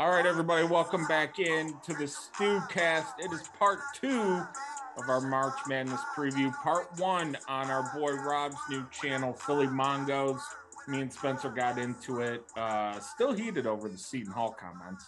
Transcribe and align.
All 0.00 0.10
right, 0.10 0.24
everybody, 0.24 0.64
welcome 0.64 1.08
back 1.08 1.40
in 1.40 1.74
to 1.82 1.92
the 1.92 2.04
Stewcast. 2.04 3.18
It 3.18 3.32
is 3.32 3.48
part 3.58 3.80
two 4.00 4.40
of 4.96 5.08
our 5.08 5.20
March 5.20 5.58
Madness 5.66 6.00
preview. 6.16 6.54
Part 6.62 6.96
one 7.00 7.36
on 7.48 7.68
our 7.68 7.92
boy 7.92 8.12
Rob's 8.12 8.54
new 8.70 8.86
channel, 8.92 9.32
Philly 9.32 9.66
Mongos. 9.66 10.38
Me 10.86 11.00
and 11.00 11.12
Spencer 11.12 11.50
got 11.50 11.78
into 11.78 12.20
it. 12.20 12.44
Uh, 12.56 13.00
still 13.00 13.32
heated 13.32 13.66
over 13.66 13.88
the 13.88 13.98
Seton 13.98 14.32
Hall 14.32 14.52
comments. 14.56 15.04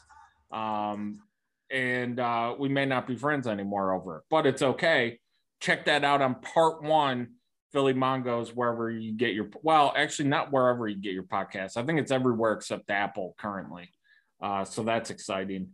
Um, 0.50 1.22
and 1.70 2.18
uh, 2.18 2.56
we 2.58 2.68
may 2.68 2.84
not 2.84 3.06
be 3.06 3.14
friends 3.14 3.46
anymore 3.46 3.94
over 3.94 4.16
it, 4.16 4.22
but 4.28 4.44
it's 4.44 4.60
okay. 4.60 5.20
Check 5.60 5.84
that 5.84 6.02
out 6.02 6.20
on 6.20 6.34
part 6.34 6.82
one, 6.82 7.34
Philly 7.70 7.94
Mongos, 7.94 8.48
wherever 8.48 8.90
you 8.90 9.12
get 9.12 9.34
your, 9.34 9.50
well, 9.62 9.92
actually, 9.96 10.30
not 10.30 10.50
wherever 10.50 10.88
you 10.88 11.00
get 11.00 11.12
your 11.12 11.22
podcast. 11.22 11.76
I 11.76 11.84
think 11.84 12.00
it's 12.00 12.10
everywhere 12.10 12.54
except 12.54 12.90
Apple 12.90 13.36
currently. 13.38 13.88
Uh, 14.42 14.64
so 14.64 14.82
that's 14.82 15.10
exciting. 15.10 15.70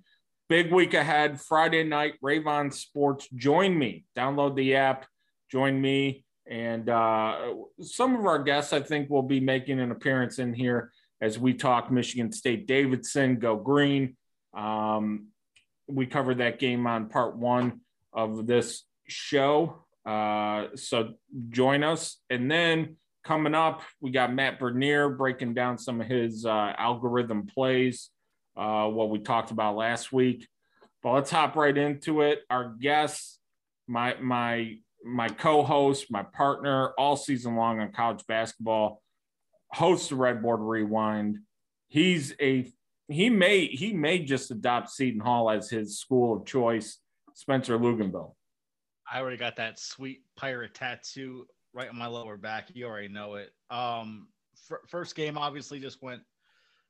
Big 0.49 0.73
week 0.73 0.95
ahead. 0.95 1.41
Friday 1.41 1.83
night, 1.83 2.15
Rayvon 2.23 2.73
Sports. 2.73 3.29
Join 3.35 3.77
me. 3.77 4.05
Download 4.17 4.55
the 4.55 4.77
app. 4.77 5.07
Join 5.51 5.81
me. 5.81 6.25
And 6.49 6.89
uh, 6.89 7.55
some 7.81 8.15
of 8.15 8.27
our 8.27 8.43
guests, 8.43 8.73
I 8.73 8.81
think, 8.81 9.11
will 9.11 9.23
be 9.23 9.41
making 9.41 9.81
an 9.81 9.91
appearance 9.91 10.39
in 10.39 10.55
here 10.55 10.93
as 11.21 11.39
we 11.39 11.55
talk 11.55 11.91
Michigan 11.91 12.31
State 12.31 12.67
Davidson, 12.67 13.39
go 13.39 13.57
green. 13.57 14.17
Um, 14.55 15.29
we 15.89 16.07
covered 16.07 16.39
that 16.39 16.59
game 16.59 16.87
on 16.87 17.09
part 17.09 17.37
one 17.37 17.81
of 18.13 18.47
this 18.47 18.85
show. 19.09 19.85
Uh, 20.05 20.69
so 20.77 21.15
join 21.51 21.83
us. 21.83 22.19
And 22.31 22.51
then 22.51 22.97
coming 23.25 23.55
up, 23.55 23.83
we 24.01 24.11
got 24.11 24.33
Matt 24.33 24.61
Bernier 24.61 25.09
breaking 25.09 25.55
down 25.55 25.79
some 25.79 26.01
of 26.01 26.07
his 26.07 26.47
uh, 26.47 26.73
algorithm 26.79 27.47
plays 27.47 28.11
uh, 28.57 28.89
what 28.89 29.11
we 29.11 29.19
talked 29.19 29.51
about 29.51 29.77
last 29.77 30.13
week. 30.13 30.49
But 31.03 31.13
let's 31.13 31.31
hop 31.31 31.57
right 31.57 31.77
into 31.77 32.23
it. 32.23 32.41
Our 32.51 32.75
guest, 32.81 33.39
my 33.87 34.17
my 34.21 34.79
my 35.05 35.29
co-host, 35.29 36.11
my 36.11 36.23
partner, 36.23 36.93
all 36.99 37.17
season 37.17 37.55
long 37.55 37.81
on 37.81 37.93
college 37.93 38.27
basketball, 38.27 39.03
hosts 39.71 40.09
the 40.09 40.17
Redboard 40.17 40.59
Rewind. 40.61 41.39
He's 41.89 42.35
a 42.41 42.73
he 43.09 43.31
may 43.31 43.67
he 43.67 43.93
may 43.93 44.19
just 44.21 44.51
adopt 44.51 44.91
Seton 44.91 45.21
Hall 45.21 45.51
as 45.51 45.71
his 45.71 45.99
school 45.99 46.37
of 46.37 46.47
choice. 46.47 46.99
Spencer 47.35 47.79
Luganville. 47.79 48.35
I 49.11 49.21
already 49.21 49.37
got 49.37 49.57
that 49.57 49.79
sweet 49.79 50.23
pirate 50.37 50.75
tattoo 50.75 51.47
right 51.73 51.89
on 51.89 51.97
my 51.97 52.07
lower 52.07 52.37
back. 52.37 52.71
You 52.73 52.87
already 52.87 53.09
know 53.09 53.35
it. 53.35 53.51
Um, 53.71 54.29
f- 54.71 54.89
first 54.89 55.15
game 55.15 55.37
obviously 55.39 55.79
just 55.79 56.03
went 56.03 56.23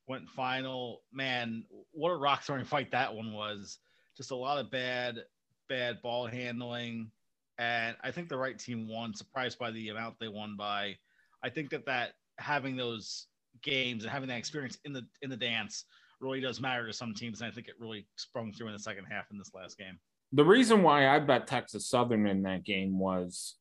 went 0.09 0.29
final. 0.29 1.03
Man, 1.13 1.65
what 1.93 2.11
a 2.11 2.17
rock 2.17 2.43
throwing 2.43 2.65
fight 2.65 2.91
that 2.93 3.15
one 3.15 3.33
was. 3.33 3.79
Just 4.17 4.31
a 4.31 4.37
lot 4.37 4.59
of 4.59 4.71
bad, 4.71 5.25
bad 5.69 6.01
ball 6.03 6.27
handling. 6.27 7.11
And 7.59 7.97
I 8.03 8.11
think 8.11 8.29
the 8.29 8.37
right 8.37 8.59
team 8.59 8.89
won, 8.89 9.15
surprised 9.15 9.59
by 9.59 9.71
the 9.71 9.89
amount 9.89 10.19
they 10.19 10.29
won 10.29 10.57
by. 10.57 10.97
I 11.43 11.49
think 11.49 11.71
that 11.71 11.87
that 11.87 12.13
having 12.39 12.77
those 12.77 13.27
games 13.63 14.05
and 14.05 14.13
having 14.13 14.29
that 14.29 14.39
experience 14.39 14.79
in 14.85 14.93
the 14.93 15.07
in 15.23 15.31
the 15.31 15.37
dance 15.37 15.85
really 16.21 16.41
does 16.41 16.61
matter 16.61 16.87
to 16.87 16.93
some 16.93 17.15
teams. 17.15 17.41
And 17.41 17.51
I 17.51 17.55
think 17.55 17.69
it 17.69 17.75
really 17.79 18.07
sprung 18.17 18.53
through 18.53 18.69
in 18.69 18.73
the 18.73 18.79
second 18.79 19.05
half 19.05 19.31
in 19.31 19.39
this 19.39 19.53
last 19.55 19.79
game. 19.79 19.99
The 20.33 20.45
reason 20.45 20.83
why 20.83 21.09
I 21.09 21.19
bet 21.19 21.47
Texas 21.47 21.89
Southern 21.89 22.27
in 22.27 22.43
that 22.43 22.65
game 22.65 22.99
was 22.99 23.55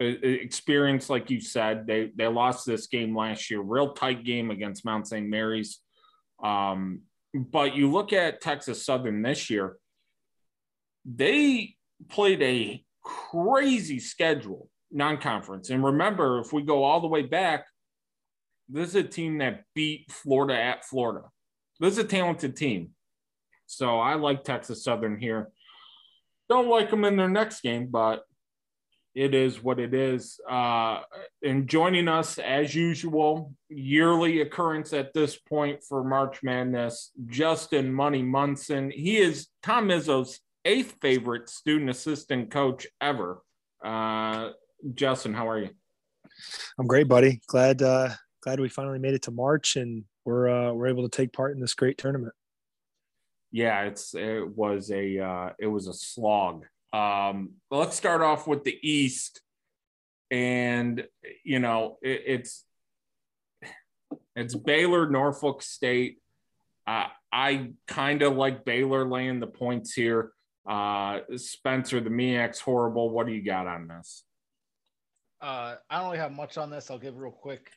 experience, 0.00 1.10
like 1.10 1.30
you 1.30 1.40
said. 1.40 1.86
They 1.86 2.10
they 2.16 2.26
lost 2.26 2.66
this 2.66 2.86
game 2.86 3.16
last 3.16 3.50
year, 3.50 3.60
real 3.60 3.92
tight 3.92 4.24
game 4.24 4.50
against 4.50 4.84
Mount 4.84 5.06
St. 5.06 5.28
Mary's. 5.28 5.80
Um, 6.42 7.02
but 7.34 7.74
you 7.74 7.90
look 7.90 8.12
at 8.12 8.40
Texas 8.40 8.84
Southern 8.84 9.22
this 9.22 9.48
year, 9.48 9.76
they 11.04 11.76
played 12.08 12.42
a 12.42 12.84
crazy 13.02 13.98
schedule, 13.98 14.68
non 14.90 15.18
conference. 15.18 15.70
And 15.70 15.84
remember, 15.84 16.40
if 16.40 16.52
we 16.52 16.62
go 16.62 16.84
all 16.84 17.00
the 17.00 17.08
way 17.08 17.22
back, 17.22 17.66
this 18.68 18.90
is 18.90 18.94
a 18.94 19.02
team 19.02 19.38
that 19.38 19.64
beat 19.74 20.10
Florida 20.10 20.60
at 20.60 20.84
Florida. 20.84 21.28
This 21.80 21.94
is 21.94 21.98
a 21.98 22.04
talented 22.04 22.56
team. 22.56 22.90
So 23.66 23.98
I 23.98 24.14
like 24.14 24.44
Texas 24.44 24.84
Southern 24.84 25.18
here. 25.18 25.50
Don't 26.48 26.68
like 26.68 26.90
them 26.90 27.04
in 27.04 27.16
their 27.16 27.28
next 27.28 27.62
game, 27.62 27.88
but 27.90 28.24
it 29.14 29.34
is 29.34 29.62
what 29.62 29.78
it 29.78 29.94
is. 29.94 30.40
Uh, 30.48 31.00
and 31.42 31.68
joining 31.68 32.08
us 32.08 32.38
as 32.38 32.74
usual, 32.74 33.52
yearly 33.68 34.40
occurrence 34.40 34.92
at 34.92 35.12
this 35.12 35.36
point 35.36 35.82
for 35.82 36.02
March 36.02 36.42
Madness, 36.42 37.10
Justin 37.26 37.92
Money 37.92 38.22
Munson. 38.22 38.90
He 38.90 39.18
is 39.18 39.48
Tom 39.62 39.88
Izzo's 39.88 40.40
eighth 40.64 40.96
favorite 41.00 41.48
student 41.48 41.90
assistant 41.90 42.50
coach 42.50 42.86
ever. 43.00 43.42
Uh, 43.84 44.50
Justin, 44.94 45.34
how 45.34 45.48
are 45.48 45.58
you? 45.58 45.70
I'm 46.78 46.86
great, 46.86 47.08
buddy. 47.08 47.40
Glad 47.46 47.82
uh, 47.82 48.10
glad 48.42 48.60
we 48.60 48.68
finally 48.68 48.98
made 48.98 49.14
it 49.14 49.22
to 49.22 49.30
March 49.30 49.76
and 49.76 50.04
we're 50.24 50.48
uh, 50.48 50.72
we're 50.72 50.86
able 50.86 51.08
to 51.08 51.14
take 51.14 51.32
part 51.32 51.54
in 51.54 51.60
this 51.60 51.74
great 51.74 51.98
tournament. 51.98 52.32
Yeah, 53.50 53.82
it's 53.82 54.14
it 54.14 54.48
was 54.56 54.90
a 54.90 55.18
uh, 55.18 55.50
it 55.58 55.66
was 55.66 55.86
a 55.86 55.92
slog 55.92 56.64
um, 56.92 57.54
let's 57.70 57.96
start 57.96 58.20
off 58.20 58.46
with 58.46 58.64
the 58.64 58.78
East, 58.82 59.40
and 60.30 61.06
you 61.44 61.58
know 61.58 61.98
it, 62.02 62.22
it's 62.26 62.64
it's 64.36 64.54
Baylor, 64.54 65.08
Norfolk 65.08 65.62
State. 65.62 66.18
Uh, 66.86 67.06
I 67.32 67.72
kind 67.86 68.22
of 68.22 68.36
like 68.36 68.64
Baylor 68.64 69.08
laying 69.08 69.40
the 69.40 69.46
points 69.46 69.92
here. 69.94 70.32
Uh, 70.68 71.20
Spencer, 71.36 72.00
the 72.00 72.10
MEAC's 72.10 72.60
horrible. 72.60 73.10
What 73.10 73.26
do 73.26 73.32
you 73.32 73.44
got 73.44 73.66
on 73.66 73.88
this? 73.88 74.24
Uh, 75.40 75.76
I 75.90 75.98
don't 75.98 76.06
really 76.06 76.18
have 76.18 76.32
much 76.32 76.56
on 76.56 76.70
this. 76.70 76.90
I'll 76.90 76.98
give 76.98 77.16
real 77.16 77.32
quick. 77.32 77.70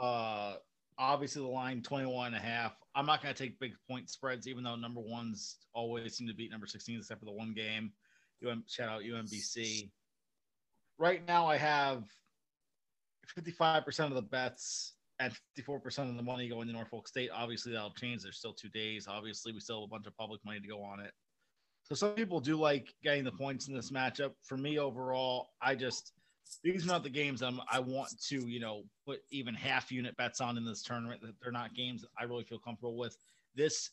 Uh, 0.00 0.54
obviously, 0.98 1.42
the 1.42 1.48
line 1.48 1.82
21 1.82 2.28
and 2.28 2.36
a 2.36 2.38
half. 2.38 2.72
I'm 2.94 3.06
not 3.06 3.22
going 3.22 3.34
to 3.34 3.40
take 3.40 3.58
big 3.60 3.72
point 3.88 4.10
spreads, 4.10 4.48
even 4.48 4.64
though 4.64 4.76
number 4.76 5.00
ones 5.00 5.58
always 5.74 6.16
seem 6.16 6.26
to 6.28 6.34
beat 6.34 6.50
number 6.50 6.66
16, 6.66 6.98
except 6.98 7.20
for 7.20 7.26
the 7.26 7.32
one 7.32 7.54
game. 7.54 7.92
UM, 8.46 8.64
shout 8.68 8.88
out 8.88 9.02
UMBC. 9.02 9.90
Right 10.98 11.26
now, 11.26 11.46
I 11.46 11.56
have 11.56 12.04
55% 13.36 14.06
of 14.06 14.14
the 14.14 14.22
bets 14.22 14.94
and 15.20 15.32
54% 15.58 16.10
of 16.10 16.16
the 16.16 16.22
money 16.22 16.48
going 16.48 16.66
to 16.66 16.72
Norfolk 16.72 17.08
State. 17.08 17.30
Obviously, 17.32 17.72
that'll 17.72 17.92
change. 17.92 18.22
There's 18.22 18.38
still 18.38 18.52
two 18.52 18.68
days. 18.68 19.06
Obviously, 19.08 19.52
we 19.52 19.60
still 19.60 19.80
have 19.80 19.88
a 19.88 19.90
bunch 19.90 20.06
of 20.06 20.16
public 20.16 20.40
money 20.44 20.60
to 20.60 20.68
go 20.68 20.82
on 20.82 21.00
it. 21.00 21.12
So 21.84 21.94
some 21.94 22.12
people 22.12 22.40
do 22.40 22.56
like 22.56 22.94
getting 23.02 23.24
the 23.24 23.32
points 23.32 23.68
in 23.68 23.74
this 23.74 23.90
matchup. 23.90 24.32
For 24.42 24.56
me, 24.56 24.78
overall, 24.78 25.48
I 25.60 25.74
just 25.74 26.12
these 26.62 26.84
are 26.84 26.88
not 26.88 27.02
the 27.02 27.10
games 27.10 27.42
I'm, 27.42 27.60
I 27.70 27.78
want 27.78 28.10
to, 28.28 28.46
you 28.46 28.60
know, 28.60 28.84
put 29.06 29.20
even 29.30 29.54
half 29.54 29.90
unit 29.90 30.16
bets 30.16 30.40
on 30.40 30.56
in 30.56 30.64
this 30.64 30.82
tournament. 30.82 31.20
That 31.22 31.34
they're 31.42 31.52
not 31.52 31.74
games 31.74 32.04
I 32.18 32.24
really 32.24 32.44
feel 32.44 32.58
comfortable 32.58 32.96
with. 32.96 33.16
This 33.54 33.90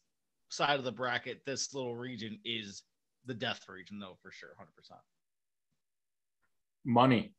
side 0.50 0.79
of 0.79 0.85
the 0.85 0.91
bracket, 0.91 1.41
this 1.46 1.73
little 1.73 1.96
region 1.96 2.40
is 2.46 2.84
the 3.26 3.34
death 3.34 3.62
region, 3.68 4.00
though, 4.00 4.18
for 4.22 4.32
sure, 4.32 4.50
hundred 4.58 4.76
percent. 4.76 5.00
Money. 6.86 7.34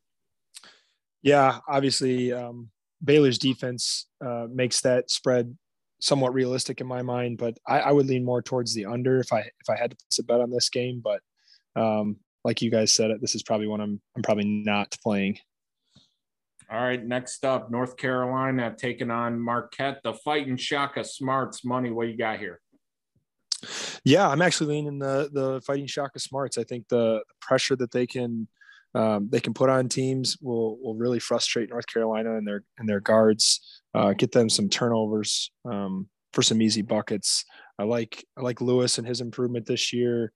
Yeah, 1.23 1.59
obviously, 1.69 2.33
um, 2.33 2.71
Baylor's 3.03 3.39
defense 3.39 4.07
uh, 4.25 4.47
makes 4.51 4.81
that 4.83 5.11
spread 5.11 5.57
somewhat 6.01 6.35
realistic 6.35 6.81
in 6.81 6.87
my 6.87 7.03
mind, 7.03 7.39
but 7.39 7.57
I, 7.67 7.81
I, 7.81 7.93
would 7.93 8.07
lean 8.07 8.25
more 8.25 8.43
towards 8.43 8.75
the 8.75 8.87
under 8.87 9.21
if 9.21 9.33
I 9.33 9.41
if 9.41 9.71
I 9.71 9.77
had 9.77 9.93
to 9.93 9.97
place 9.97 10.19
a 10.19 10.25
bet 10.25 10.41
on 10.41 10.51
this 10.51 10.69
game. 10.69 11.03
But 11.03 11.21
um, 11.81 12.17
like 12.45 12.61
you 12.61 12.71
guys 12.71 12.91
said, 12.91 13.11
it 13.11 13.21
this 13.21 13.35
is 13.35 13.43
probably 13.43 13.69
one 13.69 13.81
I'm 13.81 14.01
I'm 14.17 14.23
probably 14.23 14.45
not 14.45 14.97
playing. 15.03 15.39
All 16.71 16.81
right, 16.81 17.05
next 17.05 17.45
up, 17.45 17.71
North 17.71 17.99
Carolina 17.99 18.75
taking 18.77 19.11
on 19.11 19.39
Marquette, 19.39 20.01
the 20.03 20.15
fighting 20.15 20.57
Shaka 20.57 21.05
Smarts. 21.05 21.65
Money, 21.67 21.91
what 21.91 22.09
you 22.09 22.17
got 22.17 22.39
here? 22.39 22.62
Yeah, 24.05 24.29
I'm 24.29 24.43
actually 24.43 24.75
leaning 24.75 24.99
the 24.99 25.31
the 25.33 25.61
fighting 25.67 25.87
Shaka 25.87 26.19
Smarts. 26.19 26.59
I 26.59 26.65
think 26.65 26.89
the, 26.89 27.23
pressure 27.41 27.75
that 27.77 27.91
they 27.91 28.07
can 28.07 28.47
um, 28.95 29.29
they 29.31 29.41
can 29.41 29.55
put 29.55 29.69
on 29.69 29.89
teams 29.89 30.37
will 30.41 30.79
will 30.81 30.95
really 30.95 31.19
frustrate 31.19 31.71
North 31.71 31.87
Carolina 31.87 32.37
and 32.37 32.47
their 32.47 32.65
and 32.79 32.89
their 32.89 33.01
guards, 33.01 33.81
uh, 33.95 34.13
get 34.13 34.33
them 34.33 34.49
some 34.49 34.69
turnovers 34.69 35.51
um, 35.65 36.09
for 36.33 36.43
some 36.43 36.63
easy 36.63 36.83
buckets. 36.83 37.45
I 37.79 37.85
like 37.85 38.25
I 38.37 38.43
like 38.43 38.61
Lewis 38.61 38.99
and 38.99 39.07
his 39.07 39.21
improvement 39.21 39.67
this 39.67 39.93
year 39.93 40.33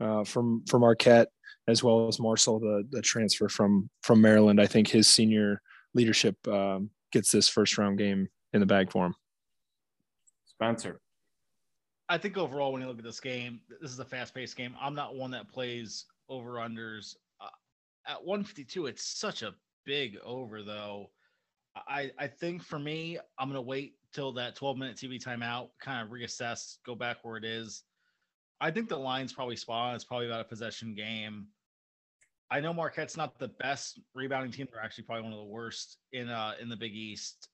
uh, 0.00 0.24
from 0.24 0.64
from 0.66 0.82
Marquette 0.82 1.28
as 1.68 1.84
well 1.84 2.08
as 2.08 2.18
Morsell 2.18 2.60
the 2.60 2.86
the 2.90 3.02
transfer 3.02 3.48
from 3.48 3.88
from 4.02 4.20
Maryland. 4.20 4.60
I 4.60 4.66
think 4.66 4.88
his 4.88 5.08
senior 5.08 5.62
leadership 5.94 6.36
um, 6.48 6.90
gets 7.12 7.30
this 7.30 7.48
first 7.48 7.78
round 7.78 7.98
game 7.98 8.28
in 8.52 8.60
the 8.60 8.66
bag 8.66 8.90
for 8.90 9.06
him. 9.06 9.14
Spencer. 10.46 11.00
I 12.10 12.18
think 12.18 12.36
overall, 12.36 12.72
when 12.72 12.82
you 12.82 12.88
look 12.88 12.98
at 12.98 13.04
this 13.04 13.20
game, 13.20 13.60
this 13.80 13.92
is 13.92 13.98
a 14.00 14.04
fast 14.04 14.34
paced 14.34 14.56
game. 14.56 14.74
I'm 14.80 14.96
not 14.96 15.14
one 15.14 15.30
that 15.30 15.48
plays 15.48 16.06
over 16.28 16.54
unders. 16.54 17.14
Uh, 17.40 17.46
at 18.04 18.24
152, 18.24 18.86
it's 18.86 19.04
such 19.04 19.42
a 19.42 19.54
big 19.86 20.18
over, 20.24 20.64
though. 20.64 21.12
I, 21.76 22.10
I 22.18 22.26
think 22.26 22.64
for 22.64 22.80
me, 22.80 23.16
I'm 23.38 23.46
going 23.46 23.54
to 23.54 23.62
wait 23.62 23.94
till 24.12 24.32
that 24.32 24.56
12 24.56 24.76
minute 24.76 24.96
TV 24.96 25.22
timeout, 25.22 25.68
kind 25.80 26.04
of 26.04 26.12
reassess, 26.12 26.78
go 26.84 26.96
back 26.96 27.18
where 27.22 27.36
it 27.36 27.44
is. 27.44 27.84
I 28.60 28.72
think 28.72 28.88
the 28.88 28.96
line's 28.96 29.32
probably 29.32 29.54
spot 29.54 29.90
on. 29.90 29.94
It's 29.94 30.04
probably 30.04 30.26
about 30.26 30.40
a 30.40 30.44
possession 30.44 30.96
game. 30.96 31.46
I 32.50 32.58
know 32.58 32.72
Marquette's 32.72 33.16
not 33.16 33.38
the 33.38 33.52
best 33.60 34.00
rebounding 34.16 34.50
team. 34.50 34.66
They're 34.72 34.82
actually 34.82 35.04
probably 35.04 35.22
one 35.22 35.32
of 35.32 35.38
the 35.38 35.44
worst 35.44 35.98
in 36.12 36.28
uh 36.28 36.54
in 36.60 36.68
the 36.68 36.76
Big 36.76 36.92
East. 36.92 37.48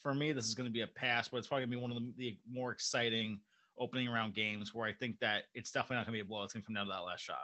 For 0.00 0.14
me, 0.14 0.30
this 0.30 0.46
is 0.46 0.54
going 0.54 0.68
to 0.68 0.72
be 0.72 0.82
a 0.82 0.86
pass, 0.86 1.26
but 1.26 1.38
it's 1.38 1.48
probably 1.48 1.66
going 1.66 1.70
to 1.72 1.76
be 1.76 1.82
one 1.82 1.90
of 1.90 1.96
the, 1.96 2.12
the 2.16 2.38
more 2.48 2.70
exciting 2.70 3.40
opening 3.80 4.08
round 4.08 4.34
games 4.34 4.74
where 4.74 4.88
I 4.88 4.92
think 4.92 5.18
that 5.20 5.44
it's 5.54 5.70
definitely 5.70 5.96
not 5.96 6.06
going 6.06 6.18
to 6.18 6.24
be 6.24 6.26
a 6.26 6.28
blow. 6.28 6.42
It's 6.44 6.52
going 6.52 6.62
to 6.62 6.66
come 6.66 6.74
down 6.74 6.86
to 6.86 6.92
that 6.92 7.04
last 7.04 7.22
shot. 7.22 7.36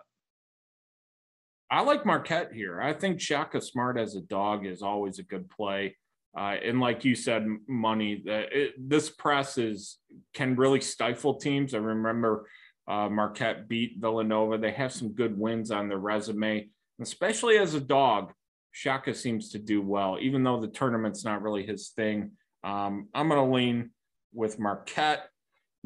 I 1.71 1.81
like 1.81 2.07
Marquette 2.07 2.53
here. 2.53 2.81
I 2.81 2.93
think 2.93 3.21
Shaka 3.21 3.61
Smart 3.61 3.99
as 3.99 4.15
a 4.15 4.21
dog 4.21 4.67
is 4.67 4.83
always 4.83 5.19
a 5.19 5.23
good 5.23 5.49
play. 5.51 5.97
Uh, 6.37 6.57
and 6.65 6.81
like 6.81 7.05
you 7.05 7.15
said, 7.15 7.47
money. 7.69 8.23
That 8.27 8.49
this 8.79 9.09
press 9.11 9.57
is 9.57 9.99
can 10.35 10.57
really 10.57 10.81
stifle 10.81 11.37
teams. 11.37 11.75
I 11.75 11.79
remember 11.79 12.49
uh, 12.89 13.09
Marquette 13.09 13.69
beat 13.69 13.99
Villanova. 13.99 14.59
They 14.59 14.73
have 14.73 14.93
some 14.93 15.13
good 15.13 15.39
wins 15.39 15.71
on 15.71 15.89
their 15.89 15.99
resume, 15.99 16.69
especially 17.01 17.59
as 17.59 17.75
a 17.75 17.81
dog. 17.81 18.33
Shaka 18.73 19.15
seems 19.15 19.51
to 19.51 19.59
do 19.59 19.81
well, 19.81 20.19
even 20.21 20.43
though 20.43 20.61
the 20.61 20.69
tournament's 20.69 21.25
not 21.25 21.43
really 21.43 21.65
his 21.65 21.91
thing. 21.91 22.33
Um, 22.65 23.09
I'm 23.15 23.29
going 23.29 23.49
to 23.49 23.55
lean 23.55 23.91
with 24.33 24.59
Marquette. 24.59 25.29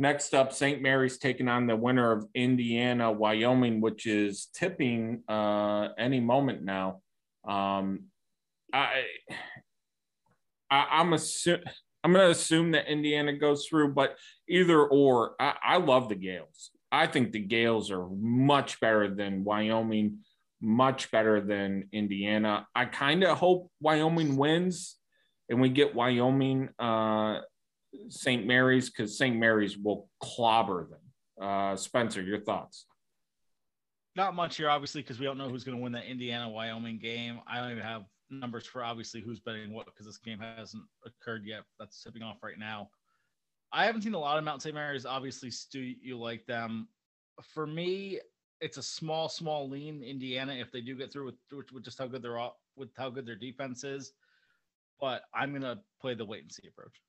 Next 0.01 0.33
up, 0.33 0.53
St. 0.53 0.81
Mary's 0.81 1.19
taking 1.19 1.49
on 1.49 1.67
the 1.67 1.75
winner 1.75 2.13
of 2.13 2.25
Indiana, 2.33 3.11
Wyoming, 3.11 3.81
which 3.81 4.07
is 4.07 4.47
tipping 4.55 5.25
uh, 5.29 5.89
any 5.99 6.21
moment 6.21 6.63
now. 6.63 7.01
Um, 7.47 8.05
I, 8.73 9.03
I 10.71 11.01
am 11.01 11.11
assu- 11.11 11.65
I'm 12.05 12.13
going 12.13 12.27
to 12.27 12.31
assume 12.31 12.71
that 12.73 12.87
Indiana 12.87 13.33
goes 13.33 13.67
through, 13.67 13.93
but 13.95 14.17
either 14.49 14.81
or, 14.85 15.35
I, 15.41 15.55
I 15.65 15.77
love 15.79 16.09
the 16.09 16.15
Gaels. 16.15 16.71
I 16.93 17.09
think 17.09 17.33
the 17.33 17.41
Gaels 17.41 17.91
are 17.91 18.07
much 18.09 18.79
better 18.79 19.13
than 19.13 19.43
Wyoming, 19.43 20.19
much 20.61 21.11
better 21.11 21.41
than 21.41 21.89
Indiana. 21.93 22.69
I 22.73 22.85
kind 22.85 23.25
of 23.25 23.37
hope 23.37 23.73
Wyoming 23.81 24.37
wins 24.37 24.95
and 25.49 25.61
we 25.61 25.71
get 25.71 25.97
Wyoming 25.97 26.69
uh, 26.79 27.41
St. 28.09 28.47
Mary's 28.47 28.91
because 28.91 29.17
St. 29.17 29.37
Mary's 29.37 29.77
will 29.77 30.09
clobber 30.21 30.89
them. 30.89 31.47
Uh, 31.47 31.77
Spencer, 31.77 32.23
your 32.23 32.41
thoughts? 32.41 32.87
Not 34.17 34.35
much 34.35 34.57
here, 34.57 34.71
obviously, 34.71 35.03
because 35.03 35.21
we 35.21 35.27
don't 35.27 35.39
know 35.39 35.49
who's 35.49 35.65
going 35.65 35.77
to 35.77 35.83
win 35.83 35.93
the 35.93 36.03
Indiana 36.03 36.49
Wyoming 36.49 36.99
game. 36.99 37.41
I 37.47 37.61
don't 37.61 37.71
even 37.71 37.85
have 37.85 38.05
numbers 38.31 38.67
for 38.67 38.83
obviously 38.83 39.21
who's 39.21 39.41
betting 39.41 39.73
what 39.73 39.87
because 39.87 40.07
this 40.07 40.19
game 40.19 40.39
hasn't 40.39 40.83
occurred 41.07 41.45
yet. 41.45 41.63
That's 41.79 42.03
tipping 42.03 42.23
off 42.23 42.43
right 42.43 42.59
now. 42.59 42.91
I 43.73 43.85
haven't 43.85 44.03
seen 44.03 44.15
a 44.15 44.19
lot 44.19 44.39
of 44.39 44.45
Mount 44.45 44.63
St. 44.63 44.75
Mary's. 44.75 45.07
Obviously, 45.07 45.51
Stu, 45.51 45.95
you 46.03 46.19
like 46.19 46.47
them. 46.47 46.89
For 47.55 47.67
me, 47.67 48.19
it's 48.61 48.79
a 48.79 48.83
small, 48.83 49.29
small 49.29 49.69
lean 49.69 50.03
Indiana 50.03 50.55
if 50.55 50.73
they 50.73 50.81
do 50.81 50.97
get 50.97 51.13
through 51.13 51.27
with, 51.27 51.73
with 51.73 51.85
just 51.85 51.99
how 51.99 52.07
good 52.07 52.23
they're 52.23 52.41
with 52.77 52.91
how 52.97 53.11
good 53.11 53.27
their 53.27 53.37
defense 53.37 53.85
is. 53.85 54.13
But 55.01 55.23
I'm 55.35 55.53
gonna 55.53 55.81
play 56.01 56.15
the 56.15 56.25
wait 56.25 56.43
and 56.43 56.53
see 56.53 56.67
approach. 56.67 57.01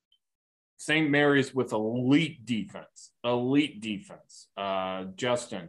St. 0.80 1.10
Mary's 1.10 1.54
with 1.54 1.74
elite 1.74 2.46
defense, 2.46 3.12
elite 3.26 3.82
defense. 3.82 4.48
Uh, 4.56 5.04
Justin. 5.16 5.68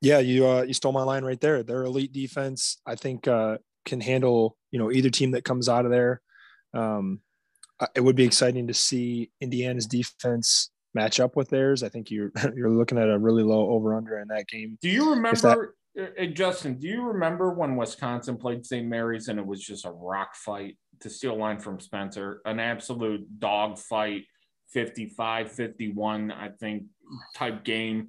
Yeah, 0.00 0.20
you 0.20 0.46
uh, 0.46 0.62
you 0.62 0.72
stole 0.72 0.92
my 0.92 1.02
line 1.02 1.24
right 1.24 1.40
there. 1.40 1.62
Their 1.62 1.84
elite 1.84 2.12
defense, 2.12 2.80
I 2.86 2.94
think, 2.94 3.28
uh, 3.28 3.58
can 3.84 4.00
handle 4.00 4.56
you 4.70 4.78
know 4.78 4.90
either 4.90 5.10
team 5.10 5.32
that 5.32 5.44
comes 5.44 5.68
out 5.68 5.84
of 5.84 5.90
there. 5.90 6.22
Um, 6.72 7.20
it 7.94 8.00
would 8.00 8.16
be 8.16 8.24
exciting 8.24 8.66
to 8.68 8.74
see 8.74 9.30
Indiana's 9.42 9.86
defense 9.86 10.70
match 10.94 11.20
up 11.20 11.36
with 11.36 11.50
theirs. 11.50 11.82
I 11.82 11.90
think 11.90 12.10
you're 12.10 12.32
you're 12.56 12.70
looking 12.70 12.96
at 12.96 13.10
a 13.10 13.18
really 13.18 13.42
low 13.42 13.68
over 13.70 13.94
under 13.94 14.18
in 14.18 14.28
that 14.28 14.48
game. 14.48 14.78
Do 14.80 14.88
you 14.88 15.10
remember, 15.10 15.74
that, 15.94 16.14
uh, 16.18 16.26
Justin? 16.32 16.78
Do 16.78 16.88
you 16.88 17.02
remember 17.02 17.52
when 17.52 17.76
Wisconsin 17.76 18.38
played 18.38 18.64
St. 18.64 18.86
Mary's 18.86 19.28
and 19.28 19.38
it 19.38 19.46
was 19.46 19.62
just 19.62 19.84
a 19.84 19.90
rock 19.90 20.34
fight? 20.34 20.78
To 21.00 21.10
steal 21.10 21.34
a 21.34 21.36
line 21.36 21.58
from 21.58 21.80
Spencer, 21.80 22.40
an 22.44 22.60
absolute 22.60 23.26
dogfight, 23.38 24.24
55 24.70 25.50
51, 25.52 26.30
I 26.30 26.48
think, 26.60 26.84
type 27.34 27.64
game. 27.64 28.08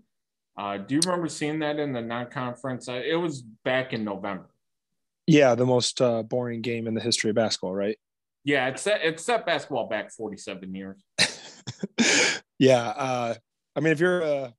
Uh, 0.58 0.78
do 0.78 0.96
you 0.96 1.02
remember 1.06 1.30
seeing 1.30 1.60
that 1.60 1.80
in 1.80 1.94
the 1.94 2.02
non 2.02 2.30
conference? 2.30 2.88
It 2.90 3.20
was 3.20 3.42
back 3.42 3.94
in 3.94 4.04
November. 4.04 4.50
Yeah, 5.26 5.56
the 5.56 5.66
most 5.66 6.02
uh, 6.02 6.24
boring 6.24 6.62
game 6.62 6.88
in 6.88 6.96
the 6.96 7.02
history 7.02 7.30
of 7.30 7.36
basketball, 7.36 7.74
right? 7.74 7.98
Yeah, 8.44 8.68
it's 8.68 8.82
set, 8.82 9.02
it's 9.04 9.24
set 9.24 9.46
basketball 9.46 9.88
back 9.88 10.12
47 10.12 10.74
years. 10.74 11.02
yeah. 12.60 12.88
Uh, 12.88 13.36
I 13.76 13.80
mean, 13.80 13.94
if 13.94 14.00
you're 14.00 14.22
a, 14.22 14.54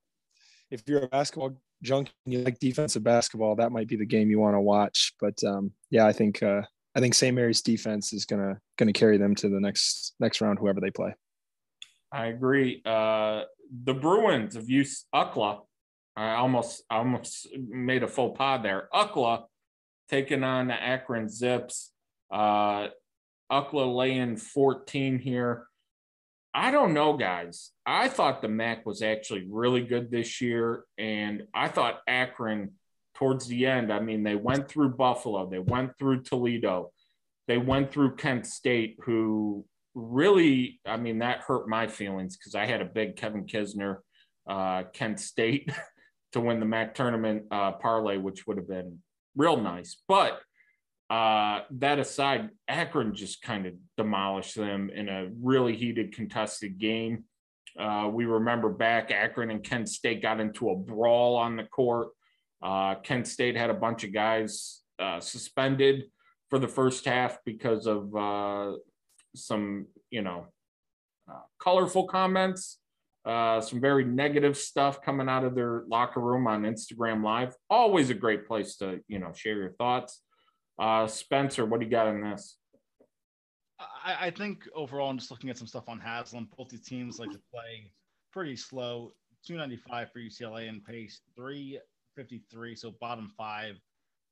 if 0.71 0.83
you're 0.87 1.03
a 1.03 1.07
basketball 1.07 1.57
junkie 1.83 2.13
and 2.25 2.33
you 2.33 2.39
like 2.39 2.59
defensive 2.59 3.03
basketball, 3.03 3.55
that 3.57 3.71
might 3.71 3.87
be 3.87 3.95
the 3.95 4.05
game 4.05 4.29
you 4.29 4.39
want 4.39 4.55
to 4.55 4.61
watch. 4.61 5.13
But 5.19 5.43
um, 5.43 5.71
yeah, 5.89 6.05
I 6.05 6.13
think 6.13 6.41
uh, 6.41 6.61
I 6.95 6.99
think 6.99 7.13
St. 7.13 7.35
Mary's 7.35 7.61
defense 7.61 8.13
is 8.13 8.25
gonna 8.25 8.59
gonna 8.77 8.93
carry 8.93 9.17
them 9.17 9.35
to 9.35 9.49
the 9.49 9.59
next 9.59 10.13
next 10.19 10.41
round, 10.41 10.59
whoever 10.59 10.81
they 10.81 10.91
play. 10.91 11.13
I 12.11 12.27
agree. 12.27 12.81
Uh, 12.85 13.43
the 13.83 13.93
Bruins 13.93 14.55
of 14.55 14.69
use 14.69 15.05
UCLA. 15.13 15.61
I 16.15 16.35
almost 16.35 16.83
I 16.89 16.97
almost 16.97 17.47
made 17.57 18.03
a 18.03 18.07
faux 18.07 18.37
pas 18.37 18.61
there. 18.61 18.89
UCLA 18.93 19.43
taking 20.09 20.43
on 20.43 20.67
the 20.67 20.73
Akron 20.73 21.29
Zips. 21.29 21.91
Uh, 22.29 22.87
UCLA 23.51 23.95
laying 23.95 24.35
14 24.35 25.19
here. 25.19 25.67
I 26.53 26.71
don't 26.71 26.93
know, 26.93 27.15
guys. 27.15 27.71
I 27.85 28.09
thought 28.09 28.41
the 28.41 28.49
MAC 28.49 28.85
was 28.85 29.01
actually 29.01 29.47
really 29.49 29.83
good 29.83 30.11
this 30.11 30.41
year, 30.41 30.83
and 30.97 31.43
I 31.53 31.69
thought 31.69 32.01
Akron 32.07 32.73
towards 33.21 33.45
the 33.45 33.67
end. 33.67 33.93
I 33.93 33.99
mean, 33.99 34.23
they 34.23 34.33
went 34.33 34.67
through 34.67 34.95
Buffalo, 34.95 35.47
they 35.47 35.59
went 35.59 35.95
through 35.99 36.23
Toledo, 36.23 36.91
they 37.47 37.59
went 37.59 37.91
through 37.91 38.15
Kent 38.15 38.47
State, 38.47 38.97
who 39.03 39.63
really, 39.93 40.79
I 40.87 40.97
mean, 40.97 41.19
that 41.19 41.41
hurt 41.41 41.69
my 41.69 41.85
feelings 41.85 42.35
because 42.35 42.55
I 42.55 42.65
had 42.65 42.81
a 42.81 42.85
big 42.85 43.17
Kevin 43.17 43.45
Kisner, 43.45 43.97
uh, 44.49 44.83
Kent 44.91 45.19
State 45.19 45.71
to 46.31 46.41
win 46.41 46.59
the 46.59 46.65
MAC 46.65 46.95
tournament 46.95 47.43
uh, 47.51 47.73
parlay, 47.73 48.17
which 48.17 48.47
would 48.47 48.57
have 48.57 48.67
been 48.67 48.97
real 49.35 49.57
nice. 49.57 50.01
But 50.07 50.41
uh, 51.11 51.59
that 51.77 51.99
aside, 51.99 52.49
Akron 52.67 53.13
just 53.13 53.43
kind 53.43 53.67
of 53.67 53.73
demolished 53.97 54.55
them 54.55 54.89
in 54.89 55.09
a 55.09 55.29
really 55.39 55.75
heated, 55.75 56.15
contested 56.15 56.79
game. 56.79 57.25
Uh, 57.79 58.09
we 58.11 58.25
remember 58.25 58.69
back 58.69 59.11
Akron 59.11 59.51
and 59.51 59.63
Kent 59.63 59.89
State 59.89 60.23
got 60.23 60.39
into 60.39 60.71
a 60.71 60.75
brawl 60.75 61.35
on 61.35 61.55
the 61.55 61.65
court. 61.65 62.07
Uh, 62.61 62.95
Kent 62.95 63.27
State 63.27 63.55
had 63.55 63.69
a 63.69 63.75
bunch 63.75 64.03
of 64.03 64.13
guys 64.13 64.81
uh, 64.99 65.19
suspended 65.19 66.05
for 66.49 66.59
the 66.59 66.67
first 66.67 67.05
half 67.05 67.39
because 67.45 67.87
of 67.87 68.15
uh, 68.15 68.73
some, 69.35 69.87
you 70.09 70.21
know, 70.21 70.45
uh, 71.29 71.39
colorful 71.59 72.07
comments, 72.07 72.77
uh, 73.25 73.61
some 73.61 73.79
very 73.79 74.03
negative 74.03 74.57
stuff 74.57 75.01
coming 75.01 75.29
out 75.29 75.43
of 75.43 75.55
their 75.55 75.83
locker 75.87 76.19
room 76.19 76.47
on 76.47 76.63
Instagram 76.63 77.23
Live. 77.23 77.55
Always 77.69 78.09
a 78.09 78.15
great 78.15 78.47
place 78.47 78.75
to, 78.77 78.99
you 79.07 79.19
know, 79.19 79.31
share 79.33 79.55
your 79.55 79.71
thoughts. 79.73 80.21
Uh, 80.77 81.07
Spencer, 81.07 81.65
what 81.65 81.79
do 81.79 81.85
you 81.85 81.91
got 81.91 82.07
on 82.07 82.21
this? 82.21 82.57
I, 83.79 84.27
I 84.27 84.31
think 84.31 84.67
overall, 84.75 85.09
I'm 85.09 85.17
just 85.17 85.31
looking 85.31 85.49
at 85.49 85.57
some 85.57 85.67
stuff 85.67 85.87
on 85.87 85.99
Haslam. 85.99 86.49
Both 86.57 86.69
these 86.69 86.85
teams 86.85 87.19
like 87.19 87.31
to 87.31 87.39
play 87.51 87.91
pretty 88.31 88.55
slow. 88.55 89.13
295 89.45 90.11
for 90.11 90.19
UCLA 90.19 90.69
and 90.69 90.83
pace, 90.83 91.21
three 91.35 91.79
53, 92.15 92.75
so 92.75 92.91
bottom 92.99 93.31
five 93.37 93.75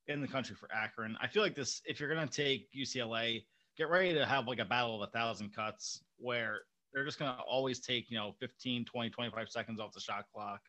in 0.07 0.21
the 0.21 0.27
country 0.27 0.55
for 0.55 0.69
Akron. 0.73 1.17
I 1.21 1.27
feel 1.27 1.43
like 1.43 1.55
this, 1.55 1.81
if 1.85 1.99
you're 1.99 2.13
going 2.13 2.27
to 2.27 2.33
take 2.33 2.67
UCLA, 2.73 3.43
get 3.77 3.89
ready 3.89 4.13
to 4.13 4.25
have 4.25 4.47
like 4.47 4.59
a 4.59 4.65
battle 4.65 5.01
of 5.01 5.07
a 5.07 5.11
thousand 5.11 5.55
cuts 5.55 6.03
where 6.17 6.61
they're 6.93 7.05
just 7.05 7.19
going 7.19 7.31
to 7.31 7.41
always 7.41 7.79
take, 7.79 8.09
you 8.09 8.17
know, 8.17 8.33
15, 8.39 8.85
20, 8.85 9.09
25 9.09 9.49
seconds 9.49 9.79
off 9.79 9.93
the 9.93 9.99
shot 9.99 10.25
clock. 10.33 10.61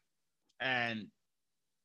And 0.61 1.07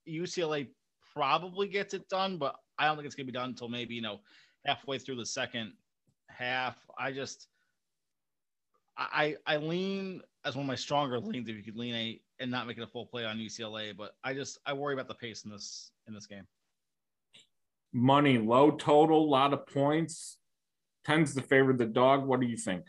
UCLA 0.07 0.67
probably 1.13 1.67
gets 1.67 1.93
it 1.93 2.07
done, 2.09 2.37
but 2.37 2.55
I 2.77 2.85
don't 2.85 2.97
think 2.97 3.05
it's 3.05 3.15
going 3.15 3.25
to 3.25 3.31
be 3.31 3.37
done 3.37 3.49
until 3.49 3.69
maybe, 3.69 3.95
you 3.95 4.01
know, 4.01 4.19
halfway 4.65 4.99
through 4.99 5.15
the 5.15 5.25
second 5.25 5.73
half. 6.27 6.77
I 6.99 7.11
just, 7.11 7.47
I, 8.97 9.35
I 9.45 9.57
lean 9.57 10.21
as 10.45 10.55
one 10.55 10.63
of 10.63 10.67
my 10.67 10.75
stronger 10.75 11.19
leans 11.19 11.49
if 11.49 11.55
you 11.55 11.63
could 11.63 11.75
lean 11.75 11.95
a 11.95 12.21
and 12.39 12.51
not 12.51 12.67
make 12.67 12.77
it 12.77 12.83
a 12.83 12.87
full 12.87 13.05
play 13.05 13.25
on 13.25 13.37
UCLA. 13.37 13.95
But 13.95 14.15
I 14.23 14.33
just 14.33 14.59
I 14.65 14.73
worry 14.73 14.93
about 14.93 15.07
the 15.07 15.15
pace 15.15 15.43
in 15.43 15.51
this 15.51 15.91
in 16.07 16.13
this 16.13 16.27
game. 16.27 16.43
Money 17.93 18.37
low 18.37 18.71
total, 18.71 19.29
lot 19.29 19.53
of 19.53 19.65
points, 19.67 20.37
tends 21.05 21.33
to 21.35 21.41
favor 21.41 21.73
the 21.73 21.85
dog. 21.85 22.25
What 22.25 22.39
do 22.39 22.47
you 22.47 22.57
think? 22.57 22.85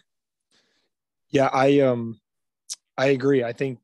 Yeah, 1.31 1.49
I 1.53 1.81
um 1.81 2.21
I 2.97 3.07
agree. 3.07 3.43
I 3.43 3.53
think 3.53 3.79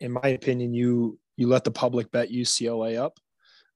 in 0.00 0.12
my 0.12 0.28
opinion, 0.28 0.74
you 0.74 1.18
you 1.36 1.48
let 1.48 1.64
the 1.64 1.70
public 1.70 2.10
bet 2.10 2.30
UCLA 2.30 2.98
up. 2.98 3.18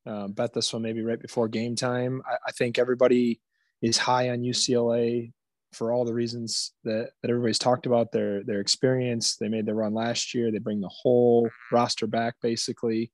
Um, 0.06 0.32
bet 0.32 0.54
this 0.54 0.72
one 0.72 0.82
maybe 0.82 1.02
right 1.02 1.20
before 1.20 1.48
game 1.48 1.76
time. 1.76 2.22
I, 2.26 2.36
I 2.46 2.52
think 2.52 2.78
everybody 2.78 3.40
is 3.82 3.98
high 3.98 4.30
on 4.30 4.38
UCLA 4.38 5.32
for 5.72 5.92
all 5.92 6.04
the 6.04 6.14
reasons 6.14 6.72
that, 6.84 7.10
that 7.22 7.30
everybody's 7.30 7.58
talked 7.58 7.86
about 7.86 8.12
their 8.12 8.42
their 8.44 8.60
experience. 8.60 9.36
They 9.36 9.48
made 9.48 9.66
the 9.66 9.74
run 9.74 9.94
last 9.94 10.34
year. 10.34 10.50
They 10.50 10.58
bring 10.58 10.80
the 10.80 10.88
whole 10.88 11.48
roster 11.72 12.06
back 12.06 12.34
basically. 12.40 13.12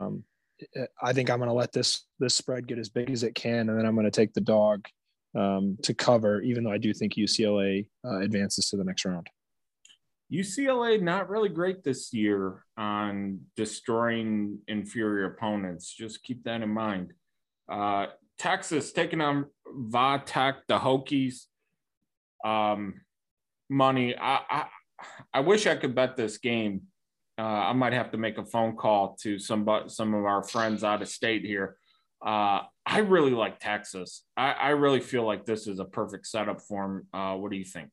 Um, 0.00 0.24
I 1.00 1.12
think 1.12 1.30
I'm 1.30 1.38
going 1.38 1.48
to 1.48 1.54
let 1.54 1.72
this 1.72 2.04
this 2.18 2.34
spread 2.34 2.66
get 2.66 2.78
as 2.78 2.88
big 2.88 3.10
as 3.10 3.22
it 3.22 3.34
can, 3.34 3.68
and 3.68 3.78
then 3.78 3.86
I'm 3.86 3.94
going 3.94 4.06
to 4.06 4.10
take 4.10 4.34
the 4.34 4.40
dog 4.40 4.86
um, 5.36 5.78
to 5.82 5.94
cover, 5.94 6.40
even 6.42 6.64
though 6.64 6.72
I 6.72 6.78
do 6.78 6.92
think 6.92 7.14
UCLA 7.14 7.88
uh, 8.04 8.18
advances 8.20 8.68
to 8.70 8.76
the 8.76 8.84
next 8.84 9.04
round. 9.04 9.28
UCLA 10.32 11.00
not 11.00 11.30
really 11.30 11.48
great 11.48 11.82
this 11.84 12.12
year 12.12 12.64
on 12.76 13.40
destroying 13.56 14.58
inferior 14.68 15.24
opponents. 15.26 15.94
Just 15.94 16.22
keep 16.22 16.44
that 16.44 16.60
in 16.60 16.68
mind. 16.68 17.14
Uh, 17.70 18.06
Texas 18.38 18.92
taking 18.92 19.20
on 19.20 19.46
Va 19.66 20.22
Tech, 20.24 20.66
the 20.68 20.78
Hokies. 20.78 21.44
Um, 22.44 23.00
money. 23.68 24.16
I, 24.16 24.40
I 24.50 24.66
I 25.32 25.40
wish 25.40 25.66
I 25.66 25.76
could 25.76 25.94
bet 25.94 26.16
this 26.16 26.38
game. 26.38 26.82
Uh, 27.38 27.42
I 27.42 27.72
might 27.72 27.92
have 27.92 28.10
to 28.12 28.18
make 28.18 28.38
a 28.38 28.44
phone 28.44 28.76
call 28.76 29.16
to 29.22 29.38
some 29.38 29.68
some 29.86 30.14
of 30.14 30.24
our 30.24 30.42
friends 30.42 30.82
out 30.82 31.02
of 31.02 31.08
state 31.08 31.44
here. 31.44 31.76
Uh, 32.24 32.62
I 32.84 32.98
really 32.98 33.30
like 33.30 33.60
Texas. 33.60 34.24
I, 34.36 34.50
I, 34.50 34.68
really 34.70 34.98
feel 34.98 35.24
like 35.24 35.46
this 35.46 35.68
is 35.68 35.78
a 35.78 35.84
perfect 35.84 36.26
setup 36.26 36.60
for 36.60 36.82
them. 36.82 37.06
Uh, 37.14 37.36
what 37.36 37.52
do 37.52 37.56
you 37.56 37.64
think? 37.64 37.90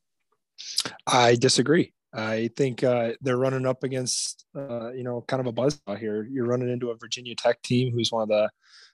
I 1.06 1.36
disagree. 1.36 1.92
I 2.12 2.50
think 2.56 2.82
uh, 2.82 3.12
they're 3.20 3.36
running 3.36 3.66
up 3.66 3.84
against, 3.84 4.46
uh, 4.56 4.90
you 4.92 5.04
know, 5.04 5.20
kind 5.28 5.40
of 5.40 5.46
a 5.46 5.52
buzz 5.52 5.80
here. 6.00 6.26
You're 6.28 6.46
running 6.46 6.70
into 6.70 6.90
a 6.90 6.96
Virginia 6.96 7.36
Tech 7.36 7.62
team 7.62 7.92
who's 7.92 8.10
one 8.10 8.22
of 8.22 8.28
the 8.28 8.50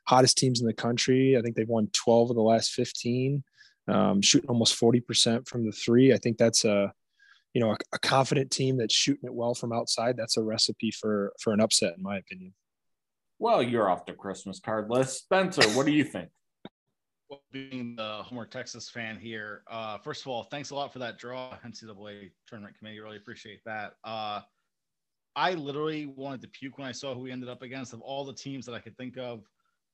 hottest 0.06 0.36
teams 0.36 0.60
in 0.60 0.66
the 0.66 0.74
country. 0.74 1.38
I 1.38 1.40
think 1.40 1.56
they've 1.56 1.68
won 1.68 1.88
12 1.92 2.30
of 2.30 2.36
the 2.36 2.42
last 2.42 2.72
15, 2.72 3.42
um, 3.88 4.22
shooting 4.22 4.48
almost 4.48 4.78
40% 4.80 5.46
from 5.48 5.64
the 5.64 5.72
three. 5.72 6.12
I 6.12 6.18
think 6.18 6.38
that's 6.38 6.64
a, 6.64 6.92
you 7.54 7.60
know, 7.60 7.72
a, 7.72 7.76
a, 7.92 7.98
confident 7.98 8.50
team 8.50 8.76
that's 8.76 8.94
shooting 8.94 9.24
it 9.24 9.34
well 9.34 9.54
from 9.54 9.72
outside. 9.72 10.16
That's 10.16 10.36
a 10.36 10.42
recipe 10.42 10.90
for 10.90 11.32
for 11.40 11.52
an 11.52 11.60
upset, 11.60 11.94
in 11.96 12.02
my 12.02 12.16
opinion. 12.18 12.54
Well, 13.38 13.62
you're 13.62 13.90
off 13.90 14.06
the 14.06 14.12
Christmas 14.12 14.60
card 14.60 14.88
list, 14.88 15.24
Spencer. 15.24 15.68
What 15.70 15.84
do 15.84 15.92
you 15.92 16.04
think? 16.04 16.28
being 17.52 17.96
the 17.96 18.22
Homer 18.22 18.46
Texas 18.46 18.88
fan 18.88 19.18
here, 19.18 19.62
uh, 19.70 19.98
first 19.98 20.22
of 20.22 20.28
all, 20.28 20.44
thanks 20.44 20.70
a 20.70 20.74
lot 20.74 20.92
for 20.92 21.00
that 21.00 21.18
draw, 21.18 21.56
NCAA 21.66 22.30
tournament 22.46 22.78
committee. 22.78 23.00
Really 23.00 23.16
appreciate 23.16 23.60
that. 23.64 23.94
Uh, 24.04 24.40
I 25.34 25.54
literally 25.54 26.06
wanted 26.06 26.42
to 26.42 26.48
puke 26.48 26.78
when 26.78 26.86
I 26.86 26.92
saw 26.92 27.14
who 27.14 27.20
we 27.20 27.32
ended 27.32 27.48
up 27.48 27.62
against. 27.62 27.92
Of 27.92 28.00
all 28.00 28.24
the 28.24 28.34
teams 28.34 28.64
that 28.66 28.74
I 28.74 28.78
could 28.78 28.96
think 28.96 29.16
of 29.18 29.44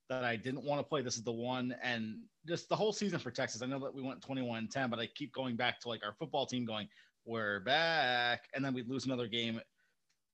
that 0.08 0.24
I 0.24 0.36
didn't 0.36 0.64
want 0.64 0.80
to 0.80 0.84
play, 0.84 1.02
this 1.02 1.16
is 1.16 1.22
the 1.22 1.32
one. 1.32 1.74
And 1.82 2.20
just 2.46 2.68
the 2.68 2.76
whole 2.76 2.92
season 2.92 3.18
for 3.18 3.30
Texas, 3.30 3.62
I 3.62 3.66
know 3.66 3.78
that 3.80 3.94
we 3.94 4.02
went 4.02 4.22
21 4.22 4.68
10, 4.68 4.90
but 4.90 4.98
I 4.98 5.06
keep 5.14 5.32
going 5.32 5.56
back 5.56 5.80
to 5.80 5.88
like 5.88 6.04
our 6.04 6.14
football 6.14 6.46
team 6.46 6.64
going, 6.64 6.88
we're 7.24 7.60
back. 7.60 8.44
And 8.54 8.64
then 8.64 8.72
we'd 8.72 8.88
lose 8.88 9.04
another 9.04 9.28
game 9.28 9.60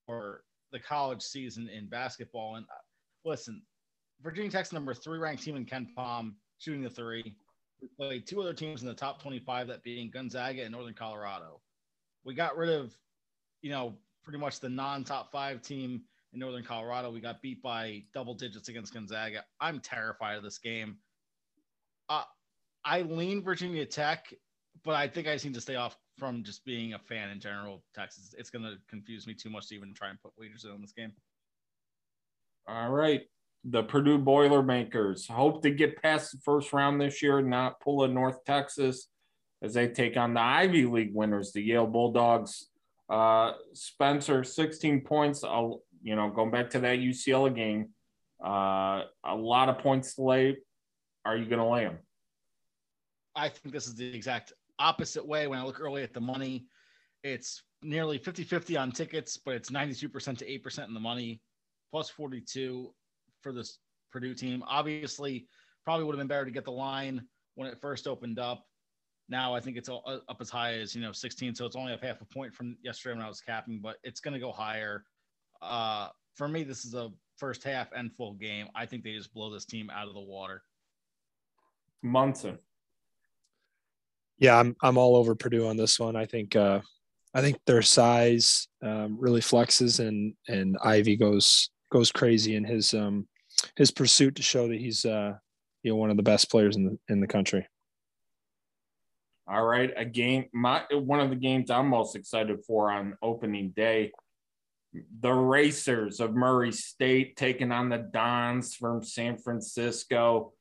for 0.05 0.43
the 0.71 0.79
college 0.79 1.21
season 1.21 1.69
in 1.69 1.87
basketball. 1.87 2.55
And 2.55 2.65
uh, 2.65 2.83
listen, 3.25 3.61
Virginia 4.21 4.51
Tech's 4.51 4.71
number 4.71 4.93
three 4.93 5.19
ranked 5.19 5.43
team 5.43 5.55
in 5.55 5.65
KenPom 5.65 6.33
shooting 6.57 6.81
the 6.81 6.89
three. 6.89 7.35
We 7.81 7.89
played 7.97 8.25
two 8.25 8.41
other 8.41 8.53
teams 8.53 8.81
in 8.81 8.87
the 8.87 8.93
top 8.93 9.21
25, 9.21 9.67
that 9.67 9.83
being 9.83 10.09
Gonzaga 10.09 10.63
and 10.63 10.71
Northern 10.71 10.93
Colorado. 10.93 11.59
We 12.23 12.33
got 12.33 12.57
rid 12.57 12.69
of, 12.69 12.95
you 13.61 13.69
know, 13.69 13.95
pretty 14.23 14.39
much 14.39 14.59
the 14.59 14.69
non 14.69 15.03
top 15.03 15.31
five 15.31 15.61
team 15.61 16.01
in 16.35 16.39
Northern 16.39 16.63
Colorado. 16.63 17.11
We 17.11 17.19
got 17.19 17.41
beat 17.41 17.61
by 17.61 18.03
double 18.13 18.35
digits 18.35 18.69
against 18.69 18.93
Gonzaga. 18.93 19.43
I'm 19.59 19.79
terrified 19.79 20.37
of 20.37 20.43
this 20.43 20.59
game. 20.59 20.97
Uh, 22.07 22.23
I 22.83 23.01
lean 23.01 23.43
Virginia 23.43 23.85
Tech, 23.85 24.33
but 24.83 24.93
I 24.95 25.07
think 25.07 25.27
I 25.27 25.35
need 25.35 25.53
to 25.55 25.61
stay 25.61 25.75
off 25.75 25.97
from 26.17 26.43
just 26.43 26.63
being 26.65 26.93
a 26.93 26.99
fan 26.99 27.29
in 27.29 27.39
general. 27.39 27.83
Texas, 27.95 28.35
it's 28.37 28.49
going 28.49 28.63
to 28.63 28.75
confuse 28.87 29.25
me 29.25 29.33
too 29.33 29.49
much 29.49 29.67
to 29.69 29.75
even 29.75 29.93
try 29.93 30.09
and 30.09 30.21
put 30.21 30.33
wagers 30.37 30.65
on 30.65 30.81
this 30.81 30.93
game. 30.93 31.11
All 32.67 32.91
right 32.91 33.21
the 33.65 33.83
Purdue 33.83 34.19
Boilermakers 34.19 35.27
hope 35.27 35.63
to 35.63 35.71
get 35.71 36.01
past 36.01 36.31
the 36.31 36.37
first 36.45 36.71
round 36.71 37.01
this 37.01 37.23
year, 37.23 37.41
not 37.41 37.79
pull 37.79 38.03
a 38.03 38.07
North 38.07 38.45
Texas 38.45 39.07
as 39.61 39.73
they 39.73 39.87
take 39.87 40.17
on 40.17 40.35
the 40.35 40.41
Ivy 40.41 40.85
League 40.85 41.13
winners, 41.13 41.51
the 41.51 41.61
Yale 41.61 41.87
Bulldogs. 41.87 42.67
Uh, 43.09 43.53
Spencer, 43.73 44.43
16 44.43 45.01
points. 45.01 45.43
You 46.05 46.15
know, 46.15 46.29
going 46.29 46.51
back 46.51 46.69
to 46.69 46.79
that 46.81 46.99
UCLA 46.99 47.53
game, 47.55 47.89
uh, 48.43 49.05
a 49.25 49.35
lot 49.35 49.69
of 49.69 49.79
points 49.79 50.13
to 50.15 50.21
lay. 50.21 50.57
Are 51.25 51.35
you 51.35 51.45
going 51.45 51.59
to 51.59 51.65
lay 51.65 51.85
them? 51.85 51.97
I 53.35 53.49
think 53.49 53.73
this 53.73 53.87
is 53.87 53.95
the 53.95 54.15
exact 54.15 54.53
opposite 54.77 55.25
way. 55.27 55.47
When 55.47 55.57
I 55.57 55.65
look 55.65 55.81
early 55.81 56.03
at 56.03 56.13
the 56.13 56.21
money, 56.21 56.67
it's 57.23 57.63
nearly 57.81 58.19
50 58.19 58.43
50 58.43 58.77
on 58.77 58.91
tickets, 58.91 59.35
but 59.35 59.55
it's 59.55 59.71
92% 59.71 60.37
to 60.37 60.59
8% 60.59 60.87
in 60.87 60.93
the 60.93 60.99
money, 60.99 61.41
plus 61.89 62.07
42 62.11 62.93
for 63.41 63.51
this 63.51 63.79
Purdue 64.11 64.35
team. 64.35 64.63
Obviously, 64.67 65.47
probably 65.83 66.05
would 66.05 66.13
have 66.13 66.19
been 66.19 66.27
better 66.27 66.45
to 66.45 66.51
get 66.51 66.65
the 66.65 66.71
line 66.71 67.25
when 67.55 67.67
it 67.67 67.81
first 67.81 68.07
opened 68.07 68.37
up. 68.37 68.63
Now 69.27 69.55
I 69.55 69.59
think 69.59 69.75
it's 69.75 69.89
all 69.89 70.03
uh, 70.05 70.19
up 70.29 70.37
as 70.39 70.51
high 70.51 70.75
as 70.75 70.93
you 70.93 71.01
know 71.01 71.11
16, 71.11 71.55
so 71.55 71.65
it's 71.65 71.75
only 71.75 71.93
up 71.93 72.03
half 72.03 72.21
a 72.21 72.25
point 72.25 72.53
from 72.53 72.77
yesterday 72.83 73.15
when 73.15 73.25
I 73.25 73.27
was 73.27 73.41
capping, 73.41 73.79
but 73.81 73.97
it's 74.03 74.19
going 74.19 74.35
to 74.35 74.39
go 74.39 74.51
higher. 74.51 75.03
Uh, 75.61 76.09
for 76.35 76.47
me, 76.47 76.63
this 76.63 76.85
is 76.85 76.93
a 76.93 77.11
first 77.37 77.63
half 77.63 77.87
and 77.95 78.13
full 78.13 78.33
game. 78.33 78.67
I 78.75 78.85
think 78.85 79.03
they 79.03 79.13
just 79.13 79.33
blow 79.33 79.51
this 79.51 79.65
team 79.65 79.89
out 79.89 80.07
of 80.07 80.13
the 80.13 80.21
water. 80.21 80.63
Munson. 82.01 82.59
Yeah, 84.37 84.59
I'm 84.59 84.75
I'm 84.83 84.97
all 84.97 85.15
over 85.15 85.33
Purdue 85.35 85.67
on 85.67 85.77
this 85.77 85.99
one. 85.99 86.15
I 86.15 86.25
think 86.25 86.55
uh, 86.55 86.81
I 87.33 87.41
think 87.41 87.57
their 87.65 87.81
size 87.81 88.67
um, 88.83 89.17
really 89.19 89.41
flexes 89.41 90.05
and 90.05 90.33
and 90.47 90.77
Ivey 90.83 91.15
goes 91.15 91.69
goes 91.91 92.11
crazy 92.11 92.55
in 92.55 92.63
his 92.63 92.93
um, 92.93 93.27
his 93.75 93.91
pursuit 93.91 94.35
to 94.35 94.43
show 94.43 94.67
that 94.67 94.79
he's 94.79 95.05
uh, 95.05 95.33
you 95.83 95.91
know 95.91 95.97
one 95.97 96.09
of 96.09 96.17
the 96.17 96.23
best 96.23 96.51
players 96.51 96.75
in 96.75 96.85
the 96.85 96.97
in 97.09 97.21
the 97.21 97.27
country. 97.27 97.65
All 99.47 99.63
right, 99.63 99.91
a 99.95 100.05
game. 100.05 100.45
My 100.53 100.83
one 100.91 101.19
of 101.19 101.29
the 101.29 101.35
games 101.35 101.69
I'm 101.69 101.87
most 101.87 102.15
excited 102.15 102.63
for 102.65 102.91
on 102.91 103.15
opening 103.21 103.69
day. 103.75 104.11
The 105.19 105.33
Racers 105.33 106.19
of 106.19 106.35
Murray 106.35 106.71
State 106.71 107.35
taking 107.35 107.71
on 107.71 107.89
the 107.89 107.97
Dons 107.97 108.75
from 108.75 109.03
San 109.03 109.37
Francisco. 109.37 110.53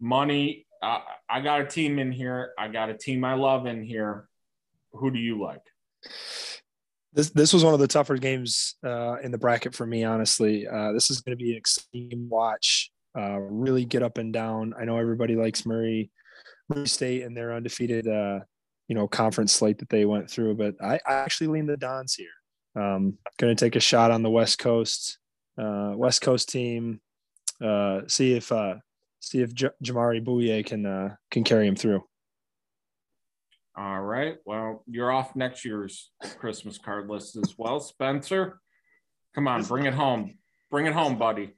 Money. 0.00 0.66
Uh, 0.82 1.00
I 1.28 1.40
got 1.40 1.60
a 1.60 1.66
team 1.66 1.98
in 1.98 2.12
here. 2.12 2.52
I 2.58 2.68
got 2.68 2.90
a 2.90 2.94
team 2.94 3.24
I 3.24 3.34
love 3.34 3.66
in 3.66 3.82
here. 3.82 4.28
Who 4.92 5.10
do 5.10 5.18
you 5.18 5.40
like? 5.40 5.62
this 7.14 7.30
this 7.30 7.52
was 7.52 7.64
one 7.64 7.72
of 7.72 7.80
the 7.80 7.86
tougher 7.86 8.16
games 8.16 8.74
uh, 8.84 9.16
in 9.22 9.30
the 9.30 9.38
bracket 9.38 9.74
for 9.74 9.86
me. 9.86 10.04
Honestly, 10.04 10.66
uh, 10.66 10.92
this 10.92 11.10
is 11.10 11.20
going 11.20 11.36
to 11.36 11.42
be 11.42 11.52
an 11.52 11.56
extreme 11.56 12.28
watch. 12.28 12.90
Uh, 13.16 13.38
really 13.38 13.84
get 13.84 14.02
up 14.02 14.18
and 14.18 14.32
down. 14.32 14.74
I 14.78 14.84
know 14.84 14.98
everybody 14.98 15.36
likes 15.36 15.64
Murray, 15.64 16.10
Murray 16.68 16.88
State 16.88 17.22
and 17.22 17.36
their 17.36 17.54
undefeated, 17.54 18.08
uh, 18.08 18.40
you 18.88 18.96
know, 18.96 19.06
conference 19.06 19.52
slate 19.52 19.78
that 19.78 19.88
they 19.88 20.04
went 20.04 20.28
through. 20.28 20.56
But 20.56 20.74
I, 20.82 20.98
I 21.06 21.14
actually 21.14 21.46
lean 21.46 21.66
the 21.66 21.76
Dons 21.76 22.14
here. 22.14 22.26
Um, 22.76 23.18
going 23.38 23.54
to 23.54 23.64
take 23.64 23.76
a 23.76 23.80
shot 23.80 24.10
on 24.10 24.22
the 24.22 24.30
West 24.30 24.58
Coast, 24.58 25.18
uh, 25.58 25.92
West 25.94 26.22
Coast 26.22 26.48
team. 26.48 27.00
Uh, 27.62 28.00
see 28.08 28.34
if 28.34 28.50
see 29.20 29.40
if 29.40 29.54
J- 29.54 29.70
Jamaree 29.82 30.24
Bouyea 30.24 30.66
can 30.66 31.16
can 31.30 31.44
carry 31.44 31.66
him 31.66 31.76
through. 31.76 32.04
All 33.76 34.02
right. 34.02 34.36
Well, 34.44 34.84
you're 34.86 35.10
off 35.10 35.34
next 35.34 35.64
year's 35.64 36.10
Christmas 36.38 36.78
card 36.78 37.10
list 37.10 37.36
as 37.36 37.54
well, 37.58 37.80
Spencer. 37.80 38.60
Come 39.34 39.48
on, 39.48 39.64
bring 39.64 39.86
it 39.86 39.94
home. 39.94 40.38
Bring 40.70 40.86
it 40.86 40.92
home, 40.92 41.18
buddy. 41.18 41.54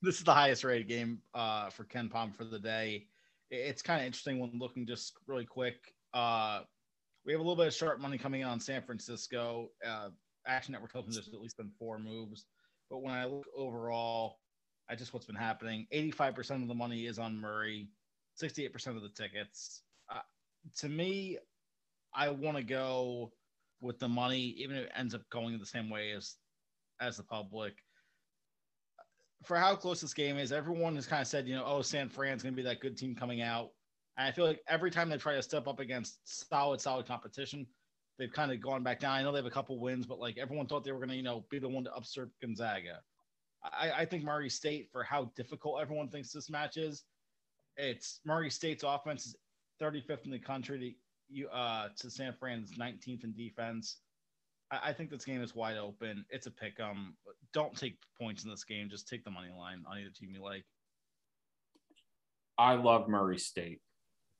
This 0.00 0.18
is 0.18 0.24
the 0.24 0.34
highest 0.34 0.62
rated 0.62 0.88
game 0.88 1.18
uh, 1.34 1.70
for 1.70 1.82
KenPom 1.84 2.36
for 2.36 2.44
the 2.44 2.60
day. 2.60 3.06
It's 3.50 3.82
kind 3.82 4.00
of 4.00 4.06
interesting 4.06 4.38
when 4.38 4.52
looking 4.54 4.86
just 4.86 5.14
really 5.26 5.46
quick. 5.46 5.76
Uh, 6.14 6.60
we 7.26 7.32
have 7.32 7.40
a 7.40 7.42
little 7.42 7.56
bit 7.56 7.66
of 7.66 7.74
sharp 7.74 8.00
money 8.00 8.18
coming 8.18 8.42
in 8.42 8.46
on 8.46 8.60
San 8.60 8.82
Francisco. 8.82 9.70
Action 10.48 10.72
Network 10.72 10.94
me 10.94 11.14
there's 11.14 11.28
at 11.28 11.40
least 11.40 11.56
been 11.56 11.70
four 11.78 11.98
moves. 11.98 12.46
But 12.90 13.02
when 13.02 13.12
I 13.12 13.26
look 13.26 13.46
overall 13.56 14.38
at 14.90 14.98
just 14.98 15.12
what's 15.12 15.26
been 15.26 15.36
happening, 15.36 15.86
85% 15.92 16.62
of 16.62 16.68
the 16.68 16.74
money 16.74 17.06
is 17.06 17.18
on 17.18 17.38
Murray, 17.38 17.88
68% 18.42 18.96
of 18.96 19.02
the 19.02 19.10
tickets. 19.10 19.82
Uh, 20.10 20.20
to 20.78 20.88
me, 20.88 21.38
I 22.14 22.30
want 22.30 22.56
to 22.56 22.62
go 22.62 23.32
with 23.80 23.98
the 23.98 24.08
money, 24.08 24.54
even 24.58 24.76
if 24.76 24.84
it 24.86 24.92
ends 24.96 25.14
up 25.14 25.28
going 25.30 25.58
the 25.58 25.66
same 25.66 25.90
way 25.90 26.12
as 26.12 26.36
as 27.00 27.16
the 27.16 27.22
public. 27.22 27.74
For 29.44 29.56
how 29.56 29.76
close 29.76 30.00
this 30.00 30.14
game 30.14 30.36
is, 30.36 30.50
everyone 30.50 30.96
has 30.96 31.06
kind 31.06 31.22
of 31.22 31.28
said, 31.28 31.46
you 31.46 31.54
know, 31.54 31.64
oh, 31.64 31.80
San 31.80 32.08
Fran's 32.08 32.42
going 32.42 32.54
to 32.54 32.56
be 32.56 32.66
that 32.68 32.80
good 32.80 32.96
team 32.96 33.14
coming 33.14 33.40
out. 33.40 33.70
And 34.16 34.26
I 34.26 34.32
feel 34.32 34.46
like 34.46 34.60
every 34.66 34.90
time 34.90 35.08
they 35.08 35.16
try 35.16 35.34
to 35.34 35.42
step 35.42 35.68
up 35.68 35.78
against 35.78 36.48
solid, 36.48 36.80
solid 36.80 37.06
competition, 37.06 37.64
they've 38.18 38.32
kind 38.32 38.52
of 38.52 38.60
gone 38.60 38.82
back 38.82 39.00
down. 39.00 39.12
I 39.12 39.22
know 39.22 39.32
they 39.32 39.38
have 39.38 39.46
a 39.46 39.50
couple 39.50 39.78
wins, 39.78 40.06
but 40.06 40.18
like 40.18 40.38
everyone 40.38 40.66
thought 40.66 40.84
they 40.84 40.92
were 40.92 40.98
going 40.98 41.10
to, 41.10 41.16
you 41.16 41.22
know, 41.22 41.44
be 41.50 41.58
the 41.58 41.68
one 41.68 41.84
to 41.84 41.94
upset 41.94 42.26
Gonzaga. 42.42 43.00
I, 43.62 43.90
I 43.98 44.04
think 44.04 44.24
Murray 44.24 44.50
State, 44.50 44.88
for 44.92 45.02
how 45.02 45.30
difficult 45.36 45.80
everyone 45.80 46.08
thinks 46.08 46.32
this 46.32 46.50
match 46.50 46.76
is, 46.76 47.04
it's 47.76 48.20
Murray 48.24 48.50
State's 48.50 48.84
offense 48.86 49.26
is 49.26 49.36
35th 49.80 50.24
in 50.24 50.30
the 50.32 50.38
country 50.38 50.78
to 50.78 50.92
you 51.30 51.48
uh 51.48 51.88
to 51.98 52.10
San 52.10 52.32
Fran's 52.32 52.72
19th 52.78 53.24
in 53.24 53.34
defense. 53.34 53.98
I, 54.70 54.90
I 54.90 54.92
think 54.92 55.10
this 55.10 55.24
game 55.24 55.42
is 55.42 55.54
wide 55.54 55.76
open. 55.76 56.24
It's 56.30 56.46
a 56.46 56.50
pick 56.50 56.80
'em. 56.80 57.16
Don't 57.52 57.76
take 57.76 57.98
points 58.20 58.44
in 58.44 58.50
this 58.50 58.64
game. 58.64 58.88
Just 58.90 59.08
take 59.08 59.24
the 59.24 59.30
money 59.30 59.50
line 59.56 59.84
on 59.86 59.98
either 59.98 60.10
team 60.10 60.30
you 60.32 60.42
like. 60.42 60.64
I 62.56 62.74
love 62.74 63.08
Murray 63.08 63.38
State. 63.38 63.80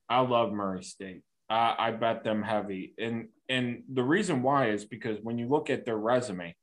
I 0.08 0.20
love 0.20 0.52
Murray 0.52 0.82
State. 0.82 1.22
Uh, 1.50 1.74
I 1.78 1.90
bet 1.92 2.24
them 2.24 2.42
heavy, 2.42 2.92
and 2.98 3.28
and 3.48 3.82
the 3.90 4.02
reason 4.02 4.42
why 4.42 4.70
is 4.70 4.84
because 4.84 5.18
when 5.22 5.38
you 5.38 5.48
look 5.48 5.70
at 5.70 5.86
their 5.86 5.96
resume, 5.96 6.54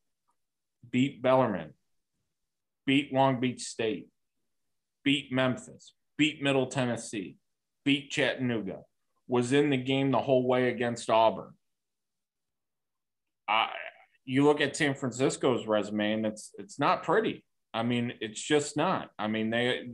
beat 0.91 1.23
Bellarmine, 1.23 1.73
beat 2.85 3.11
Long 3.11 3.39
Beach 3.39 3.63
State, 3.63 4.09
beat 5.03 5.31
Memphis, 5.31 5.93
beat 6.17 6.43
Middle 6.43 6.67
Tennessee, 6.67 7.37
beat 7.83 8.11
Chattanooga, 8.11 8.81
was 9.27 9.53
in 9.53 9.71
the 9.71 9.77
game 9.77 10.11
the 10.11 10.19
whole 10.19 10.47
way 10.47 10.69
against 10.69 11.09
Auburn. 11.09 11.53
I, 13.47 13.69
you 14.25 14.43
look 14.43 14.61
at 14.61 14.75
San 14.75 14.95
Francisco's 14.95 15.67
resume, 15.67 16.13
and 16.13 16.25
it's 16.25 16.51
it's 16.57 16.79
not 16.79 17.03
pretty. 17.03 17.43
I 17.73 17.83
mean, 17.83 18.13
it's 18.21 18.41
just 18.41 18.77
not. 18.77 19.09
I 19.17 19.27
mean, 19.27 19.49
they. 19.49 19.87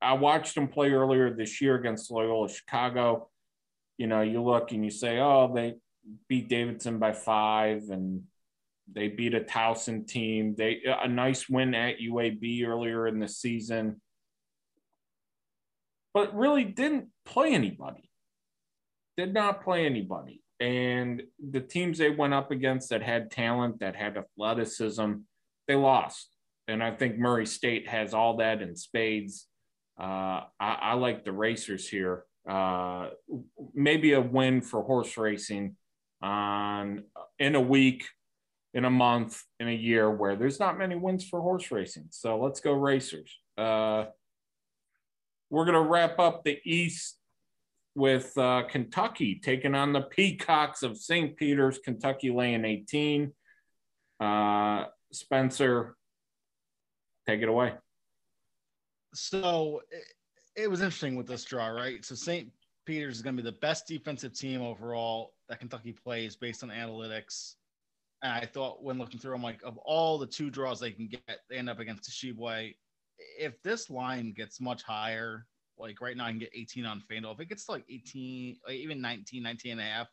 I 0.00 0.14
watched 0.14 0.54
them 0.54 0.68
play 0.68 0.90
earlier 0.90 1.34
this 1.34 1.60
year 1.60 1.76
against 1.76 2.10
Loyola 2.10 2.48
Chicago. 2.48 3.30
You 3.98 4.06
know, 4.06 4.22
you 4.22 4.42
look 4.42 4.72
and 4.72 4.84
you 4.84 4.90
say, 4.90 5.18
"Oh, 5.18 5.52
they 5.54 5.74
beat 6.28 6.48
Davidson 6.48 6.98
by 6.98 7.12
five, 7.12 7.90
and 7.90 8.24
they 8.92 9.08
beat 9.08 9.34
a 9.34 9.40
Towson 9.40 10.06
team. 10.06 10.54
They 10.56 10.82
a 10.84 11.08
nice 11.08 11.48
win 11.48 11.74
at 11.74 11.98
UAB 11.98 12.66
earlier 12.66 13.06
in 13.06 13.18
the 13.18 13.28
season, 13.28 14.00
but 16.12 16.36
really 16.36 16.64
didn't 16.64 17.08
play 17.24 17.54
anybody. 17.54 18.10
Did 19.16 19.32
not 19.32 19.62
play 19.62 19.86
anybody. 19.86 20.42
And 20.60 21.22
the 21.50 21.60
teams 21.60 21.98
they 21.98 22.10
went 22.10 22.34
up 22.34 22.50
against 22.50 22.90
that 22.90 23.02
had 23.02 23.30
talent, 23.30 23.80
that 23.80 23.96
had 23.96 24.16
athleticism, 24.16 25.12
they 25.66 25.74
lost. 25.74 26.28
And 26.68 26.82
I 26.82 26.92
think 26.92 27.18
Murray 27.18 27.46
State 27.46 27.88
has 27.88 28.14
all 28.14 28.38
that 28.38 28.62
in 28.62 28.76
spades. 28.76 29.46
Uh, 29.98 30.42
I, 30.58 30.78
I, 30.80 30.94
like 30.94 31.24
the 31.24 31.32
racers 31.32 31.88
here. 31.88 32.24
Uh, 32.48 33.08
maybe 33.72 34.12
a 34.12 34.20
win 34.20 34.60
for 34.60 34.82
horse 34.82 35.16
racing 35.16 35.76
on 36.20 37.04
in 37.38 37.54
a 37.54 37.60
week 37.60 38.04
in 38.74 38.84
a 38.84 38.90
month, 38.90 39.42
in 39.60 39.68
a 39.68 39.74
year 39.74 40.10
where 40.10 40.34
there's 40.36 40.58
not 40.58 40.78
many 40.78 40.96
wins 40.96 41.24
for 41.24 41.40
horse 41.40 41.70
racing. 41.70 42.06
So 42.10 42.38
let's 42.38 42.60
go 42.60 42.72
racers. 42.72 43.32
Uh, 43.56 44.06
we're 45.48 45.64
going 45.64 45.74
to 45.82 45.88
wrap 45.88 46.18
up 46.18 46.42
the 46.42 46.58
East 46.64 47.16
with 47.94 48.36
uh, 48.36 48.64
Kentucky 48.68 49.36
taking 49.36 49.74
on 49.76 49.92
the 49.92 50.00
Peacocks 50.02 50.82
of 50.82 50.98
St. 50.98 51.36
Peter's, 51.36 51.78
Kentucky 51.78 52.30
laying 52.30 52.64
18. 52.64 53.32
Uh, 54.18 54.84
Spencer, 55.12 55.96
take 57.26 57.42
it 57.42 57.48
away. 57.48 57.74
So 59.14 59.82
it, 60.56 60.70
was 60.70 60.80
interesting 60.80 61.16
with 61.16 61.26
this 61.26 61.44
draw, 61.44 61.68
right? 61.68 62.04
So 62.04 62.14
St. 62.14 62.50
Peter's 62.86 63.16
is 63.16 63.22
going 63.22 63.36
to 63.36 63.42
be 63.42 63.48
the 63.48 63.56
best 63.58 63.86
defensive 63.86 64.34
team 64.34 64.62
overall 64.62 65.34
that 65.48 65.60
Kentucky 65.60 65.92
plays 65.92 66.36
based 66.36 66.62
on 66.62 66.70
analytics. 66.70 67.54
And 68.22 68.32
I 68.32 68.46
thought 68.46 68.82
when 68.82 68.98
looking 68.98 69.20
through, 69.20 69.34
I'm 69.34 69.42
like, 69.42 69.62
of 69.64 69.78
all 69.78 70.18
the 70.18 70.26
two 70.26 70.50
draws 70.50 70.80
they 70.80 70.90
can 70.90 71.08
get, 71.08 71.40
they 71.48 71.56
end 71.56 71.68
up 71.68 71.80
against 71.80 72.10
Tshiebwe. 72.10 72.74
If 73.38 73.62
this 73.62 73.90
line 73.90 74.32
gets 74.36 74.60
much 74.60 74.82
higher, 74.82 75.46
like 75.78 76.00
right 76.00 76.16
now 76.16 76.26
I 76.26 76.30
can 76.30 76.38
get 76.38 76.50
18 76.54 76.86
on 76.86 77.02
FanDuel. 77.10 77.34
If 77.34 77.40
it 77.40 77.48
gets 77.48 77.66
to 77.66 77.72
like 77.72 77.84
18, 77.88 78.58
like 78.66 78.76
even 78.76 79.00
19, 79.00 79.42
19 79.42 79.72
and 79.72 79.80
a 79.80 79.84
half, 79.84 80.08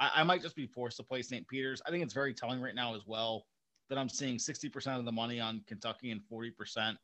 I, 0.00 0.10
I 0.16 0.22
might 0.22 0.42
just 0.42 0.56
be 0.56 0.66
forced 0.66 0.96
to 0.98 1.02
play 1.02 1.22
St. 1.22 1.46
Peter's. 1.48 1.82
I 1.86 1.90
think 1.90 2.02
it's 2.02 2.14
very 2.14 2.34
telling 2.34 2.60
right 2.60 2.74
now 2.74 2.94
as 2.94 3.02
well 3.06 3.46
that 3.88 3.98
I'm 3.98 4.08
seeing 4.08 4.38
60% 4.38 4.98
of 4.98 5.04
the 5.04 5.12
money 5.12 5.40
on 5.40 5.62
Kentucky 5.66 6.10
and 6.10 6.20
40% 6.32 6.96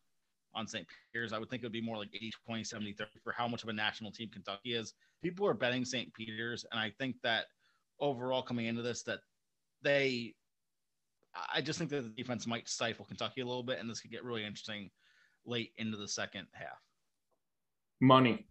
on 0.55 0.67
St. 0.67 0.87
Peter's. 1.13 1.33
I 1.33 1.39
would 1.39 1.51
think 1.51 1.63
it 1.63 1.67
would 1.67 1.73
be 1.73 1.81
more 1.81 1.97
like 1.97 2.11
80, 2.15 2.33
20, 2.47 2.65
70, 2.65 2.93
30 2.93 3.11
for 3.23 3.33
how 3.33 3.49
much 3.49 3.63
of 3.63 3.69
a 3.69 3.73
national 3.73 4.11
team 4.11 4.29
Kentucky 4.33 4.75
is. 4.75 4.95
People 5.23 5.47
are 5.47 5.55
betting 5.55 5.85
St. 5.85 6.13
Peter's. 6.15 6.65
And 6.71 6.81
I 6.81 6.93
think 6.99 7.17
that 7.23 7.47
overall 8.01 8.43
coming 8.43 8.67
into 8.67 8.83
this, 8.83 9.03
that 9.05 9.21
they 9.83 10.35
I 11.53 11.61
just 11.61 11.79
think 11.79 11.91
that 11.91 12.03
the 12.03 12.23
defense 12.23 12.47
might 12.47 12.69
stifle 12.69 13.05
Kentucky 13.05 13.41
a 13.41 13.47
little 13.47 13.63
bit, 13.63 13.79
and 13.79 13.89
this 13.89 14.01
could 14.01 14.11
get 14.11 14.25
really 14.25 14.45
interesting 14.45 14.91
late 15.47 15.73
into 15.77 15.97
the 15.97 16.09
second 16.09 16.47
half. 16.53 16.81
Money. 18.01 18.47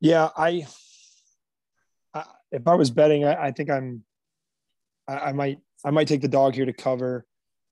Yeah, 0.00 0.30
I, 0.36 0.66
I 2.14 2.24
if 2.52 2.66
I 2.66 2.74
was 2.74 2.90
betting, 2.90 3.24
I, 3.24 3.46
I 3.46 3.50
think 3.52 3.70
I'm, 3.70 4.04
I, 5.08 5.18
I, 5.18 5.32
might, 5.32 5.58
I 5.84 5.90
might 5.90 6.08
take 6.08 6.20
the 6.20 6.28
dog 6.28 6.54
here 6.54 6.66
to 6.66 6.72
cover. 6.72 7.26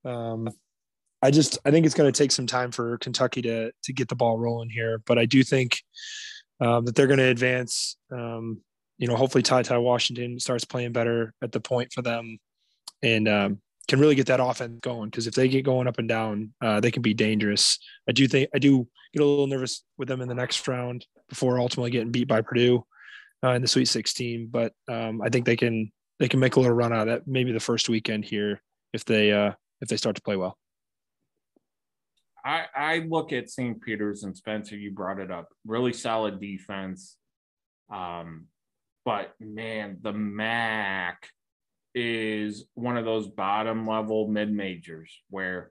Um, 0.05 0.49
I 1.25 1.31
just, 1.31 1.59
I 1.65 1.71
think 1.71 1.87
it's 1.87 1.95
going 1.95 2.13
to 2.13 2.17
take 2.17 2.31
some 2.31 2.47
time 2.47 2.71
for 2.71 2.99
Kentucky 2.99 3.41
to 3.43 3.73
to 3.85 3.93
get 3.95 4.09
the 4.09 4.15
ball 4.15 4.39
rolling 4.39 4.69
here, 4.69 5.01
but 5.07 5.19
I 5.19 5.25
do 5.25 5.43
think 5.43 5.79
um, 6.61 6.85
that 6.85 6.95
they're 6.95 7.07
going 7.07 7.19
to 7.19 7.25
advance. 7.25 7.97
Um, 8.13 8.61
you 8.99 9.09
know, 9.09 9.17
hopefully 9.17 9.41
Ty 9.41 9.63
Ty 9.63 9.79
Washington 9.79 10.39
starts 10.39 10.67
playing 10.67 10.93
better 10.93 11.33
at 11.43 11.51
the 11.51 11.61
point 11.61 11.95
for 11.95 12.03
them 12.03 12.39
and 13.03 13.27
um, 13.27 13.59
can 13.89 14.01
really 14.01 14.15
get 14.15 14.27
that 14.27 14.39
offense 14.39 14.81
going. 14.83 15.09
Because 15.09 15.27
if 15.27 15.35
they 15.35 15.49
get 15.49 15.65
going 15.65 15.89
up 15.89 15.99
and 15.99 16.07
down, 16.07 16.53
uh, 16.61 16.81
they 16.81 16.91
can 16.91 17.01
be 17.01 17.15
dangerous. 17.15 17.79
I 18.07 18.13
do 18.13 18.29
think 18.29 18.51
I 18.55 18.59
do 18.59 18.87
get 19.15 19.23
a 19.23 19.27
little 19.27 19.47
nervous 19.47 19.83
with 19.97 20.09
them 20.09 20.21
in 20.21 20.29
the 20.29 20.35
next 20.35 20.69
round 20.69 21.07
before 21.31 21.59
ultimately 21.59 21.91
getting 21.91 22.13
beat 22.13 22.29
by 22.29 22.43
Purdue 22.43 22.85
uh, 23.43 23.53
in 23.53 23.63
the 23.63 23.69
Sweet 23.69 23.87
16. 23.87 24.49
But 24.51 24.75
um, 24.91 25.23
I 25.23 25.31
think 25.31 25.47
they 25.47 25.57
can 25.57 25.91
they 26.19 26.29
can 26.29 26.39
make 26.39 26.57
a 26.57 26.61
little 26.61 26.77
run 26.77 26.93
out 26.93 27.09
of 27.09 27.15
that 27.15 27.27
maybe 27.27 27.53
the 27.53 27.61
first 27.61 27.89
weekend 27.89 28.27
here 28.27 28.63
if 28.93 29.07
they 29.07 29.33
uh, 29.33 29.53
if 29.81 29.89
they 29.89 29.97
start 29.97 30.17
to 30.17 30.23
play 30.23 30.37
well. 30.37 30.59
I, 32.45 32.65
I 32.77 32.99
look 33.09 33.33
at 33.33 33.51
St. 33.51 33.81
Peter's 33.81 34.23
and 34.25 34.37
Spencer, 34.37 34.77
you 34.77 34.91
brought 34.91 35.19
it 35.19 35.31
up. 35.31 35.49
Really 35.67 35.93
solid 35.93 36.41
defense. 36.41 37.17
Um, 37.93 38.47
but 39.05 39.35
man, 39.41 39.99
the 40.03 40.13
MAAC 40.13 41.15
is 41.95 42.65
one 42.75 42.97
of 42.97 43.05
those 43.05 43.29
bottom 43.29 43.87
level 43.87 44.29
mid 44.29 44.53
majors 44.53 45.11
where 45.31 45.71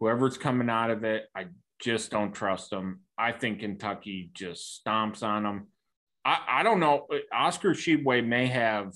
whoever's 0.00 0.36
coming 0.36 0.68
out 0.68 0.90
of 0.90 1.04
it, 1.04 1.28
I 1.34 1.46
just 1.80 2.10
don't 2.10 2.32
trust 2.32 2.70
them. 2.70 3.00
I 3.16 3.32
think 3.32 3.60
Kentucky 3.60 4.30
just 4.34 4.82
stomps 4.84 5.22
on 5.22 5.44
them. 5.44 5.68
I, 6.24 6.38
I 6.48 6.62
don't 6.62 6.80
know. 6.80 7.06
Oscar 7.32 7.70
Tshiebwe 7.70 8.26
may 8.26 8.46
have 8.48 8.92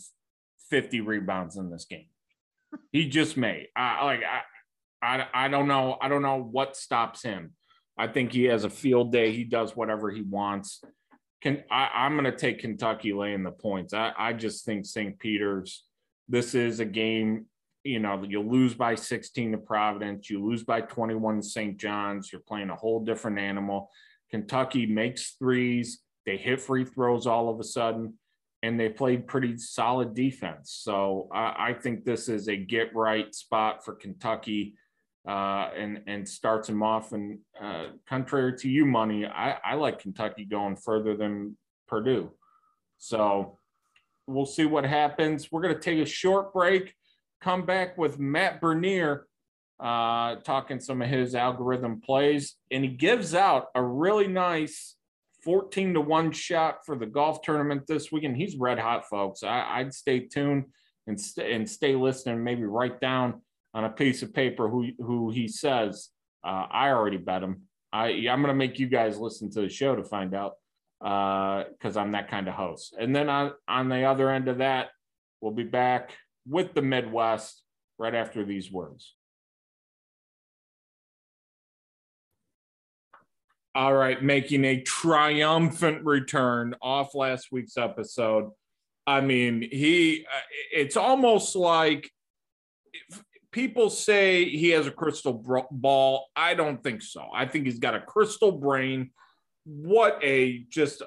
50 0.71 1.01
rebounds 1.01 1.57
in 1.57 1.71
this 1.71 1.85
game. 1.85 2.09
He 2.93 3.09
just 3.09 3.37
may. 3.37 3.69
I 3.77 4.05
like 4.05 4.21
I, 4.21 4.43
I 5.03 5.27
I 5.33 5.49
don't 5.49 5.69
know. 5.69 5.97
I 6.01 6.09
don't 6.09 6.23
know 6.23 6.43
what 6.43 6.77
stops 6.77 7.23
him. 7.23 7.53
I 7.99 8.07
think 8.09 8.33
he 8.33 8.45
has 8.45 8.65
a 8.65 8.71
field 8.71 9.13
day. 9.13 9.33
He 9.33 9.45
does 9.45 9.75
whatever 9.75 10.11
he 10.11 10.23
wants. 10.23 10.83
Can 11.43 11.63
I, 11.71 11.91
I'm 11.95 12.13
going 12.13 12.25
to 12.25 12.37
take 12.37 12.59
Kentucky 12.59 13.13
laying 13.13 13.43
the 13.43 13.51
points. 13.51 13.95
I, 13.95 14.13
I 14.17 14.33
just 14.33 14.65
think 14.65 14.85
St. 14.85 15.19
Peter's 15.19 15.85
this 16.29 16.55
is 16.55 16.81
a 16.81 16.85
game, 16.85 17.47
you 17.85 18.01
know, 18.01 18.23
you 18.27 18.41
lose 18.41 18.75
by 18.75 18.95
16 18.95 19.53
to 19.53 19.59
Providence, 19.59 20.29
you 20.29 20.45
lose 20.45 20.65
by 20.65 20.81
21 20.81 21.37
to 21.37 21.43
St. 21.43 21.77
John's, 21.77 22.33
you're 22.33 22.41
playing 22.41 22.71
a 22.71 22.77
whole 22.77 23.05
different 23.05 23.39
animal. 23.39 23.91
Kentucky 24.31 24.87
makes 24.87 25.37
threes, 25.39 26.01
they 26.25 26.37
hit 26.37 26.61
free 26.61 26.85
throws 26.85 27.27
all 27.27 27.49
of 27.49 27.61
a 27.61 27.65
sudden, 27.65 28.15
and 28.63 28.81
they 28.81 28.89
played 28.89 29.29
pretty 29.29 29.57
solid 29.57 30.15
defense. 30.15 30.77
So 30.83 31.29
I, 31.33 31.69
I 31.69 31.75
think 31.75 32.05
this 32.05 32.29
is 32.29 32.49
a 32.49 32.57
get 32.57 32.95
right 32.95 33.33
spot 33.33 33.85
for 33.85 33.95
Kentucky. 33.95 34.75
Uh, 35.27 35.71
and 35.77 36.03
and 36.07 36.29
starts 36.29 36.69
them 36.69 36.83
off. 36.85 37.13
And 37.13 37.41
uh, 37.61 37.87
contrary 38.09 38.57
to 38.59 38.69
you, 38.69 38.87
money, 38.87 39.27
I, 39.27 39.57
I 39.65 39.75
like 39.75 39.99
Kentucky 39.99 40.45
going 40.45 40.77
further 40.77 41.17
than 41.17 41.57
Purdue. 41.89 42.31
So 42.99 43.59
We'll 44.27 44.47
see 44.47 44.65
what 44.65 44.85
happens. 44.85 45.53
We're 45.53 45.63
going 45.63 45.75
to 45.75 45.81
take 45.81 46.01
a 46.01 46.07
short 46.07 46.53
break, 46.53 46.95
come 47.41 47.65
back 47.65 47.97
with 47.97 48.19
Matt 48.19 48.61
Bernier 48.61 49.27
uh, 49.79 50.37
talking 50.37 50.81
some 50.81 51.01
of 51.01 51.09
his 51.09 51.35
algorithm 51.35 52.01
plays, 52.01 52.57
and 52.71 52.83
he 52.83 52.91
gives 52.91 53.35
out 53.35 53.67
a 53.75 53.83
really 53.83 54.27
nice 54.27 54.97
14 55.45 55.95
to 55.95 56.01
1 56.01 56.33
shot 56.33 56.79
for 56.85 56.97
the 56.97 57.07
golf 57.07 57.41
tournament 57.43 57.85
this 57.87 58.11
weekend. 58.11 58.37
He's 58.37 58.57
red 58.57 58.81
hot, 58.81 59.09
folks. 59.09 59.45
I, 59.45 59.85
would 59.85 59.95
stay 59.95 60.21
tuned 60.21 60.65
and, 61.07 61.21
st- 61.21 61.53
and 61.53 61.71
stay 61.71 61.95
listening, 61.95 62.43
maybe 62.43 62.65
write 62.65 63.01
down 63.01 63.43
on 63.77 63.85
a 63.85 63.91
piece 63.91 64.23
of 64.23 64.33
paper 64.33 64.71
who, 64.71 64.89
who 64.99 65.31
he 65.31 65.47
says. 65.47 66.09
Uh, 66.43 66.67
I 66.71 66.89
already 66.89 67.19
bet 67.19 67.43
him. 67.43 67.65
I, 67.93 68.07
I'm 68.09 68.41
going 68.41 68.47
to 68.47 68.55
make 68.55 68.79
you 68.79 68.87
guys 68.89 69.19
listen 69.19 69.51
to 69.51 69.61
the 69.61 69.69
show 69.69 69.95
to 69.95 70.03
find 70.03 70.35
out 70.35 70.55
because 70.99 71.97
uh, 71.97 72.01
I'm 72.01 72.13
that 72.13 72.31
kind 72.31 72.49
of 72.49 72.55
host. 72.55 72.97
And 72.99 73.15
then 73.15 73.29
on, 73.29 73.53
on 73.69 73.91
the 73.91 74.05
other 74.05 74.31
end 74.31 74.49
of 74.49 74.59
that, 74.59 74.89
we'll 75.43 75.53
be 75.53 75.63
back 75.63 76.17
with 76.49 76.73
the 76.73 76.81
Midwest 76.81 77.63
right 77.99 78.15
after 78.15 78.47
these 78.47 78.73
words. 78.73 79.15
All 83.75 83.93
right, 83.93 84.23
making 84.23 84.65
a 84.65 84.81
triumphant 84.81 86.03
return 86.03 86.75
off 86.81 87.15
last 87.15 87.49
week's 87.53 87.77
episode. 87.77 88.53
I 89.07 89.21
mean, 89.21 89.69
he, 89.71 90.25
uh, 90.35 90.41
it's 90.73 90.97
almost 90.97 91.55
like 91.55 92.11
people 93.53 93.91
say 93.91 94.45
he 94.45 94.71
has 94.71 94.87
a 94.87 94.91
crystal 94.91 95.67
ball. 95.71 96.29
I 96.37 96.55
don't 96.55 96.83
think 96.83 97.03
so. 97.03 97.27
I 97.35 97.47
think 97.47 97.65
he's 97.67 97.79
got 97.79 97.95
a 97.95 98.01
crystal 98.01 98.53
brain. 98.53 99.11
What 99.65 100.19
a 100.23 100.65
just, 100.69 101.03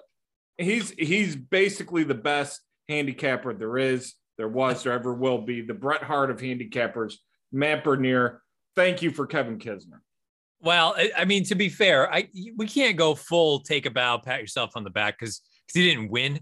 he's, 0.58 0.92
he's 0.92 1.36
basically 1.36 2.04
the 2.04 2.16
best 2.16 2.62
handicapper 2.88 3.54
there 3.54 3.78
is, 3.78 4.16
there 4.38 4.48
was, 4.48 4.84
there 4.84 4.94
ever 4.94 5.14
will 5.14 5.40
be. 5.40 5.62
The 5.62 5.74
Bret 5.74 6.04
Hart 6.04 6.32
of 6.32 6.38
handicappers, 6.40 7.16
Matt 7.52 7.84
Bernier. 7.84 8.42
Thank 8.76 9.02
you 9.02 9.12
for 9.12 9.28
Kevin 9.28 9.60
Kisner. 9.60 10.00
Well, 10.62 10.96
I 11.18 11.24
mean, 11.26 11.46
to 11.46 11.56
be 11.56 11.70
fair, 11.70 12.14
I 12.14 12.28
we 12.58 12.68
can't 12.68 12.98
go 12.98 13.16
full 13.16 13.62
take 13.62 13.86
a 13.86 13.90
bow, 13.90 14.18
pat 14.18 14.42
yourself 14.42 14.72
on 14.76 14.84
the 14.84 14.90
back 14.90 15.18
because 15.18 15.42
because 15.66 15.82
he 15.82 15.90
didn't 15.90 16.10
win. 16.10 16.40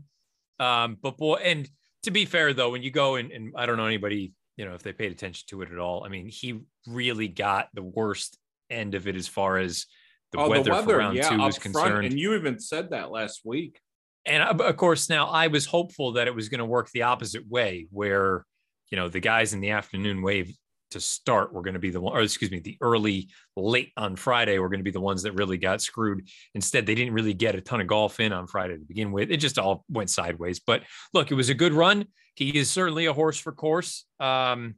Um, 0.59 0.97
but 1.01 1.17
boy, 1.17 1.35
and 1.35 1.69
to 2.03 2.11
be 2.11 2.25
fair 2.25 2.53
though, 2.53 2.71
when 2.71 2.81
you 2.81 2.91
go 2.91 3.15
and, 3.15 3.31
and 3.31 3.53
I 3.55 3.65
don't 3.65 3.77
know 3.77 3.85
anybody, 3.85 4.33
you 4.57 4.65
know, 4.65 4.73
if 4.73 4.83
they 4.83 4.91
paid 4.91 5.11
attention 5.11 5.45
to 5.49 5.61
it 5.61 5.71
at 5.71 5.77
all. 5.77 6.03
I 6.03 6.09
mean, 6.09 6.27
he 6.27 6.61
really 6.87 7.27
got 7.27 7.69
the 7.73 7.83
worst 7.83 8.37
end 8.69 8.95
of 8.95 9.07
it 9.07 9.15
as 9.15 9.27
far 9.27 9.59
as 9.59 9.85
the, 10.31 10.39
oh, 10.39 10.49
weather, 10.49 10.63
the 10.63 10.71
weather, 10.71 10.93
for 10.93 10.97
round 10.97 11.15
yeah, 11.15 11.29
two 11.29 11.45
is 11.45 11.59
concerned. 11.59 12.05
and 12.05 12.19
you 12.19 12.33
even 12.33 12.59
said 12.59 12.89
that 12.89 13.11
last 13.11 13.41
week. 13.45 13.79
And 14.25 14.43
uh, 14.43 14.63
of 14.65 14.75
course, 14.75 15.09
now 15.09 15.27
I 15.27 15.47
was 15.47 15.65
hopeful 15.65 16.13
that 16.13 16.27
it 16.27 16.35
was 16.35 16.49
going 16.49 16.59
to 16.59 16.65
work 16.65 16.89
the 16.91 17.03
opposite 17.03 17.47
way, 17.47 17.87
where 17.91 18.45
you 18.91 18.97
know 18.97 19.07
the 19.07 19.21
guys 19.21 19.53
in 19.53 19.61
the 19.61 19.69
afternoon 19.69 20.21
wave 20.21 20.53
to 20.91 20.99
start 20.99 21.53
were 21.53 21.61
going 21.61 21.73
to 21.73 21.79
be 21.79 21.89
the 21.89 22.01
one, 22.01 22.15
or 22.15 22.21
excuse 22.21 22.51
me, 22.51 22.59
the 22.59 22.77
early 22.81 23.29
late 23.55 23.91
on 23.97 24.15
Friday 24.15 24.57
were 24.59 24.69
going 24.69 24.79
to 24.79 24.83
be 24.83 24.91
the 24.91 24.99
ones 24.99 25.23
that 25.23 25.33
really 25.33 25.57
got 25.57 25.81
screwed. 25.81 26.27
Instead, 26.53 26.85
they 26.85 26.95
didn't 26.95 27.13
really 27.13 27.33
get 27.33 27.55
a 27.55 27.61
ton 27.61 27.81
of 27.81 27.87
golf 27.87 28.19
in 28.19 28.31
on 28.33 28.47
Friday 28.47 28.77
to 28.77 28.85
begin 28.85 29.11
with. 29.11 29.31
It 29.31 29.37
just 29.37 29.59
all 29.59 29.85
went 29.89 30.09
sideways. 30.09 30.59
But 30.59 30.83
look, 31.13 31.31
it 31.31 31.35
was 31.35 31.49
a 31.49 31.53
good 31.53 31.73
run. 31.73 32.05
He 32.35 32.57
is 32.57 32.69
certainly 32.69 33.05
a 33.05 33.13
horse 33.13 33.39
for 33.39 33.51
course. 33.51 34.05
Um, 34.19 34.75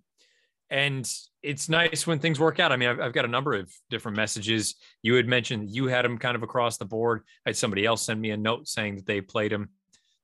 and 0.69 1.11
it's 1.41 1.69
nice 1.69 2.05
when 2.05 2.19
things 2.19 2.39
work 2.39 2.59
out. 2.59 2.71
I 2.71 2.77
mean, 2.77 2.89
I've, 2.89 2.99
I've, 2.99 3.13
got 3.13 3.25
a 3.25 3.29
number 3.29 3.53
of 3.53 3.71
different 3.89 4.17
messages. 4.17 4.75
You 5.01 5.15
had 5.15 5.27
mentioned 5.27 5.69
you 5.69 5.87
had 5.87 6.05
him 6.05 6.17
kind 6.17 6.35
of 6.35 6.43
across 6.43 6.77
the 6.77 6.85
board. 6.85 7.21
I 7.45 7.49
had 7.49 7.57
somebody 7.57 7.85
else 7.85 8.03
send 8.03 8.21
me 8.21 8.31
a 8.31 8.37
note 8.37 8.67
saying 8.67 8.97
that 8.97 9.05
they 9.05 9.21
played 9.21 9.51
him 9.51 9.69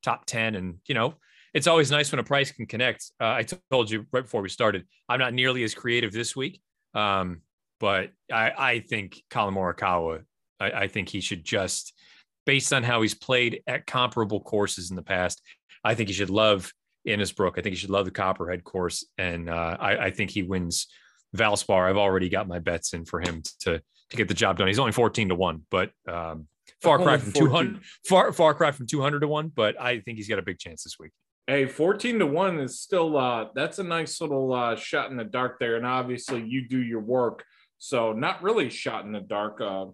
top 0.03 0.25
10 0.25 0.55
and, 0.55 0.75
you 0.87 0.93
know, 0.93 1.15
it's 1.55 1.67
always 1.67 1.89
nice 1.89 2.11
when 2.11 2.19
a 2.19 2.23
price 2.23 2.51
can 2.51 2.65
connect. 2.65 3.11
Uh, 3.19 3.27
I 3.27 3.45
told 3.71 3.89
you 3.89 4.05
right 4.11 4.23
before 4.23 4.41
we 4.41 4.49
started, 4.49 4.85
I'm 5.07 5.19
not 5.19 5.33
nearly 5.33 5.63
as 5.63 5.73
creative 5.73 6.11
this 6.11 6.35
week, 6.35 6.61
um, 6.93 7.41
but 7.79 8.11
I, 8.31 8.51
I, 8.57 8.79
think 8.81 9.23
Collin 9.29 9.55
Morikawa, 9.55 10.23
I, 10.59 10.71
I, 10.71 10.87
think 10.89 11.07
he 11.07 11.21
should 11.21 11.45
just, 11.45 11.93
based 12.45 12.73
on 12.73 12.83
how 12.83 13.01
he's 13.01 13.13
played 13.13 13.61
at 13.67 13.87
comparable 13.87 14.41
courses 14.41 14.89
in 14.89 14.97
the 14.97 15.01
past, 15.01 15.41
I 15.81 15.95
think 15.95 16.09
he 16.09 16.13
should 16.13 16.29
love 16.29 16.73
Innisbrook. 17.07 17.53
I 17.57 17.61
think 17.61 17.67
he 17.67 17.75
should 17.75 17.89
love 17.89 18.03
the 18.03 18.11
Copperhead 18.11 18.65
course, 18.65 19.05
and 19.17 19.49
uh, 19.49 19.77
I, 19.79 19.97
I, 19.97 20.11
think 20.11 20.31
he 20.31 20.43
wins 20.43 20.87
Valspar. 21.37 21.89
I've 21.89 21.97
already 21.97 22.27
got 22.27 22.49
my 22.49 22.59
bets 22.59 22.93
in 22.93 23.05
for 23.05 23.21
him 23.21 23.43
to 23.61 23.81
to 24.09 24.17
get 24.17 24.27
the 24.27 24.33
job 24.33 24.57
done. 24.57 24.67
He's 24.67 24.79
only 24.79 24.91
14 24.91 25.29
to 25.29 25.35
one, 25.35 25.61
but 25.71 25.91
um, 26.07 26.47
far 26.81 26.99
cry 26.99 27.17
from 27.17 27.31
200, 27.31 27.79
far 28.07 28.33
far 28.33 28.53
cry 28.53 28.71
from 28.71 28.87
200 28.87 29.19
to 29.19 29.27
one. 29.27 29.51
But 29.55 29.79
I 29.79 29.99
think 29.99 30.17
he's 30.17 30.27
got 30.27 30.39
a 30.39 30.43
big 30.43 30.59
chance 30.59 30.83
this 30.83 30.97
week. 30.99 31.11
Hey, 31.47 31.67
14 31.67 32.19
to 32.19 32.25
1 32.25 32.59
is 32.59 32.79
still 32.79 33.17
uh 33.17 33.49
that's 33.53 33.77
a 33.77 33.83
nice 33.83 34.19
little 34.19 34.51
uh 34.51 34.75
shot 34.75 35.11
in 35.11 35.17
the 35.17 35.23
dark 35.23 35.59
there. 35.59 35.75
And 35.75 35.85
obviously 35.85 36.43
you 36.43 36.67
do 36.67 36.81
your 36.81 37.01
work. 37.01 37.43
So 37.77 38.13
not 38.13 38.41
really 38.41 38.71
shot 38.71 39.05
in 39.05 39.11
the 39.11 39.19
dark, 39.19 39.61
uh 39.61 39.85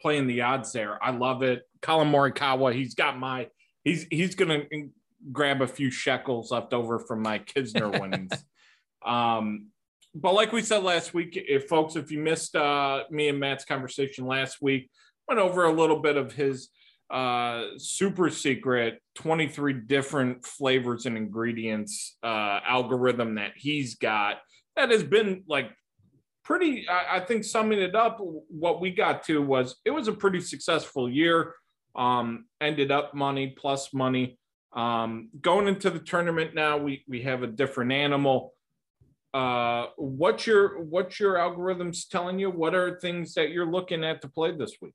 playing 0.00 0.28
the 0.28 0.40
odds 0.40 0.72
there. 0.72 1.02
I 1.04 1.10
love 1.10 1.42
it. 1.42 1.68
Collin 1.82 2.10
Morikawa, 2.10 2.74
he's 2.74 2.94
got 2.94 3.18
my 3.18 3.48
he's 3.84 4.06
he's 4.10 4.34
gonna 4.34 4.62
grab 5.30 5.60
a 5.60 5.66
few 5.66 5.90
shekels 5.90 6.50
left 6.50 6.72
over 6.72 6.98
from 6.98 7.20
my 7.20 7.40
Kisner 7.40 7.90
winnings. 8.00 8.32
um 9.04 9.66
but 10.14 10.34
like 10.34 10.52
we 10.52 10.62
said 10.62 10.82
last 10.82 11.14
week, 11.14 11.36
if 11.36 11.68
folks, 11.68 11.96
if 11.96 12.10
you 12.10 12.18
missed 12.18 12.56
uh 12.56 13.04
me 13.10 13.28
and 13.28 13.38
Matt's 13.38 13.66
conversation 13.66 14.26
last 14.26 14.62
week, 14.62 14.90
went 15.28 15.38
over 15.38 15.64
a 15.64 15.72
little 15.72 16.00
bit 16.00 16.16
of 16.16 16.32
his 16.32 16.70
uh, 17.10 17.64
super 17.76 18.30
secret 18.30 19.00
23 19.16 19.72
different 19.72 20.46
flavors 20.46 21.06
and 21.06 21.16
ingredients 21.16 22.16
uh, 22.22 22.60
algorithm 22.64 23.34
that 23.34 23.52
he's 23.56 23.96
got 23.96 24.38
that 24.76 24.90
has 24.90 25.02
been 25.02 25.42
like 25.48 25.70
pretty 26.50 26.88
I, 26.88 27.16
I, 27.16 27.20
think 27.20 27.44
summing 27.44 27.80
it 27.80 27.94
up 27.94 28.18
what 28.20 28.80
we 28.80 28.90
got 28.90 29.22
to 29.24 29.42
was 29.42 29.76
it 29.84 29.90
was 29.90 30.08
a 30.08 30.12
pretty 30.12 30.40
successful 30.40 31.08
year. 31.08 31.54
Um, 31.94 32.46
ended 32.60 32.90
up 32.90 33.14
money 33.14 33.54
plus 33.56 33.92
money. 33.92 34.38
Um, 34.72 35.30
going 35.40 35.66
into 35.66 35.90
the 35.90 35.98
tournament 35.98 36.54
now 36.54 36.78
we 36.78 37.04
we 37.08 37.22
have 37.22 37.42
a 37.42 37.46
different 37.46 37.92
animal. 37.92 38.54
Uh, 39.32 39.86
what's 39.96 40.46
your 40.46 40.82
what's 40.82 41.20
your 41.20 41.34
algorithms 41.34 42.08
telling 42.08 42.38
you? 42.38 42.50
What 42.50 42.74
are 42.74 42.98
things 42.98 43.34
that 43.34 43.50
you're 43.50 43.70
looking 43.70 44.04
at 44.04 44.22
to 44.22 44.28
play 44.28 44.50
this 44.50 44.76
week 44.80 44.94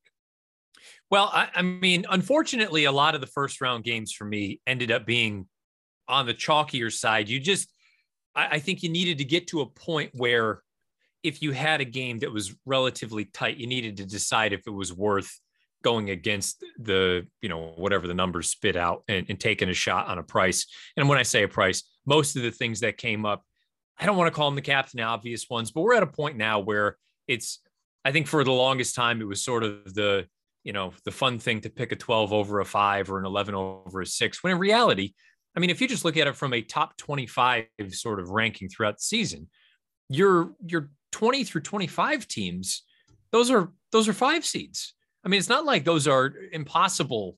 well, 1.12 1.30
I, 1.32 1.50
I, 1.56 1.62
mean, 1.62 2.06
unfortunately, 2.10 2.86
a 2.86 2.92
lot 2.92 3.16
of 3.16 3.22
the 3.22 3.28
first 3.28 3.62
round 3.62 3.84
games 3.84 4.12
for 4.12 4.26
me 4.26 4.60
ended 4.66 4.92
up 4.92 5.06
being 5.06 5.48
on 6.08 6.26
the 6.26 6.34
chalkier 6.34 6.92
side. 6.92 7.30
You 7.30 7.40
just, 7.40 7.72
I, 8.36 8.56
I 8.56 8.60
think 8.60 8.84
you 8.84 8.90
needed 8.90 9.20
to 9.20 9.26
get 9.26 9.48
to 9.48 9.62
a 9.62 9.66
point 9.66 10.12
where 10.14 10.62
if 11.24 11.42
you 11.42 11.52
had 11.52 11.82
a 11.82 11.86
game 11.86 12.20
that 12.20 12.32
was 12.32 12.56
relatively 12.66 13.26
tight, 13.26 13.58
you 13.58 13.68
needed 13.68 13.98
to 13.98 14.06
decide 14.06 14.54
if 14.54 14.68
it 14.68 14.72
was 14.72 14.94
worth 14.94 15.40
going 15.84 16.10
against 16.10 16.64
the, 16.80 17.28
you 17.42 17.50
know, 17.50 17.74
whatever 17.76 18.08
the 18.08 18.14
numbers 18.14 18.50
spit 18.50 18.76
out 18.76 19.04
and, 19.08 19.26
and 19.30 19.40
taking 19.40 19.70
a 19.70 19.74
shot 19.74 20.08
on 20.08 20.18
a 20.18 20.24
price. 20.24 20.66
And 20.98 21.08
when 21.08 21.20
I 21.20 21.24
say 21.24 21.44
a 21.44 21.48
price, 21.48 21.84
most 22.06 22.36
of 22.36 22.42
the 22.42 22.52
things 22.52 22.80
that 22.80 22.98
came 22.98 23.26
up, 23.26 23.44
I 24.00 24.06
don't 24.06 24.18
want 24.18 24.28
to 24.32 24.36
call 24.36 24.50
them 24.50 24.56
the 24.56 24.62
captain 24.62 25.00
obvious 25.00 25.48
ones, 25.50 25.72
but 25.72 25.82
we're 25.82 25.94
at 25.94 26.04
a 26.04 26.08
point 26.08 26.38
now 26.38 26.60
where 26.60 26.98
it's, 27.28 27.60
I 28.04 28.12
think 28.12 28.28
for 28.28 28.44
the 28.44 28.52
longest 28.52 28.96
time, 28.96 29.22
it 29.22 29.28
was 29.28 29.44
sort 29.44 29.64
of 29.64 29.94
the, 29.94 30.28
you 30.66 30.74
know, 30.74 30.92
the 31.06 31.12
fun 31.12 31.40
thing 31.40 31.62
to 31.62 31.70
pick 31.70 31.94
a 31.94 31.96
12 31.96 32.34
over 32.34 32.60
a 32.60 32.66
five 32.66 33.10
or 33.10 33.20
an 33.20 33.26
11 33.26 33.56
over 33.56 34.02
a 34.02 34.06
six, 34.06 34.44
when 34.44 34.52
in 34.52 34.60
reality, 34.60 35.14
I 35.56 35.62
mean, 35.62 35.70
if 35.70 35.80
you 35.80 35.88
just 35.88 36.04
look 36.04 36.18
at 36.18 36.28
it 36.28 36.36
from 36.36 36.54
a 36.54 36.62
top 36.62 36.98
25 36.98 37.66
sort 37.92 38.20
of 38.20 38.30
ranking 38.30 38.68
throughout 38.68 38.98
the 38.98 39.04
season, 39.04 39.48
your 40.10 40.54
your 40.66 40.90
20 41.14 41.46
through 41.46 41.62
25 41.62 42.28
teams, 42.28 42.84
those 43.32 43.50
are 43.50 43.72
those 43.92 44.10
are 44.10 44.14
five 44.14 44.44
seeds. 44.44 44.96
I 45.24 45.30
mean, 45.30 45.38
it's 45.38 45.50
not 45.50 45.66
like 45.66 45.86
those 45.86 46.08
are 46.08 46.34
impossible 46.52 47.38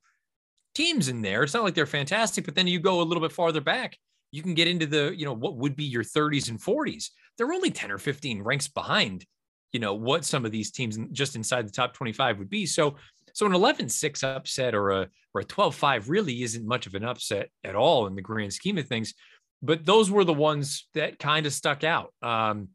teams 0.74 1.10
in 1.10 1.22
there. 1.22 1.44
It's 1.44 1.54
not 1.54 1.64
like 1.64 1.76
they're 1.76 1.86
fantastic, 1.86 2.46
but 2.46 2.56
then 2.56 2.68
you 2.68 2.80
go 2.80 3.02
a 3.02 3.04
little 3.04 3.22
bit 3.22 3.32
farther 3.32 3.62
back, 3.62 3.98
you 4.32 4.42
can 4.42 4.54
get 4.54 4.68
into 4.68 4.86
the, 4.86 5.14
you 5.16 5.26
know, 5.26 5.34
what 5.34 5.58
would 5.58 5.76
be 5.76 5.86
your 5.86 6.04
30s 6.04 6.50
and 6.50 6.60
40s. 6.60 7.10
They're 7.38 7.54
only 7.54 7.72
10 7.72 7.92
or 7.92 7.98
15 7.98 8.42
ranks 8.42 8.68
behind, 8.68 9.26
you 9.72 9.80
know, 9.80 9.94
what 9.94 10.26
some 10.26 10.46
of 10.46 10.52
these 10.52 10.72
teams 10.72 10.98
just 11.12 11.36
inside 11.36 11.68
the 11.68 11.72
top 11.72 11.94
25 11.94 12.40
would 12.40 12.50
be. 12.50 12.66
So 12.66 12.96
so 13.38 13.46
an 13.46 13.52
11-6 13.52 14.24
upset 14.24 14.74
or 14.74 14.90
a 14.90 15.10
or 15.36 15.42
a 15.42 15.46
12-5 15.46 16.10
really 16.10 16.42
isn't 16.42 16.66
much 16.66 16.88
of 16.88 16.96
an 16.96 17.04
upset 17.04 17.50
at 17.64 17.76
all 17.76 18.08
in 18.08 18.16
the 18.16 18.22
grand 18.22 18.52
scheme 18.52 18.80
of 18.80 18.88
things. 18.88 19.14
But 19.62 19.86
those 19.86 20.10
were 20.10 20.24
the 20.24 20.34
ones 20.34 20.88
that 20.96 21.20
kind 21.20 21.46
of 21.46 21.54
stuck 21.54 21.84
out. 21.84 22.16
Um, 22.24 22.70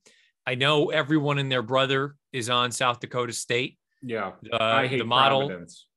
I 0.46 0.54
know 0.54 0.90
everyone 0.90 1.38
and 1.38 1.50
their 1.50 1.62
brother 1.62 2.14
is 2.32 2.48
on 2.48 2.70
South 2.70 3.00
Dakota 3.00 3.32
State. 3.32 3.76
Yeah, 4.02 4.34
uh, 4.52 4.58
I 4.60 4.86
hate 4.86 4.98
the 4.98 5.04
model. 5.04 5.48
Providence. 5.48 5.88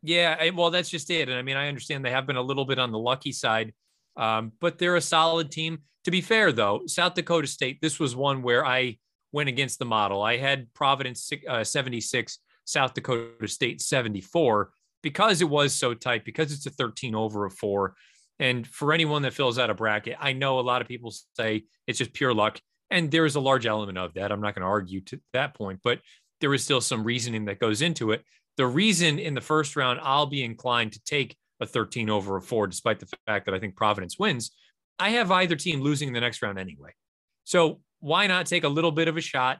Yeah, 0.00 0.50
well, 0.52 0.70
that's 0.70 0.88
just 0.88 1.10
it. 1.10 1.28
And 1.28 1.36
I 1.36 1.42
mean, 1.42 1.58
I 1.58 1.68
understand 1.68 2.02
they 2.02 2.10
have 2.10 2.26
been 2.26 2.36
a 2.36 2.42
little 2.42 2.64
bit 2.64 2.78
on 2.78 2.92
the 2.92 2.98
lucky 2.98 3.32
side, 3.32 3.74
um, 4.16 4.52
but 4.58 4.78
they're 4.78 4.96
a 4.96 5.02
solid 5.02 5.50
team. 5.50 5.80
To 6.04 6.10
be 6.10 6.22
fair, 6.22 6.50
though, 6.50 6.84
South 6.86 7.12
Dakota 7.12 7.46
State, 7.46 7.82
this 7.82 8.00
was 8.00 8.16
one 8.16 8.40
where 8.40 8.64
I 8.64 8.96
went 9.32 9.50
against 9.50 9.78
the 9.78 9.84
model. 9.84 10.22
I 10.22 10.38
had 10.38 10.72
Providence 10.72 11.30
uh, 11.46 11.62
76 11.62 12.38
South 12.64 12.94
Dakota 12.94 13.48
State 13.48 13.80
74 13.80 14.70
because 15.02 15.42
it 15.42 15.48
was 15.48 15.74
so 15.74 15.92
tight, 15.92 16.24
because 16.24 16.50
it's 16.50 16.66
a 16.66 16.70
13 16.70 17.14
over 17.14 17.44
a 17.44 17.50
four. 17.50 17.94
And 18.38 18.66
for 18.66 18.92
anyone 18.92 19.22
that 19.22 19.34
fills 19.34 19.58
out 19.58 19.70
a 19.70 19.74
bracket, 19.74 20.16
I 20.18 20.32
know 20.32 20.58
a 20.58 20.62
lot 20.62 20.80
of 20.80 20.88
people 20.88 21.14
say 21.36 21.64
it's 21.86 21.98
just 21.98 22.14
pure 22.14 22.34
luck. 22.34 22.58
And 22.90 23.10
there 23.10 23.26
is 23.26 23.34
a 23.34 23.40
large 23.40 23.66
element 23.66 23.98
of 23.98 24.14
that. 24.14 24.32
I'm 24.32 24.40
not 24.40 24.54
going 24.54 24.62
to 24.62 24.68
argue 24.68 25.02
to 25.02 25.20
that 25.32 25.54
point, 25.54 25.80
but 25.84 26.00
there 26.40 26.54
is 26.54 26.64
still 26.64 26.80
some 26.80 27.04
reasoning 27.04 27.44
that 27.46 27.60
goes 27.60 27.82
into 27.82 28.12
it. 28.12 28.24
The 28.56 28.66
reason 28.66 29.18
in 29.18 29.34
the 29.34 29.40
first 29.40 29.76
round, 29.76 30.00
I'll 30.02 30.26
be 30.26 30.44
inclined 30.44 30.92
to 30.92 31.04
take 31.04 31.36
a 31.60 31.66
13 31.66 32.08
over 32.08 32.36
a 32.36 32.42
four, 32.42 32.66
despite 32.66 33.00
the 33.00 33.08
fact 33.26 33.46
that 33.46 33.54
I 33.54 33.58
think 33.58 33.76
Providence 33.76 34.18
wins. 34.18 34.52
I 34.98 35.10
have 35.10 35.30
either 35.30 35.56
team 35.56 35.80
losing 35.80 36.08
in 36.08 36.14
the 36.14 36.20
next 36.20 36.40
round 36.42 36.58
anyway. 36.58 36.92
So 37.44 37.80
why 38.00 38.26
not 38.26 38.46
take 38.46 38.64
a 38.64 38.68
little 38.68 38.92
bit 38.92 39.08
of 39.08 39.16
a 39.16 39.20
shot? 39.20 39.58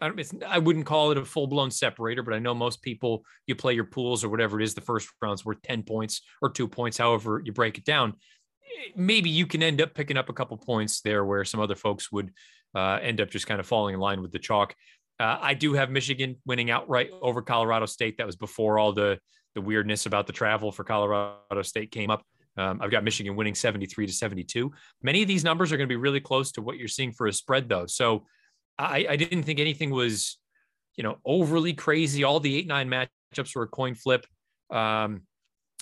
I, 0.00 0.10
I 0.46 0.58
wouldn't 0.58 0.86
call 0.86 1.10
it 1.10 1.18
a 1.18 1.24
full 1.24 1.46
blown 1.46 1.70
separator, 1.70 2.22
but 2.22 2.34
I 2.34 2.38
know 2.38 2.54
most 2.54 2.82
people 2.82 3.24
you 3.46 3.54
play 3.54 3.74
your 3.74 3.84
pools 3.84 4.24
or 4.24 4.28
whatever 4.28 4.60
it 4.60 4.64
is. 4.64 4.74
The 4.74 4.80
first 4.80 5.08
round's 5.20 5.44
worth 5.44 5.62
10 5.62 5.82
points 5.82 6.22
or 6.40 6.50
two 6.50 6.68
points, 6.68 6.98
however 6.98 7.42
you 7.44 7.52
break 7.52 7.78
it 7.78 7.84
down. 7.84 8.14
Maybe 8.96 9.30
you 9.30 9.46
can 9.46 9.62
end 9.62 9.80
up 9.80 9.94
picking 9.94 10.16
up 10.16 10.28
a 10.28 10.32
couple 10.32 10.56
points 10.56 11.02
there 11.02 11.24
where 11.24 11.44
some 11.44 11.60
other 11.60 11.76
folks 11.76 12.10
would 12.10 12.32
uh, 12.74 12.98
end 13.02 13.20
up 13.20 13.30
just 13.30 13.46
kind 13.46 13.60
of 13.60 13.66
falling 13.66 13.94
in 13.94 14.00
line 14.00 14.22
with 14.22 14.32
the 14.32 14.38
chalk. 14.38 14.74
Uh, 15.20 15.38
I 15.40 15.54
do 15.54 15.74
have 15.74 15.90
Michigan 15.90 16.36
winning 16.46 16.70
outright 16.70 17.10
over 17.20 17.42
Colorado 17.42 17.86
State. 17.86 18.16
That 18.16 18.26
was 18.26 18.36
before 18.36 18.78
all 18.78 18.92
the 18.92 19.18
the 19.54 19.60
weirdness 19.60 20.06
about 20.06 20.26
the 20.26 20.32
travel 20.32 20.72
for 20.72 20.82
Colorado 20.82 21.62
State 21.62 21.90
came 21.90 22.10
up. 22.10 22.24
Um, 22.56 22.80
I've 22.82 22.90
got 22.90 23.04
Michigan 23.04 23.36
winning 23.36 23.54
73 23.54 24.06
to 24.06 24.12
72. 24.12 24.72
Many 25.02 25.22
of 25.22 25.28
these 25.28 25.44
numbers 25.44 25.72
are 25.72 25.76
going 25.76 25.88
to 25.88 25.92
be 25.92 25.96
really 25.96 26.20
close 26.20 26.52
to 26.52 26.62
what 26.62 26.76
you're 26.76 26.88
seeing 26.88 27.12
for 27.12 27.26
a 27.26 27.32
spread, 27.32 27.68
though. 27.68 27.86
So 27.86 28.26
I, 28.78 29.06
I 29.10 29.16
didn't 29.16 29.44
think 29.44 29.60
anything 29.60 29.90
was, 29.90 30.38
you 30.96 31.04
know, 31.04 31.18
overly 31.24 31.72
crazy. 31.72 32.24
All 32.24 32.40
the 32.40 32.56
eight 32.56 32.66
nine 32.66 32.88
matchups 32.88 33.54
were 33.54 33.64
a 33.64 33.68
coin 33.68 33.94
flip. 33.94 34.26
Um, 34.70 35.22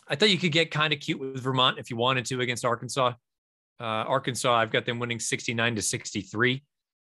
I 0.08 0.16
thought 0.16 0.30
you 0.30 0.38
could 0.38 0.52
get 0.52 0.70
kind 0.70 0.92
of 0.92 1.00
cute 1.00 1.20
with 1.20 1.40
Vermont 1.40 1.78
if 1.78 1.90
you 1.90 1.96
wanted 1.96 2.24
to 2.26 2.40
against 2.40 2.64
Arkansas. 2.64 3.12
Uh, 3.78 3.84
Arkansas, 3.84 4.52
I've 4.52 4.72
got 4.72 4.84
them 4.84 4.98
winning 4.98 5.20
69 5.20 5.76
to 5.76 5.82
63. 5.82 6.64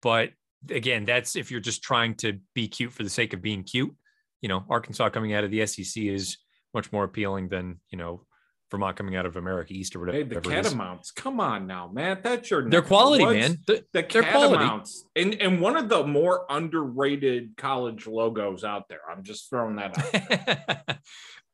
But 0.01 0.31
again, 0.69 1.05
that's 1.05 1.35
if 1.35 1.49
you're 1.49 1.59
just 1.59 1.81
trying 1.81 2.15
to 2.15 2.39
be 2.53 2.67
cute 2.67 2.91
for 2.91 3.03
the 3.03 3.09
sake 3.09 3.33
of 3.33 3.41
being 3.41 3.63
cute. 3.63 3.93
You 4.41 4.49
know, 4.49 4.65
Arkansas 4.69 5.09
coming 5.09 5.33
out 5.33 5.43
of 5.43 5.51
the 5.51 5.65
SEC 5.65 6.03
is 6.03 6.37
much 6.73 6.91
more 6.91 7.03
appealing 7.03 7.47
than, 7.47 7.79
you 7.89 7.97
know, 7.97 8.25
Vermont 8.71 8.95
coming 8.95 9.17
out 9.17 9.25
of 9.25 9.35
America 9.35 9.73
East 9.73 9.95
or 9.95 9.99
whatever. 9.99 10.17
Hey, 10.17 10.23
the 10.23 10.41
Catamounts. 10.41 11.11
Come 11.11 11.41
on 11.41 11.67
now, 11.67 11.89
man. 11.91 12.19
That's 12.23 12.49
your 12.49 12.67
They're 12.67 12.81
quality, 12.81 13.25
man. 13.25 13.57
The, 13.67 13.83
the 13.91 14.01
Catamounts. 14.01 15.05
And 15.15 15.35
and 15.35 15.59
one 15.59 15.75
of 15.75 15.89
the 15.89 16.07
more 16.07 16.45
underrated 16.49 17.57
college 17.57 18.07
logos 18.07 18.63
out 18.63 18.87
there. 18.87 19.01
I'm 19.09 19.23
just 19.23 19.49
throwing 19.49 19.75
that 19.75 20.87
out. 20.87 20.97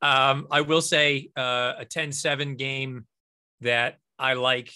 um, 0.36 0.47
I 0.51 0.62
will 0.62 0.82
say 0.82 1.32
uh, 1.36 1.73
a 1.80 1.86
10-7 1.86 2.58
game 2.58 3.08
that 3.62 3.97
I 4.19 4.34
like 4.34 4.71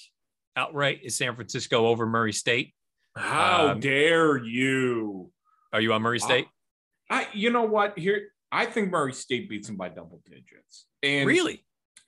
outright 0.56 1.02
is 1.04 1.16
San 1.16 1.36
Francisco 1.36 1.86
over 1.88 2.08
Murray 2.08 2.34
State. 2.34 2.74
How 3.16 3.70
um, 3.70 3.80
dare 3.80 4.38
you? 4.38 5.32
Are 5.72 5.80
you 5.80 5.94
on 5.94 6.02
Murray 6.02 6.20
State? 6.20 6.48
I, 7.10 7.28
you 7.34 7.52
know 7.52 7.64
what? 7.64 8.00
Here, 8.00 8.30
I 8.52 8.66
think 8.66 8.90
Murray 8.90 9.14
State 9.14 9.50
beats 9.50 9.68
them 9.68 9.78
by 9.78 9.90
double 9.90 10.22
digits. 10.26 10.88
And 11.04 11.28
really, 11.28 11.64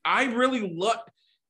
I 0.06 0.26
really 0.26 0.74
look. 0.76 1.00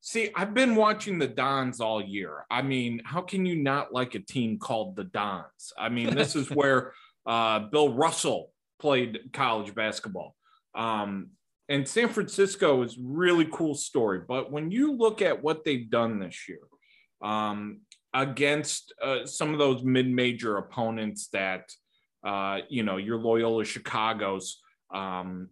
See, 0.00 0.30
I've 0.34 0.52
been 0.52 0.76
watching 0.76 1.18
the 1.18 1.26
Dons 1.26 1.80
all 1.80 2.02
year. 2.02 2.44
I 2.50 2.60
mean, 2.62 3.00
how 3.04 3.22
can 3.22 3.46
you 3.46 3.56
not 3.56 3.92
like 3.92 4.14
a 4.14 4.18
team 4.18 4.58
called 4.58 4.96
the 4.96 5.04
Dons? 5.04 5.72
I 5.78 5.88
mean, 5.88 6.14
this 6.14 6.36
is 6.36 6.50
where 6.50 6.92
uh, 7.26 7.60
Bill 7.60 7.94
Russell 7.94 8.52
played 8.78 9.32
college 9.32 9.74
basketball. 9.74 10.34
Um, 10.74 11.30
and 11.70 11.88
San 11.88 12.10
Francisco 12.10 12.82
is 12.82 12.98
really 12.98 13.48
cool 13.50 13.74
story. 13.74 14.20
But 14.26 14.52
when 14.52 14.70
you 14.70 14.92
look 14.92 15.22
at 15.22 15.42
what 15.42 15.64
they've 15.64 15.88
done 15.88 16.18
this 16.18 16.48
year, 16.48 16.58
um, 17.22 17.80
against 18.14 18.94
uh, 19.02 19.26
some 19.26 19.52
of 19.52 19.58
those 19.58 19.82
mid-major 19.82 20.56
opponents 20.56 21.28
that 21.32 21.70
uh, 22.24 22.60
you 22.68 22.82
know 22.82 22.96
your 22.96 23.18
Loyola 23.18 23.64
Chicago's. 23.64 24.60
Um, 24.92 25.48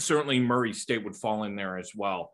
certainly, 0.00 0.40
Murray 0.40 0.72
State 0.72 1.04
would 1.04 1.16
fall 1.16 1.44
in 1.44 1.56
there 1.56 1.78
as 1.78 1.92
well. 1.94 2.32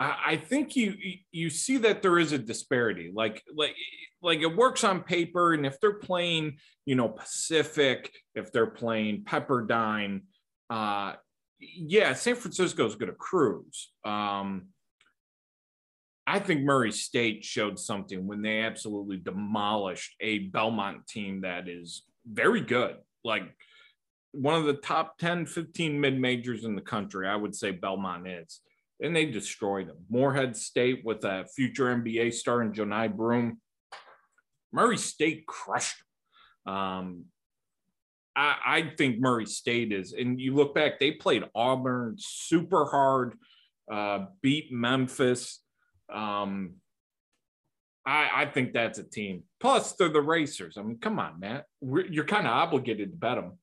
I, 0.00 0.36
think 0.36 0.76
you 0.76 0.94
you 1.32 1.50
see 1.50 1.78
that 1.78 2.02
there 2.02 2.20
is 2.20 2.30
a 2.30 2.38
disparity. 2.38 3.10
Like 3.12 3.42
like 3.54 3.74
like 4.22 4.40
it 4.40 4.56
works 4.56 4.84
on 4.84 5.02
paper, 5.02 5.54
and 5.54 5.66
if 5.66 5.80
they're 5.80 5.98
playing, 5.98 6.58
you 6.86 6.94
know, 6.94 7.08
Pacific, 7.08 8.12
if 8.34 8.52
they're 8.52 8.70
playing 8.70 9.24
Pepperdine, 9.24 10.22
uh, 10.70 11.14
yeah, 11.58 12.12
San 12.14 12.36
Francisco 12.36 12.86
is 12.86 12.94
going 12.94 13.10
to 13.10 13.16
cruise. 13.16 13.90
Um, 14.04 14.68
I 16.26 16.38
think 16.38 16.62
Murray 16.62 16.92
State 16.92 17.44
showed 17.44 17.78
something 17.78 18.26
when 18.26 18.42
they 18.42 18.60
absolutely 18.60 19.16
demolished 19.16 20.14
a 20.20 20.40
Belmont 20.40 21.06
team 21.08 21.40
that 21.40 21.68
is 21.68 22.04
very 22.30 22.60
good. 22.60 22.96
Like 23.24 23.44
one 24.32 24.54
of 24.54 24.64
the 24.64 24.74
top 24.74 25.18
10, 25.18 25.46
15 25.46 26.00
mid 26.00 26.18
majors 26.20 26.64
in 26.64 26.74
the 26.74 26.82
country, 26.82 27.28
I 27.28 27.36
would 27.36 27.54
say 27.54 27.70
Belmont 27.70 28.26
is. 28.26 28.60
And 29.00 29.14
they 29.14 29.26
destroyed 29.26 29.88
them. 29.88 29.98
Morehead 30.10 30.56
State 30.56 31.04
with 31.04 31.24
a 31.24 31.46
future 31.54 31.84
NBA 31.84 32.34
star 32.34 32.62
in 32.62 32.72
Johni 32.72 33.14
Broome. 33.14 33.60
Murray 34.72 34.98
State 34.98 35.46
crushed 35.46 36.02
them. 36.66 36.74
Um, 36.74 37.24
I, 38.34 38.56
I, 38.66 38.92
think 38.96 39.20
Murray 39.20 39.46
State 39.46 39.92
is, 39.92 40.12
and 40.12 40.40
you 40.40 40.54
look 40.54 40.74
back, 40.74 40.98
they 40.98 41.12
played 41.12 41.44
Auburn 41.54 42.16
super 42.18 42.84
hard, 42.84 43.34
uh, 43.90 44.26
beat 44.42 44.70
Memphis 44.70 45.60
um, 46.12 46.74
I, 48.06 48.30
I 48.34 48.46
think 48.46 48.72
that's 48.72 48.98
a 48.98 49.04
team. 49.04 49.44
Plus, 49.60 49.92
they're 49.92 50.08
the 50.08 50.20
racers. 50.20 50.76
I 50.78 50.82
mean, 50.82 50.98
come 50.98 51.18
on, 51.18 51.40
Matt. 51.40 51.66
We're, 51.80 52.06
you're 52.06 52.24
kind 52.24 52.46
of 52.46 52.52
obligated 52.52 53.10
to 53.10 53.16
bet 53.16 53.36
them. 53.36 53.58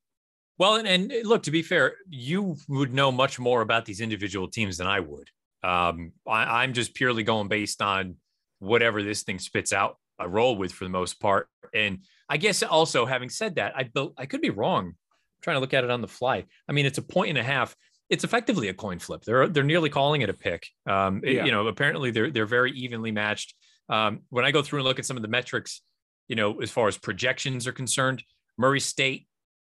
Well, 0.57 0.75
and, 0.75 0.87
and, 0.87 1.13
look, 1.27 1.43
to 1.43 1.51
be 1.51 1.61
fair, 1.61 1.95
you 2.09 2.55
would 2.67 2.93
know 2.93 3.11
much 3.11 3.39
more 3.39 3.61
about 3.61 3.85
these 3.85 4.01
individual 4.01 4.47
teams 4.47 4.77
than 4.77 4.87
I 4.87 5.01
would. 5.01 5.29
Um, 5.63 6.13
I, 6.27 6.63
I'm 6.63 6.73
just 6.73 6.93
purely 6.93 7.23
going 7.23 7.47
based 7.47 7.81
on 7.81 8.15
whatever 8.59 9.03
this 9.03 9.23
thing 9.23 9.39
spits 9.39 9.73
out. 9.73 9.97
I 10.17 10.25
roll 10.25 10.55
with 10.55 10.71
for 10.71 10.85
the 10.85 10.89
most 10.89 11.19
part. 11.19 11.49
And 11.73 11.99
I 12.29 12.37
guess 12.37 12.63
also 12.63 13.05
having 13.05 13.29
said 13.29 13.55
that, 13.55 13.75
I 13.75 13.89
I 14.17 14.25
could 14.25 14.41
be 14.41 14.49
wrong. 14.49 14.87
I'm 14.87 15.41
trying 15.41 15.57
to 15.57 15.59
look 15.59 15.73
at 15.73 15.83
it 15.83 15.89
on 15.89 16.01
the 16.01 16.07
fly. 16.07 16.45
I 16.69 16.71
mean, 16.71 16.85
it's 16.85 16.97
a 16.97 17.01
point 17.01 17.29
and 17.29 17.37
a 17.37 17.43
half 17.43 17.75
it's 18.09 18.23
effectively 18.23 18.69
a 18.69 18.73
coin 18.73 18.99
flip. 18.99 19.23
They're 19.23 19.47
they're 19.47 19.63
nearly 19.63 19.89
calling 19.89 20.21
it 20.21 20.29
a 20.29 20.33
pick. 20.33 20.67
Um, 20.87 21.21
it. 21.23 21.45
You 21.45 21.51
know, 21.51 21.67
apparently 21.67 22.11
they're 22.11 22.29
they're 22.29 22.45
very 22.45 22.71
evenly 22.71 23.11
matched. 23.11 23.55
Um, 23.89 24.21
when 24.29 24.45
I 24.45 24.51
go 24.51 24.61
through 24.61 24.79
and 24.79 24.87
look 24.87 24.99
at 24.99 25.05
some 25.05 25.17
of 25.17 25.21
the 25.21 25.27
metrics, 25.29 25.81
you 26.27 26.35
know, 26.35 26.59
as 26.61 26.71
far 26.71 26.87
as 26.87 26.97
projections 26.97 27.67
are 27.67 27.71
concerned, 27.71 28.23
Murray 28.57 28.79
State, 28.79 29.27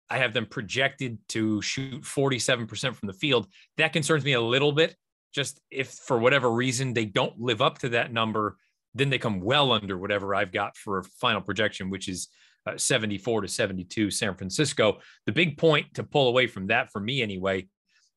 I 0.09 0.17
have 0.17 0.33
them 0.33 0.45
projected 0.45 1.19
to 1.29 1.61
shoot 1.61 2.03
47% 2.03 2.95
from 2.95 3.07
the 3.07 3.13
field. 3.13 3.47
That 3.77 3.93
concerns 3.93 4.23
me 4.23 4.33
a 4.33 4.41
little 4.41 4.71
bit. 4.71 4.95
Just 5.33 5.59
if 5.69 5.89
for 5.89 6.17
whatever 6.17 6.49
reason 6.51 6.93
they 6.93 7.05
don't 7.05 7.39
live 7.39 7.61
up 7.61 7.79
to 7.79 7.89
that 7.89 8.11
number, 8.11 8.57
then 8.95 9.09
they 9.09 9.19
come 9.19 9.39
well 9.39 9.71
under 9.71 9.97
whatever 9.97 10.33
I've 10.33 10.51
got 10.51 10.75
for 10.75 10.99
a 10.99 11.03
final 11.03 11.41
projection, 11.41 11.91
which 11.91 12.07
is 12.07 12.29
uh, 12.65 12.77
74 12.77 13.41
to 13.41 13.47
72 13.47 14.09
San 14.09 14.33
Francisco. 14.35 14.99
The 15.27 15.31
big 15.31 15.57
point 15.57 15.93
to 15.93 16.03
pull 16.03 16.27
away 16.27 16.47
from 16.47 16.67
that 16.67 16.91
for 16.91 16.99
me 16.99 17.21
anyway 17.21 17.67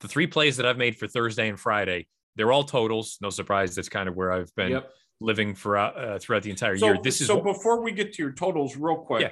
the 0.03 0.09
three 0.09 0.27
plays 0.27 0.59
that 0.59 0.67
I've 0.67 0.77
made 0.77 0.99
for 0.99 1.07
Thursday 1.07 1.49
and 1.49 1.59
Friday, 1.59 2.07
they're 2.37 2.53
all 2.53 2.65
totals. 2.65 3.17
No 3.23 3.31
surprise. 3.31 3.75
That's 3.75 3.89
kind 3.89 4.09
of 4.09 4.17
where 4.17 4.33
I've 4.33 4.55
been 4.57 4.73
yep. 4.73 4.91
living 5.21 5.55
for 5.55 5.79
uh, 5.79 6.19
throughout 6.21 6.43
the 6.43 6.51
entire 6.51 6.77
so, 6.77 6.87
year. 6.87 6.99
This 7.03 7.21
is 7.21 7.29
so. 7.29 7.41
Before 7.41 7.81
we 7.81 7.93
get 7.93 8.13
to 8.15 8.23
your 8.23 8.33
totals, 8.33 8.77
real 8.77 8.97
quick, 8.97 9.23
yeah. 9.23 9.31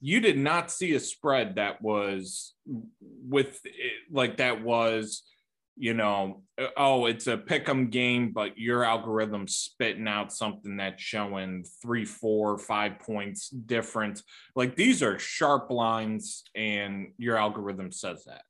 You 0.00 0.20
did 0.20 0.38
not 0.38 0.70
see 0.70 0.94
a 0.94 1.00
spread 1.00 1.56
that 1.56 1.82
was 1.82 2.54
with 3.28 3.60
like 4.10 4.38
that 4.38 4.62
was, 4.62 5.22
you 5.76 5.94
know, 5.94 6.42
uh, 6.60 6.68
oh, 6.76 7.06
it's 7.06 7.26
a 7.26 7.36
pick'em 7.36 7.90
game, 7.90 8.32
but 8.32 8.58
your 8.58 8.82
algorithm 8.82 9.46
spitting 9.46 10.08
out 10.08 10.32
something 10.32 10.78
that's 10.78 11.02
showing 11.02 11.64
three, 11.82 12.04
four, 12.04 12.56
five 12.58 12.98
points 12.98 13.50
difference. 13.50 14.22
Like 14.56 14.74
these 14.74 15.02
are 15.02 15.18
sharp 15.18 15.70
lines, 15.70 16.44
and 16.54 17.12
your 17.18 17.36
algorithm 17.36 17.92
says 17.92 18.24
that. 18.24 18.42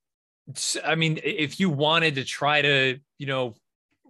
I 0.85 0.95
mean, 0.95 1.21
if 1.23 1.61
you 1.61 1.71
wanted 1.71 2.15
to 2.17 2.25
try 2.25 2.63
to, 2.63 2.99
you 3.19 3.27
know, 3.27 3.55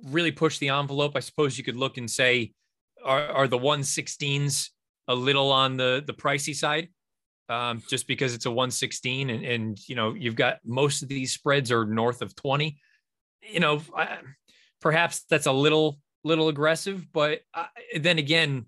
really 0.04 0.32
push 0.32 0.58
the 0.58 0.70
envelope, 0.70 1.12
I 1.14 1.20
suppose 1.20 1.58
you 1.58 1.64
could 1.64 1.76
look 1.76 1.98
and 1.98 2.10
say, 2.10 2.52
are, 3.04 3.28
are 3.28 3.48
the 3.48 3.58
116s 3.58 4.70
a 5.08 5.14
little 5.14 5.50
on 5.50 5.76
the 5.76 6.02
the 6.06 6.14
pricey 6.14 6.54
side? 6.54 6.88
Um, 7.50 7.82
just 7.88 8.06
because 8.06 8.32
it's 8.32 8.46
a 8.46 8.50
116 8.50 9.28
and, 9.28 9.44
and 9.44 9.88
you 9.88 9.96
know 9.96 10.14
you've 10.14 10.36
got 10.36 10.58
most 10.64 11.02
of 11.02 11.08
these 11.08 11.32
spreads 11.32 11.72
are 11.72 11.84
north 11.84 12.22
of 12.22 12.36
20 12.36 12.78
you 13.42 13.58
know 13.58 13.82
I, 13.96 14.18
perhaps 14.80 15.24
that's 15.28 15.46
a 15.46 15.52
little 15.52 15.98
little 16.22 16.46
aggressive 16.46 17.04
but 17.12 17.40
I, 17.52 17.66
then 17.98 18.18
again 18.18 18.66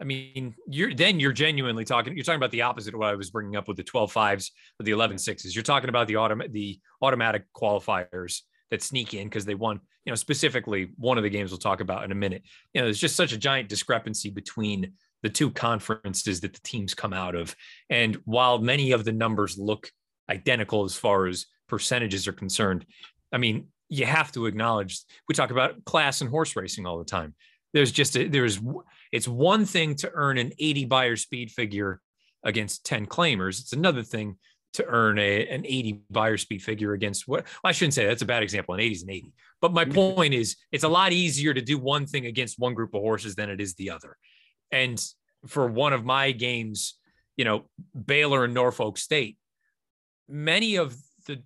I 0.00 0.04
mean, 0.04 0.54
you're 0.68 0.92
then 0.92 1.20
you're 1.20 1.32
genuinely 1.32 1.84
talking. 1.84 2.14
You're 2.14 2.24
talking 2.24 2.36
about 2.36 2.50
the 2.50 2.62
opposite 2.62 2.94
of 2.94 3.00
what 3.00 3.08
I 3.08 3.14
was 3.14 3.30
bringing 3.30 3.56
up 3.56 3.68
with 3.68 3.76
the 3.76 3.84
12 3.84 4.10
fives 4.10 4.50
or 4.80 4.84
the 4.84 4.90
11 4.90 5.18
sixes. 5.18 5.54
You're 5.54 5.62
talking 5.62 5.88
about 5.88 6.08
the 6.08 6.14
autom- 6.14 6.50
the 6.52 6.80
automatic 7.00 7.44
qualifiers 7.56 8.40
that 8.70 8.82
sneak 8.82 9.14
in 9.14 9.28
because 9.28 9.44
they 9.44 9.54
won. 9.54 9.80
You 10.04 10.10
know, 10.10 10.16
specifically 10.16 10.90
one 10.96 11.16
of 11.16 11.24
the 11.24 11.30
games 11.30 11.50
we'll 11.50 11.58
talk 11.58 11.80
about 11.80 12.04
in 12.04 12.12
a 12.12 12.14
minute. 12.14 12.42
You 12.74 12.80
know, 12.80 12.86
there's 12.86 12.98
just 12.98 13.16
such 13.16 13.32
a 13.32 13.38
giant 13.38 13.68
discrepancy 13.68 14.30
between 14.30 14.92
the 15.24 15.30
two 15.30 15.50
conferences 15.50 16.42
that 16.42 16.52
the 16.52 16.60
teams 16.60 16.92
come 16.92 17.14
out 17.14 17.34
of. 17.34 17.56
And 17.88 18.16
while 18.26 18.58
many 18.58 18.92
of 18.92 19.04
the 19.04 19.12
numbers 19.12 19.56
look 19.58 19.90
identical 20.30 20.84
as 20.84 20.94
far 20.94 21.26
as 21.26 21.46
percentages 21.66 22.28
are 22.28 22.32
concerned, 22.32 22.84
I 23.32 23.38
mean, 23.38 23.68
you 23.88 24.04
have 24.04 24.32
to 24.32 24.44
acknowledge 24.44 25.00
we 25.26 25.34
talk 25.34 25.50
about 25.50 25.82
class 25.86 26.20
and 26.20 26.28
horse 26.28 26.54
racing 26.54 26.86
all 26.86 26.98
the 26.98 27.06
time. 27.06 27.34
There's 27.72 27.90
just 27.90 28.16
a, 28.18 28.28
there's 28.28 28.60
it's 29.12 29.26
one 29.26 29.64
thing 29.64 29.94
to 29.96 30.10
earn 30.12 30.36
an 30.36 30.52
80 30.58 30.84
Beyer 30.84 31.16
speed 31.16 31.50
figure 31.50 32.02
against 32.44 32.84
10 32.84 33.06
claimers. 33.06 33.60
It's 33.60 33.72
another 33.72 34.02
thing 34.02 34.36
to 34.74 34.84
earn 34.84 35.18
a, 35.18 35.46
an 35.48 35.64
80 35.64 36.02
Beyer 36.10 36.36
speed 36.36 36.62
figure 36.62 36.92
against 36.92 37.26
what 37.26 37.44
well, 37.62 37.70
I 37.70 37.72
shouldn't 37.72 37.94
say 37.94 38.04
that's 38.04 38.20
a 38.20 38.26
bad 38.26 38.42
example. 38.42 38.74
An 38.74 38.80
80 38.80 38.92
is 38.92 39.02
an 39.04 39.10
80. 39.10 39.32
But 39.62 39.72
my 39.72 39.86
mm-hmm. 39.86 40.14
point 40.14 40.34
is 40.34 40.56
it's 40.70 40.84
a 40.84 40.88
lot 40.88 41.12
easier 41.12 41.54
to 41.54 41.62
do 41.62 41.78
one 41.78 42.04
thing 42.04 42.26
against 42.26 42.58
one 42.58 42.74
group 42.74 42.94
of 42.94 43.00
horses 43.00 43.34
than 43.36 43.48
it 43.48 43.62
is 43.62 43.74
the 43.74 43.88
other. 43.88 44.18
And 44.70 45.02
for 45.46 45.66
one 45.66 45.92
of 45.92 46.04
my 46.04 46.32
games, 46.32 46.94
you 47.36 47.44
know, 47.44 47.64
Baylor 47.94 48.44
and 48.44 48.54
Norfolk 48.54 48.98
State, 48.98 49.36
many 50.28 50.76
of 50.76 50.96
the 51.26 51.42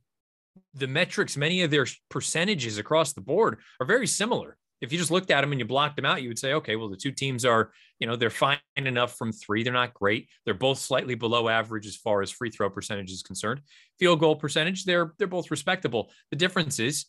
the 0.74 0.86
metrics, 0.86 1.36
many 1.36 1.62
of 1.62 1.70
their 1.70 1.86
percentages 2.08 2.78
across 2.78 3.12
the 3.12 3.20
board 3.20 3.58
are 3.80 3.86
very 3.86 4.06
similar. 4.06 4.56
If 4.80 4.92
you 4.92 4.98
just 4.98 5.10
looked 5.10 5.32
at 5.32 5.40
them 5.40 5.50
and 5.50 5.60
you 5.60 5.66
blocked 5.66 5.96
them 5.96 6.04
out, 6.04 6.22
you 6.22 6.28
would 6.28 6.38
say, 6.38 6.52
okay, 6.54 6.76
well, 6.76 6.88
the 6.88 6.96
two 6.96 7.10
teams 7.10 7.44
are, 7.44 7.72
you 7.98 8.06
know, 8.06 8.14
they're 8.14 8.30
fine 8.30 8.58
enough 8.76 9.16
from 9.16 9.32
three. 9.32 9.64
They're 9.64 9.72
not 9.72 9.92
great. 9.92 10.28
They're 10.44 10.54
both 10.54 10.78
slightly 10.78 11.16
below 11.16 11.48
average 11.48 11.84
as 11.86 11.96
far 11.96 12.22
as 12.22 12.30
free 12.30 12.50
throw 12.50 12.70
percentage 12.70 13.10
is 13.10 13.22
concerned. 13.22 13.62
Field 13.98 14.20
goal 14.20 14.36
percentage, 14.36 14.84
they're 14.84 15.14
they're 15.18 15.26
both 15.26 15.50
respectable. 15.50 16.10
The 16.30 16.36
difference 16.36 16.78
is 16.78 17.06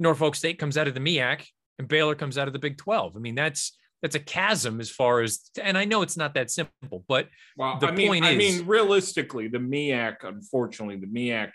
Norfolk 0.00 0.34
State 0.34 0.58
comes 0.58 0.76
out 0.76 0.88
of 0.88 0.94
the 0.94 1.00
MEAC 1.00 1.46
and 1.78 1.86
Baylor 1.86 2.14
comes 2.14 2.38
out 2.38 2.48
of 2.48 2.52
the 2.52 2.58
Big 2.58 2.76
12. 2.76 3.16
I 3.16 3.20
mean, 3.20 3.34
that's 3.36 3.76
that's 4.02 4.14
a 4.14 4.20
chasm 4.20 4.80
as 4.80 4.90
far 4.90 5.20
as 5.20 5.40
and 5.60 5.76
I 5.76 5.84
know 5.84 6.02
it's 6.02 6.16
not 6.16 6.34
that 6.34 6.50
simple, 6.50 7.04
but 7.06 7.28
well, 7.56 7.78
the 7.78 7.88
I 7.88 7.90
mean, 7.92 8.08
point 8.08 8.24
I 8.24 8.30
is 8.30 8.38
mean, 8.38 8.66
realistically, 8.66 9.48
the 9.48 9.58
MEAC, 9.58 10.16
unfortunately, 10.22 10.96
the 10.96 11.06
MEAC 11.06 11.52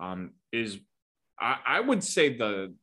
um, 0.00 0.30
is 0.52 0.78
I, 1.38 1.58
I 1.66 1.80
would 1.80 2.02
say 2.02 2.36
the 2.36 2.74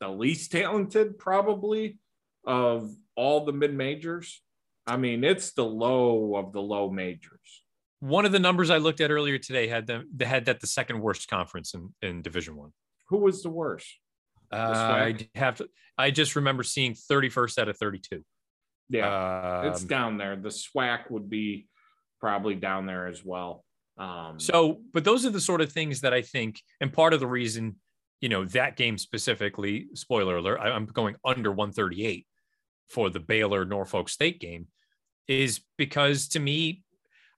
the 0.00 0.08
least 0.08 0.52
talented 0.52 1.18
probably 1.18 1.98
of 2.46 2.94
all 3.16 3.44
the 3.44 3.52
mid 3.52 3.74
majors. 3.74 4.42
I 4.86 4.96
mean, 4.96 5.24
it's 5.24 5.52
the 5.52 5.64
low 5.64 6.36
of 6.36 6.52
the 6.52 6.62
low 6.62 6.88
majors. 6.88 7.62
one 8.00 8.24
of 8.24 8.32
the 8.32 8.38
numbers 8.38 8.70
I 8.70 8.78
looked 8.78 9.00
at 9.02 9.10
earlier 9.10 9.38
today 9.38 9.68
had 9.68 9.86
them 9.86 10.08
had 10.20 10.46
that 10.46 10.60
the 10.60 10.66
second 10.66 11.00
worst 11.00 11.28
conference 11.28 11.74
in, 11.74 11.92
in 12.00 12.22
division 12.22 12.56
one. 12.56 12.72
Who 13.08 13.18
was 13.18 13.42
the 13.42 13.50
worst? 13.50 13.88
Uh, 14.50 14.56
I 14.56 15.28
have 15.34 15.56
to 15.56 15.68
I 15.98 16.10
just 16.10 16.36
remember 16.36 16.62
seeing 16.62 16.94
31st 16.94 17.58
out 17.58 17.68
of 17.68 17.76
32. 17.76 18.22
Yeah, 18.90 19.68
it's 19.68 19.82
Um, 19.82 19.88
down 19.88 20.18
there. 20.18 20.36
The 20.36 20.48
SWAC 20.50 21.10
would 21.10 21.28
be 21.28 21.68
probably 22.20 22.54
down 22.54 22.86
there 22.86 23.06
as 23.06 23.24
well. 23.24 23.64
Um, 23.98 24.38
So, 24.40 24.82
but 24.92 25.04
those 25.04 25.26
are 25.26 25.30
the 25.30 25.40
sort 25.40 25.60
of 25.60 25.72
things 25.72 26.00
that 26.02 26.14
I 26.14 26.22
think, 26.22 26.60
and 26.80 26.92
part 26.92 27.12
of 27.12 27.20
the 27.20 27.26
reason, 27.26 27.76
you 28.20 28.28
know, 28.28 28.44
that 28.46 28.76
game 28.76 28.96
specifically, 28.98 29.88
spoiler 29.94 30.36
alert, 30.38 30.58
I, 30.60 30.70
I'm 30.70 30.86
going 30.86 31.16
under 31.24 31.50
138 31.52 32.26
for 32.88 33.10
the 33.10 33.20
Baylor 33.20 33.64
Norfolk 33.64 34.08
State 34.08 34.40
game, 34.40 34.68
is 35.26 35.60
because 35.76 36.28
to 36.28 36.40
me, 36.40 36.82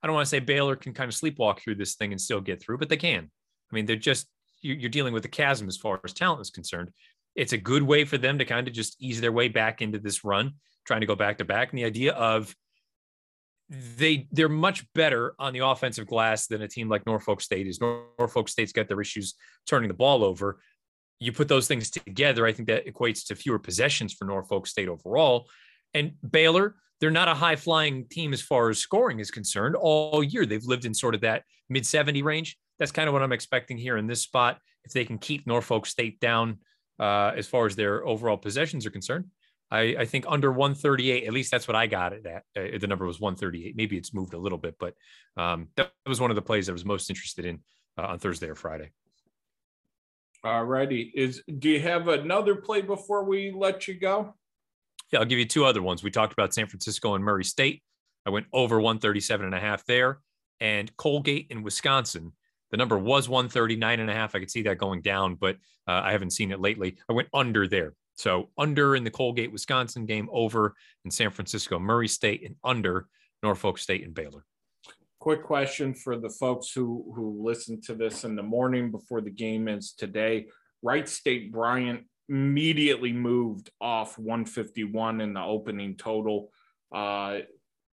I 0.03 0.07
don't 0.07 0.15
want 0.15 0.25
to 0.27 0.31
say 0.31 0.39
Baylor 0.39 0.77
can 0.77 0.95
kind 0.95 1.09
of 1.11 1.15
sleepwalk 1.15 1.61
through 1.61 1.75
this 1.75 1.95
thing 1.97 2.13
and 2.13 2.21
still 2.21 2.41
get 2.41 2.63
through, 2.63 2.79
but 2.79 2.89
they 2.89 2.97
can. 2.97 3.25
I 3.71 3.75
mean, 3.75 3.87
they're 3.87 3.97
just, 3.97 4.29
you- 4.63 4.75
you're 4.75 4.89
dealing 4.91 5.13
with 5.13 5.25
a 5.25 5.29
chasm 5.29 5.67
as 5.69 5.77
far 5.77 6.01
as 6.05 6.13
talent 6.15 6.41
is 6.41 6.51
concerned. 6.51 6.91
It's 7.35 7.53
a 7.53 7.59
good 7.59 7.83
way 7.83 8.05
for 8.05 8.17
them 8.19 8.39
to 8.39 8.45
kind 8.45 8.67
of 8.69 8.75
just 8.75 8.97
ease 9.01 9.21
their 9.21 9.33
way 9.33 9.49
back 9.49 9.83
into 9.83 9.99
this 9.99 10.25
run, 10.25 10.55
trying 10.91 11.01
to 11.03 11.07
go 11.07 11.15
back 11.15 11.39
to 11.39 11.45
back. 11.45 11.71
And 11.71 11.79
the 11.79 11.85
idea 11.85 12.13
of 12.15 12.53
they 13.69 14.27
they're 14.33 14.49
much 14.49 14.85
better 14.93 15.35
on 15.39 15.53
the 15.53 15.61
offensive 15.61 16.09
glass 16.09 16.49
than 16.49 16.63
a 16.63 16.67
team 16.67 16.89
like 16.89 17.07
Norfolk 17.07 17.41
State 17.41 17.69
is. 17.69 17.81
Norfolk 17.81 18.49
State's 18.49 18.73
got 18.73 18.89
their 18.89 19.01
issues 19.01 19.35
turning 19.69 19.87
the 19.87 19.95
ball 19.95 20.25
over. 20.25 20.61
You 21.21 21.31
put 21.31 21.47
those 21.47 21.69
things 21.69 21.91
together, 21.91 22.45
I 22.45 22.53
think 22.53 22.67
that 22.67 22.87
equates 22.87 23.25
to 23.27 23.37
fewer 23.37 23.61
possessions 23.61 24.13
for 24.13 24.25
Norfolk 24.25 24.67
State 24.67 24.89
overall. 24.89 25.49
And 25.95 26.15
Baylor, 26.29 26.75
they're 26.99 27.13
not 27.13 27.29
a 27.29 27.35
high 27.35 27.55
flying 27.57 28.09
team 28.09 28.33
as 28.33 28.43
far 28.43 28.69
as 28.69 28.79
scoring 28.79 29.21
is 29.21 29.31
concerned. 29.31 29.77
All 29.77 30.25
year 30.25 30.45
they've 30.45 30.65
lived 30.65 30.87
in 30.87 30.93
sort 30.93 31.15
of 31.15 31.21
that 31.21 31.45
mid 31.69 31.87
70 31.87 32.23
range. 32.23 32.59
That's 32.81 32.91
kind 32.91 33.07
of 33.07 33.13
what 33.13 33.23
I'm 33.23 33.33
expecting 33.33 33.79
here 33.79 33.97
in 33.97 34.09
this 34.09 34.23
spot. 34.23 34.59
If 34.85 34.93
they 34.93 35.05
can 35.05 35.19
keep 35.19 35.47
Norfolk 35.47 35.87
State 35.87 36.19
down 36.19 36.59
uh, 36.99 37.31
as 37.37 37.47
far 37.47 37.67
as 37.67 37.77
their 37.77 38.05
overall 38.05 38.37
possessions 38.37 38.85
are 38.85 38.91
concerned, 38.91 39.27
I, 39.71 39.97
I 40.01 40.05
think 40.05 40.25
under 40.29 40.51
138, 40.51 41.27
at 41.27 41.33
least 41.33 41.51
that's 41.51 41.69
what 41.69 41.77
I 41.77 41.87
got 41.87 42.13
it 42.13 42.27
at. 42.27 42.43
Uh, 42.57 42.79
the 42.79 42.87
number 42.87 43.07
was 43.07 43.21
138. 43.21 43.77
Maybe 43.77 43.97
it's 43.97 44.13
moved 44.13 44.35
a 44.35 44.39
little 44.39 44.59
bit, 44.59 44.77
but 44.79 44.95
um, 45.37 45.69
that 45.77 45.93
was 46.07 46.21
one 46.21 46.31
of 46.31 46.35
the 46.35 46.43
plays 46.43 46.69
I 46.69 46.73
was 46.73 46.85
most 46.85 47.09
interested 47.09 47.45
in 47.45 47.61
uh, 47.97 48.07
on 48.07 48.19
Thursday 48.19 48.49
or 48.49 48.57
Friday. 48.57 48.91
all 50.43 50.65
righty. 50.65 51.13
Is 51.15 51.43
do 51.59 51.69
you 51.69 51.81
have 51.81 52.09
another 52.09 52.57
play 52.57 52.83
before 52.83 53.25
we 53.25 53.53
let 53.53 53.87
you 53.87 53.95
go? 53.95 54.35
Yeah, 55.13 55.21
I'll 55.21 55.25
give 55.25 55.39
you 55.39 55.47
two 55.47 55.65
other 55.65 55.83
ones. 55.83 56.03
We 56.03 56.11
talked 56.11 56.33
about 56.33 56.55
San 56.55 56.67
Francisco 56.67 57.15
and 57.15 57.25
Murray 57.25 57.45
State. 57.45 57.83
I 58.27 58.31
went 58.31 58.47
over 58.53 58.77
137 58.81 59.47
and 59.47 59.55
a 59.55 59.61
half 59.61 59.85
there. 59.87 60.21
And 60.61 60.95
Colgate 60.97 61.47
in 61.51 61.63
Wisconsin, 61.63 62.33
the 62.71 62.77
number 62.77 62.99
was 62.99 63.29
139 63.29 64.01
and 64.01 64.11
a 64.11 64.13
half. 64.13 64.35
I 64.35 64.41
could 64.41 64.51
see 64.51 64.63
that 64.63 64.79
going 64.79 65.01
down, 65.01 65.37
but 65.37 65.57
uh, 65.89 66.03
I 66.05 66.13
haven't 66.13 66.31
seen 66.31 66.53
it 66.53 66.61
lately. 66.61 66.99
I 67.09 67.13
went 67.13 67.29
under 67.33 67.67
there. 67.67 67.95
So 68.21 68.51
under 68.59 68.97
in 68.97 69.03
the 69.03 69.11
Colgate, 69.11 69.51
Wisconsin 69.51 70.05
game, 70.05 70.29
over 70.31 70.75
in 71.07 71.11
San 71.11 71.31
Francisco, 71.31 71.79
Murray 71.79 72.07
State, 72.07 72.45
and 72.45 72.55
under 72.63 73.07
Norfolk 73.43 73.79
State 73.79 74.05
and 74.05 74.15
Baylor. 74.15 74.45
Quick 75.21 75.43
question 75.43 75.95
for 75.95 76.19
the 76.19 76.29
folks 76.29 76.71
who 76.71 77.11
who 77.17 77.43
listen 77.43 77.81
to 77.83 77.95
this 77.95 78.25
in 78.25 78.37
the 78.37 78.43
morning 78.43 78.91
before 78.91 79.23
the 79.23 79.31
game 79.31 79.69
is 79.69 79.93
today. 79.93 80.49
Wright 80.83 81.09
State 81.09 81.51
Bryant 81.51 82.03
immediately 82.29 83.13
moved 83.13 83.71
off 83.81 84.19
151 84.19 85.23
in 85.23 85.33
the 85.33 85.43
opening 85.43 85.97
total. 85.97 86.51
Uh, 86.95 87.39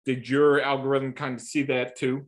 did 0.06 0.26
your 0.26 0.62
algorithm 0.62 1.12
kind 1.12 1.34
of 1.34 1.42
see 1.42 1.64
that 1.64 1.96
too? 1.96 2.24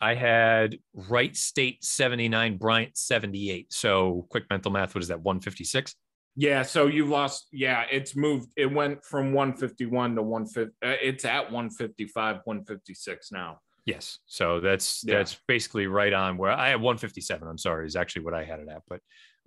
I 0.00 0.14
had 0.14 0.78
Wright 0.94 1.36
State 1.36 1.84
79, 1.84 2.56
Bryant 2.56 2.96
78. 2.96 3.70
So 3.70 4.26
quick 4.30 4.44
mental 4.48 4.72
math, 4.72 4.94
what 4.94 5.02
is 5.02 5.08
that, 5.08 5.20
156? 5.20 5.94
Yeah, 6.36 6.62
so 6.62 6.86
you 6.86 7.06
lost. 7.06 7.48
Yeah, 7.52 7.84
it's 7.90 8.14
moved. 8.16 8.50
It 8.56 8.72
went 8.72 9.04
from 9.04 9.32
151 9.32 10.16
to 10.16 10.22
150. 10.22 10.74
Uh, 10.82 10.96
it's 11.02 11.24
at 11.24 11.50
155, 11.50 12.36
156 12.44 13.32
now. 13.32 13.58
Yes. 13.84 14.18
So 14.26 14.60
that's 14.60 15.02
Yeah. 15.04 15.18
that's 15.18 15.36
basically 15.48 15.86
right 15.86 16.12
on 16.12 16.36
where 16.36 16.52
I 16.52 16.68
had 16.68 16.80
157. 16.80 17.46
I'm 17.46 17.58
sorry, 17.58 17.86
is 17.86 17.96
actually 17.96 18.24
what 18.24 18.34
I 18.34 18.44
had 18.44 18.60
it 18.60 18.68
at. 18.68 18.82
But 18.88 19.00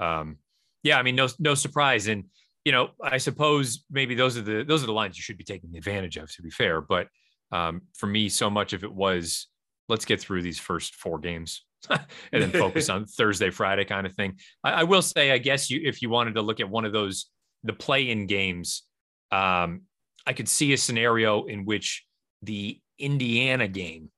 um, 0.03 0.37
yeah, 0.83 0.97
I 0.99 1.03
mean, 1.03 1.15
no 1.15 1.27
no 1.39 1.55
surprise. 1.55 2.07
And 2.07 2.25
you 2.65 2.71
know, 2.71 2.89
I 3.01 3.17
suppose 3.17 3.85
maybe 3.89 4.15
those 4.15 4.37
are 4.37 4.41
the 4.41 4.63
those 4.63 4.83
are 4.83 4.87
the 4.87 4.93
lines 4.93 5.17
you 5.17 5.21
should 5.23 5.37
be 5.37 5.43
taking 5.43 5.75
advantage 5.77 6.17
of. 6.17 6.31
To 6.35 6.41
be 6.41 6.49
fair, 6.49 6.81
but 6.81 7.07
um, 7.51 7.83
for 7.95 8.07
me, 8.07 8.29
so 8.29 8.49
much 8.49 8.73
of 8.73 8.83
it 8.83 8.91
was 8.93 9.47
let's 9.89 10.05
get 10.05 10.19
through 10.19 10.41
these 10.41 10.59
first 10.59 10.95
four 10.95 11.19
games 11.19 11.63
and 12.31 12.41
then 12.41 12.51
focus 12.51 12.89
on 12.89 13.05
Thursday, 13.05 13.49
Friday 13.49 13.85
kind 13.85 14.05
of 14.05 14.13
thing. 14.13 14.37
I, 14.63 14.71
I 14.71 14.83
will 14.83 15.01
say, 15.01 15.31
I 15.31 15.37
guess 15.37 15.69
you 15.69 15.81
if 15.83 16.01
you 16.01 16.09
wanted 16.09 16.35
to 16.35 16.41
look 16.41 16.59
at 16.59 16.69
one 16.69 16.85
of 16.85 16.93
those 16.93 17.27
the 17.63 17.73
play-in 17.73 18.27
games, 18.27 18.83
um, 19.31 19.81
I 20.25 20.33
could 20.33 20.49
see 20.49 20.73
a 20.73 20.77
scenario 20.77 21.45
in 21.45 21.65
which 21.65 22.05
the 22.41 22.79
Indiana 22.99 23.67
game, 23.67 24.09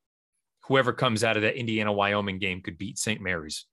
whoever 0.68 0.94
comes 0.94 1.24
out 1.24 1.36
of 1.38 1.44
that 1.44 1.56
Indiana 1.56 1.92
Wyoming 1.92 2.40
game, 2.40 2.62
could 2.62 2.78
beat 2.78 2.98
St. 2.98 3.22
Mary's. 3.22 3.66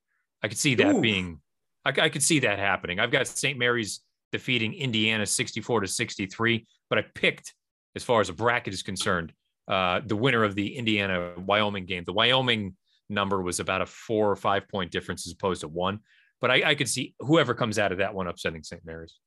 I 0.43 0.49
could 0.49 0.59
see 0.59 0.75
that 0.77 0.95
Oof. 0.95 1.03
being. 1.03 1.41
I, 1.85 1.91
I 1.91 2.09
could 2.09 2.23
see 2.23 2.41
that 2.41 2.59
happening. 2.59 3.01
I've 3.01 3.11
got 3.11 3.27
St. 3.27 3.59
Mary's 3.59 4.01
defeating 4.31 4.75
Indiana 4.75 5.27
64 5.27 5.81
to 5.81 5.89
63, 5.89 6.67
but 6.89 6.99
I 6.99 7.05
picked, 7.15 7.55
as 7.97 8.03
far 8.03 8.21
as 8.21 8.29
a 8.29 8.33
bracket 8.33 8.73
is 8.73 8.83
concerned, 8.83 9.33
uh, 9.69 10.01
the 10.05 10.17
winner 10.17 10.45
of 10.45 10.55
the 10.55 10.77
Indiana 10.77 11.33
Wyoming 11.37 11.87
game. 11.87 12.05
The 12.05 12.13
Wyoming 12.13 12.77
number 13.13 13.43
was 13.43 13.61
about 13.61 13.83
a 13.83 13.87
four 13.87 14.31
or 14.31 14.37
five 14.37 14.69
point 14.69 14.91
difference 14.91 15.27
as 15.27 15.33
opposed 15.33 15.61
to 15.61 15.69
one. 15.69 16.01
But 16.41 16.51
I, 16.51 16.71
I 16.71 16.75
could 16.75 16.89
see 16.89 17.15
whoever 17.21 17.55
comes 17.55 17.79
out 17.79 17.93
of 17.93 17.99
that 17.99 18.15
one 18.15 18.27
upsetting 18.27 18.63
St. 18.65 18.85
Mary's. 18.85 19.19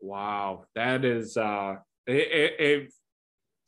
Wow, 0.00 0.64
that 0.74 1.04
is 1.04 1.36
uh 1.36 1.76
if 2.06 2.92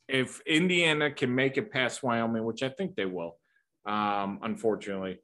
if 0.07 0.41
Indiana 0.41 1.11
can 1.11 1.33
make 1.33 1.57
it 1.57 1.71
past 1.71 2.03
Wyoming, 2.03 2.43
which 2.43 2.61
I 2.61 2.69
think 2.69 2.95
they 2.95 3.05
will, 3.05 3.37
um, 3.85 4.39
unfortunately. 4.43 5.17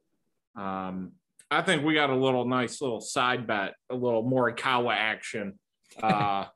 Um, 0.56 1.12
I 1.50 1.62
think 1.62 1.84
we 1.84 1.94
got 1.94 2.10
a 2.10 2.16
little 2.16 2.46
nice 2.46 2.80
little 2.80 3.00
side 3.00 3.46
bet, 3.46 3.74
a 3.90 3.94
little 3.94 4.24
Morikawa 4.24 4.94
action. 4.94 5.58
Uh, 6.02 6.46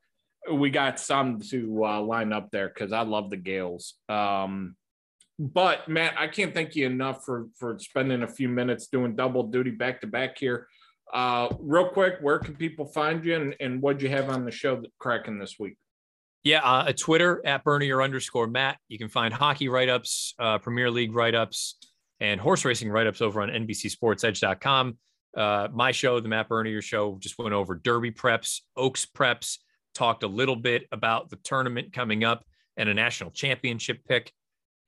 we 0.51 0.71
got 0.71 0.99
some 0.99 1.39
to 1.39 1.85
uh, 1.85 2.01
line 2.01 2.33
up 2.33 2.49
there 2.49 2.67
because 2.69 2.91
I 2.91 3.01
love 3.01 3.29
the 3.29 3.37
Gales. 3.37 3.93
Um, 4.09 4.75
but 5.39 5.87
Matt, 5.87 6.15
I 6.17 6.27
can't 6.27 6.53
thank 6.53 6.75
you 6.75 6.85
enough 6.85 7.23
for 7.23 7.47
for 7.57 7.77
spending 7.79 8.23
a 8.23 8.27
few 8.27 8.49
minutes 8.49 8.87
doing 8.87 9.15
double 9.15 9.43
duty 9.43 9.71
back 9.71 10.01
to 10.01 10.07
back 10.07 10.37
here. 10.37 10.67
Uh, 11.13 11.47
real 11.59 11.89
quick, 11.89 12.15
where 12.21 12.39
can 12.39 12.55
people 12.55 12.85
find 12.85 13.23
you 13.23 13.35
and, 13.35 13.55
and 13.59 13.81
what'd 13.81 14.01
you 14.01 14.09
have 14.09 14.29
on 14.29 14.43
the 14.43 14.51
show 14.51 14.83
cracking 14.99 15.39
this 15.39 15.55
week? 15.57 15.77
Yeah, 16.43 16.61
uh, 16.61 16.85
a 16.87 16.93
Twitter 16.93 17.41
at 17.45 17.63
Bernier 17.63 18.01
underscore 18.01 18.47
Matt. 18.47 18.77
You 18.87 18.97
can 18.97 19.09
find 19.09 19.33
hockey 19.33 19.69
write 19.69 19.89
ups, 19.89 20.33
uh, 20.39 20.57
Premier 20.57 20.89
League 20.89 21.13
write 21.13 21.35
ups, 21.35 21.77
and 22.19 22.39
horse 22.39 22.65
racing 22.65 22.89
write 22.89 23.07
ups 23.07 23.21
over 23.21 23.41
on 23.41 23.49
NBCSportsEdge.com. 23.49 24.97
Uh, 25.35 25.67
my 25.71 25.91
show, 25.91 26.19
the 26.19 26.29
Matt 26.29 26.49
Bernier 26.49 26.81
Show, 26.81 27.17
just 27.19 27.37
went 27.37 27.53
over 27.53 27.75
Derby 27.75 28.11
preps, 28.11 28.61
Oaks 28.75 29.05
preps, 29.05 29.59
talked 29.93 30.23
a 30.23 30.27
little 30.27 30.55
bit 30.55 30.87
about 30.91 31.29
the 31.29 31.35
tournament 31.37 31.93
coming 31.93 32.23
up 32.23 32.43
and 32.75 32.89
a 32.89 32.93
national 32.93 33.31
championship 33.31 33.99
pick. 34.07 34.31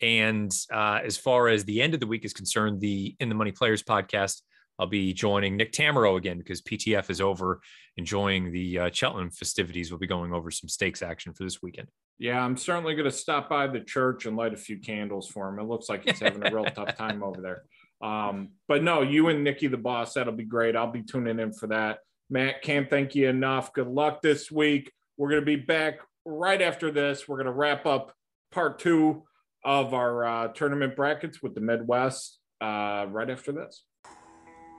And 0.02 0.54
uh, 0.72 1.00
as 1.04 1.18
far 1.18 1.50
as 1.50 1.66
the 1.66 1.82
end 1.82 1.94
of 1.94 2.00
the 2.00 2.08
week 2.08 2.26
is 2.26 2.34
concerned, 2.34 2.80
the 2.80 3.16
In 3.20 3.30
the 3.30 3.36
Money 3.36 3.52
Players 3.52 3.84
podcast, 3.84 4.42
I'll 4.80 4.88
be 4.88 5.14
joining 5.14 5.58
Nick 5.58 5.74
Tammaro 5.74 6.18
again 6.18 6.38
because 6.38 6.62
PTF 6.62 7.10
is 7.10 7.20
over 7.20 7.60
enjoying 7.98 8.52
the 8.52 8.80
uh, 8.80 8.90
Cheltenham 8.92 9.30
festivities. 9.30 9.92
We'll 9.92 10.00
be 10.00 10.08
going 10.08 10.34
over 10.34 10.50
some 10.52 10.70
stakes 10.70 11.02
action 11.02 11.34
for 11.34 11.44
this 11.44 11.62
weekend. 11.62 11.90
Yeah, 12.18 12.44
I'm 12.44 12.56
certainly 12.56 12.96
going 12.96 13.10
to 13.10 13.12
stop 13.12 13.50
by 13.50 13.68
the 13.68 13.82
church 13.82 14.26
and 14.26 14.38
light 14.38 14.54
a 14.54 14.58
few 14.58 14.80
candles 14.80 15.28
for 15.28 15.50
him. 15.50 15.60
It 15.60 15.64
looks 15.64 15.90
like 15.90 16.06
he's 16.06 16.20
having 16.20 16.46
a 16.46 16.54
real 16.54 16.66
tough 16.66 16.96
time 16.98 17.24
over 17.24 17.42
there. 17.42 17.64
Um, 18.02 18.52
but 18.70 18.84
no, 18.84 19.02
you 19.02 19.28
and 19.28 19.44
Nikki 19.44 19.68
the 19.68 19.78
boss, 19.78 20.14
that'll 20.14 20.34
be 20.34 20.46
great. 20.46 20.78
I'll 20.78 20.92
be 20.92 21.04
tuning 21.04 21.40
in 21.40 21.52
for 21.52 21.68
that. 21.68 22.00
Matt, 22.30 22.62
can't 22.62 22.90
thank 22.90 23.16
you 23.16 23.28
enough. 23.28 23.74
Good 23.74 23.88
luck 23.88 24.22
this 24.22 24.50
week. 24.50 24.92
We're 25.18 25.30
going 25.30 25.42
to 25.42 25.46
be 25.46 25.58
back 25.58 26.00
right 26.24 26.62
after 26.62 26.92
this. 26.92 27.28
We're 27.28 27.38
going 27.38 27.48
to 27.48 27.52
wrap 27.52 27.86
up 27.86 28.14
part 28.52 28.80
two 28.80 29.24
of 29.64 29.94
our 29.94 30.26
uh, 30.26 30.48
tournament 30.50 30.96
brackets 30.96 31.42
with 31.42 31.56
the 31.56 31.62
Midwest 31.62 32.40
uh, 32.62 33.06
right 33.10 33.30
after 33.30 33.52
this. 33.52 33.84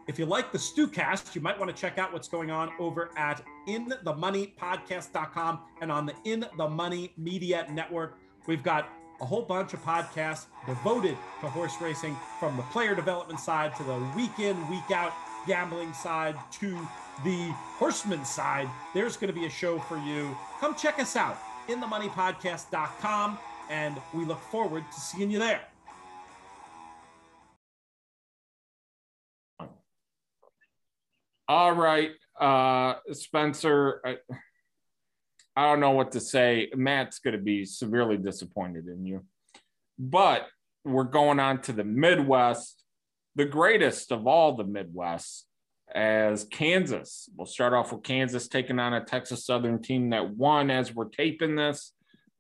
If 0.08 0.18
you 0.18 0.26
like 0.26 0.50
the 0.50 0.58
StuCast, 0.58 1.34
you 1.34 1.40
might 1.40 1.58
want 1.58 1.74
to 1.74 1.80
check 1.80 1.98
out 1.98 2.12
what's 2.12 2.28
going 2.28 2.50
on 2.50 2.72
over 2.80 3.10
at 3.16 3.42
inthemoneypodcast.com 3.68 5.60
and 5.80 5.92
on 5.92 6.06
the 6.06 6.14
In 6.24 6.44
the 6.56 6.68
Money 6.68 7.12
Media 7.16 7.66
Network. 7.70 8.18
We've 8.46 8.62
got 8.62 8.88
a 9.20 9.24
whole 9.24 9.42
bunch 9.42 9.74
of 9.74 9.84
podcasts 9.84 10.46
devoted 10.66 11.16
to 11.42 11.48
horse 11.48 11.74
racing 11.80 12.16
from 12.40 12.56
the 12.56 12.62
player 12.64 12.94
development 12.94 13.38
side 13.38 13.76
to 13.76 13.84
the 13.84 13.98
week 14.16 14.38
in, 14.38 14.56
week 14.68 14.90
out 14.90 15.12
gambling 15.46 15.92
side 15.92 16.34
to 16.52 16.70
the 17.24 17.50
horseman 17.78 18.24
side. 18.24 18.68
There's 18.94 19.16
going 19.16 19.32
to 19.32 19.38
be 19.38 19.46
a 19.46 19.50
show 19.50 19.78
for 19.78 19.98
you. 19.98 20.36
Come 20.58 20.74
check 20.74 20.98
us 20.98 21.16
out 21.16 21.38
in 21.68 21.80
themoneypodcast.com 21.80 23.38
and 23.70 23.96
we 24.12 24.24
look 24.24 24.40
forward 24.50 24.84
to 24.92 25.00
seeing 25.00 25.30
you 25.30 25.38
there. 25.38 25.62
All 31.48 31.72
right, 31.72 32.10
uh, 32.38 32.94
Spencer. 33.12 34.00
I, 34.04 34.16
I 35.56 35.64
don't 35.64 35.80
know 35.80 35.92
what 35.92 36.12
to 36.12 36.20
say. 36.20 36.70
Matt's 36.76 37.18
going 37.18 37.36
to 37.36 37.42
be 37.42 37.64
severely 37.64 38.16
disappointed 38.16 38.86
in 38.86 39.04
you. 39.04 39.24
But 39.98 40.46
we're 40.84 41.04
going 41.04 41.40
on 41.40 41.60
to 41.62 41.72
the 41.72 41.84
Midwest, 41.84 42.84
the 43.34 43.44
greatest 43.44 44.12
of 44.12 44.26
all 44.26 44.56
the 44.56 44.64
Midwest, 44.64 45.46
as 45.92 46.44
Kansas. 46.44 47.28
We'll 47.36 47.46
start 47.46 47.72
off 47.72 47.92
with 47.92 48.04
Kansas 48.04 48.46
taking 48.46 48.78
on 48.78 48.94
a 48.94 49.04
Texas 49.04 49.44
Southern 49.44 49.82
team 49.82 50.10
that 50.10 50.30
won 50.30 50.70
as 50.70 50.94
we're 50.94 51.08
taping 51.08 51.56
this. 51.56 51.92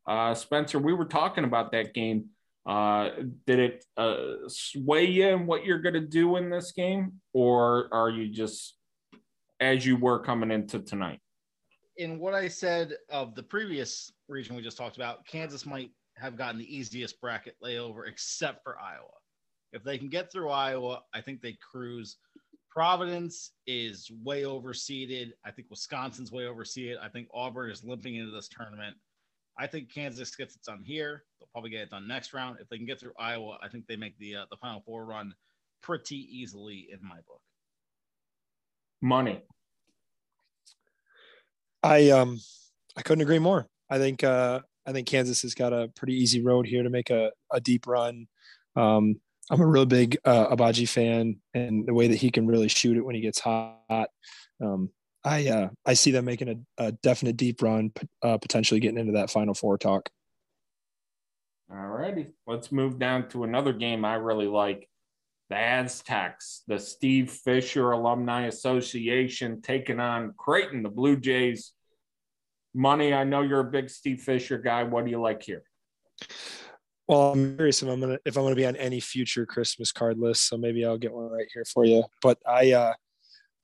Uh, 0.06 0.34
Spencer, 0.34 0.78
we 0.78 0.92
were 0.92 1.04
talking 1.04 1.44
about 1.44 1.72
that 1.72 1.94
game. 1.94 2.26
Uh, 2.66 3.10
did 3.46 3.58
it 3.58 3.84
uh, 3.96 4.48
sway 4.48 5.04
you 5.04 5.28
in 5.28 5.46
what 5.46 5.64
you're 5.64 5.80
going 5.80 5.94
to 5.94 6.00
do 6.00 6.36
in 6.36 6.50
this 6.50 6.72
game, 6.72 7.12
or 7.32 7.88
are 7.92 8.10
you 8.10 8.28
just 8.28 8.76
as 9.60 9.84
you 9.84 9.96
were 9.96 10.18
coming 10.18 10.50
into 10.50 10.80
tonight? 10.80 11.20
In 11.96 12.18
what 12.18 12.34
I 12.34 12.48
said 12.48 12.94
of 13.08 13.34
the 13.34 13.42
previous 13.42 14.12
region 14.28 14.56
we 14.56 14.62
just 14.62 14.76
talked 14.76 14.96
about, 14.96 15.26
Kansas 15.26 15.66
might 15.66 15.90
have 16.16 16.36
gotten 16.36 16.58
the 16.58 16.76
easiest 16.76 17.20
bracket 17.20 17.56
layover 17.62 18.08
except 18.08 18.62
for 18.62 18.78
Iowa. 18.78 19.08
If 19.72 19.84
they 19.84 19.98
can 19.98 20.08
get 20.08 20.32
through 20.32 20.50
Iowa, 20.50 21.02
I 21.14 21.20
think 21.20 21.40
they 21.40 21.56
cruise. 21.70 22.16
Providence 22.70 23.52
is 23.66 24.10
way 24.22 24.42
overseeded. 24.42 25.32
I 25.44 25.50
think 25.50 25.68
Wisconsin's 25.70 26.32
way 26.32 26.44
overseeded. 26.44 26.96
I 27.02 27.08
think 27.08 27.28
Auburn 27.32 27.70
is 27.70 27.84
limping 27.84 28.16
into 28.16 28.32
this 28.32 28.48
tournament. 28.48 28.96
I 29.60 29.66
think 29.66 29.92
Kansas 29.92 30.34
gets 30.34 30.56
it 30.56 30.62
done 30.62 30.82
here. 30.82 31.24
They'll 31.38 31.48
probably 31.52 31.68
get 31.68 31.82
it 31.82 31.90
done 31.90 32.08
next 32.08 32.32
round. 32.32 32.56
If 32.60 32.68
they 32.70 32.78
can 32.78 32.86
get 32.86 32.98
through 32.98 33.12
Iowa, 33.18 33.58
I 33.62 33.68
think 33.68 33.86
they 33.86 33.96
make 33.96 34.18
the 34.18 34.36
uh, 34.36 34.44
the 34.50 34.56
Final 34.56 34.82
Four 34.86 35.04
run 35.04 35.34
pretty 35.82 36.16
easily 36.16 36.88
in 36.90 36.98
my 37.06 37.16
book. 37.28 37.42
Money. 39.02 39.42
I 41.82 42.10
um 42.10 42.38
I 42.96 43.02
couldn't 43.02 43.22
agree 43.22 43.38
more. 43.38 43.66
I 43.90 43.98
think 43.98 44.24
uh 44.24 44.60
I 44.86 44.92
think 44.92 45.06
Kansas 45.06 45.42
has 45.42 45.54
got 45.54 45.74
a 45.74 45.88
pretty 45.94 46.14
easy 46.14 46.42
road 46.42 46.66
here 46.66 46.82
to 46.82 46.90
make 46.90 47.10
a, 47.10 47.30
a 47.52 47.60
deep 47.60 47.86
run. 47.86 48.26
Um, 48.76 49.20
I'm 49.50 49.60
a 49.60 49.66
real 49.66 49.84
big 49.84 50.16
uh, 50.24 50.54
Agbaji 50.54 50.88
fan, 50.88 51.36
and 51.54 51.86
the 51.86 51.92
way 51.92 52.08
that 52.08 52.16
he 52.16 52.30
can 52.30 52.46
really 52.46 52.68
shoot 52.68 52.96
it 52.96 53.04
when 53.04 53.14
he 53.14 53.20
gets 53.20 53.40
hot. 53.40 54.08
Um, 54.62 54.90
I 55.24 55.48
uh, 55.48 55.68
I 55.84 55.94
see 55.94 56.10
them 56.10 56.24
making 56.24 56.48
a, 56.78 56.86
a 56.86 56.92
definite 56.92 57.36
deep 57.36 57.62
run, 57.62 57.92
uh, 58.22 58.38
potentially 58.38 58.80
getting 58.80 58.98
into 58.98 59.12
that 59.12 59.30
Final 59.30 59.54
Four 59.54 59.78
talk. 59.78 60.08
All 61.70 61.86
righty, 61.86 62.28
let's 62.46 62.72
move 62.72 62.98
down 62.98 63.28
to 63.30 63.44
another 63.44 63.72
game 63.72 64.04
I 64.04 64.14
really 64.14 64.48
like. 64.48 64.88
The 65.50 65.56
Aztecs, 65.56 66.62
the 66.68 66.78
Steve 66.78 67.30
Fisher 67.30 67.90
Alumni 67.90 68.46
Association 68.46 69.60
taking 69.62 70.00
on 70.00 70.32
Creighton, 70.36 70.82
the 70.82 70.88
Blue 70.88 71.16
Jays. 71.16 71.72
Money, 72.72 73.12
I 73.12 73.24
know 73.24 73.42
you're 73.42 73.60
a 73.60 73.64
big 73.64 73.90
Steve 73.90 74.20
Fisher 74.20 74.58
guy. 74.58 74.84
What 74.84 75.04
do 75.04 75.10
you 75.10 75.20
like 75.20 75.42
here? 75.42 75.64
Well, 77.08 77.32
I'm 77.32 77.56
curious 77.56 77.82
if 77.82 77.88
I'm 77.88 78.00
gonna 78.00 78.18
if 78.24 78.36
I'm 78.36 78.44
gonna 78.44 78.54
be 78.54 78.66
on 78.66 78.76
any 78.76 79.00
future 79.00 79.44
Christmas 79.44 79.90
card 79.90 80.18
list, 80.18 80.46
so 80.46 80.56
maybe 80.56 80.84
I'll 80.84 80.98
get 80.98 81.12
one 81.12 81.28
right 81.28 81.48
here 81.52 81.64
for 81.64 81.84
you. 81.84 82.04
But 82.22 82.38
I, 82.46 82.72
uh, 82.72 82.94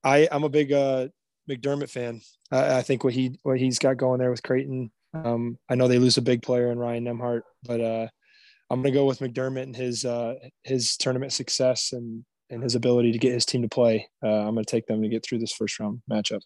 I 0.03 0.29
I'm 0.33 0.43
a 0.43 0.49
big 0.49 0.73
uh, 0.73 1.07
McDermott 1.49 1.91
fan. 1.91 2.21
I, 2.51 2.79
I 2.79 2.83
think 2.83 3.05
what 3.05 3.13
he 3.15 3.39
what 3.43 3.59
he's 3.59 3.79
got 3.79 3.97
going 3.97 4.21
there 4.21 4.31
with 4.31 4.43
Creighton. 4.43 4.91
Um, 5.15 5.59
I 5.69 5.75
know 5.75 5.89
they 5.89 5.99
lose 5.99 6.17
a 6.17 6.23
big 6.23 6.43
player 6.43 6.71
in 6.71 6.79
Ryan 6.79 7.05
Nembhard, 7.05 7.43
but 7.63 7.81
uh, 7.81 8.09
I'm 8.71 8.83
gonna 8.83 8.95
go 8.95 9.07
with 9.07 9.21
McDermott 9.21 9.63
and 9.63 9.77
his 9.77 10.05
uh, 10.05 10.35
his 10.65 10.97
tournament 10.97 11.33
success 11.33 11.93
and 11.93 12.25
and 12.51 12.63
his 12.63 12.75
ability 12.75 13.13
to 13.13 13.19
get 13.19 13.33
his 13.33 13.47
team 13.47 13.63
to 13.63 13.69
play. 13.69 14.09
Uh, 14.23 14.29
I'm 14.29 14.55
gonna 14.55 14.65
take 14.65 14.87
them 14.87 15.03
to 15.03 15.09
get 15.09 15.25
through 15.25 15.39
this 15.39 15.53
first 15.53 15.79
round 15.79 16.03
matchup. 16.11 16.41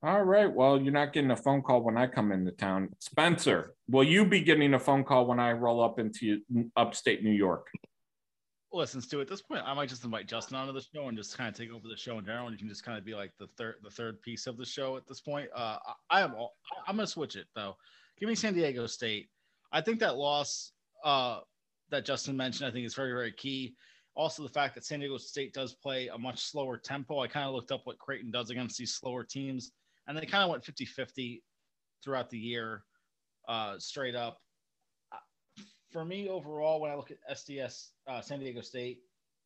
All 0.00 0.22
right. 0.22 0.52
Well, 0.52 0.80
you're 0.80 0.92
not 0.92 1.12
getting 1.12 1.32
a 1.32 1.36
phone 1.36 1.60
call 1.60 1.82
when 1.82 1.96
I 1.96 2.06
come 2.06 2.30
into 2.30 2.52
town. 2.52 2.90
Spencer, 3.00 3.74
will 3.88 4.04
you 4.04 4.24
be 4.24 4.40
getting 4.40 4.74
a 4.74 4.78
phone 4.78 5.02
call 5.02 5.26
when 5.26 5.40
I 5.40 5.52
roll 5.52 5.82
up 5.82 5.98
into 5.98 6.40
upstate 6.76 7.24
New 7.24 7.32
York? 7.32 7.66
Listen, 8.72 9.00
Stu, 9.00 9.20
at 9.20 9.28
this 9.28 9.40
point, 9.40 9.62
I 9.64 9.72
might 9.72 9.88
just 9.88 10.04
invite 10.04 10.28
Justin 10.28 10.56
onto 10.56 10.74
the 10.74 10.84
show 10.94 11.08
and 11.08 11.16
just 11.16 11.36
kind 11.36 11.48
of 11.48 11.54
take 11.54 11.70
over 11.72 11.88
the 11.88 11.96
show 11.96 12.18
in 12.18 12.24
general. 12.26 12.48
And 12.48 12.52
you 12.52 12.58
can 12.58 12.68
just 12.68 12.84
kind 12.84 12.98
of 12.98 13.04
be 13.04 13.14
like 13.14 13.32
the 13.38 13.46
third 13.56 13.76
the 13.82 13.90
third 13.90 14.20
piece 14.20 14.46
of 14.46 14.58
the 14.58 14.66
show 14.66 14.96
at 14.96 15.06
this 15.06 15.20
point. 15.20 15.48
Uh, 15.54 15.78
I 16.10 16.20
am 16.20 16.34
all, 16.34 16.54
I'm 16.86 16.96
gonna 16.96 17.06
switch 17.06 17.36
it 17.36 17.46
though. 17.54 17.76
Give 18.18 18.28
me 18.28 18.34
San 18.34 18.54
Diego 18.54 18.86
State. 18.86 19.30
I 19.72 19.80
think 19.80 20.00
that 20.00 20.16
loss 20.16 20.72
uh, 21.04 21.40
that 21.90 22.04
Justin 22.04 22.36
mentioned, 22.36 22.68
I 22.68 22.72
think 22.72 22.84
is 22.84 22.94
very, 22.94 23.12
very 23.12 23.32
key. 23.32 23.74
Also, 24.14 24.42
the 24.42 24.48
fact 24.48 24.74
that 24.74 24.84
San 24.84 25.00
Diego 25.00 25.16
State 25.16 25.54
does 25.54 25.74
play 25.74 26.08
a 26.08 26.18
much 26.18 26.40
slower 26.44 26.76
tempo. 26.76 27.20
I 27.20 27.28
kind 27.28 27.46
of 27.46 27.54
looked 27.54 27.72
up 27.72 27.82
what 27.84 27.98
Creighton 27.98 28.30
does 28.30 28.50
against 28.50 28.76
these 28.76 28.94
slower 28.94 29.24
teams 29.24 29.72
and 30.08 30.16
they 30.16 30.26
kind 30.26 30.42
of 30.42 30.50
went 30.50 30.64
50 30.64 30.86
50 30.86 31.44
throughout 32.02 32.30
the 32.30 32.38
year, 32.38 32.82
uh, 33.46 33.78
straight 33.78 34.14
up. 34.16 34.38
For 35.90 36.04
me, 36.04 36.28
overall, 36.28 36.80
when 36.80 36.90
I 36.90 36.94
look 36.94 37.10
at 37.10 37.18
SDS 37.30 37.90
uh, 38.06 38.20
San 38.20 38.40
Diego 38.40 38.60
State, 38.60 39.00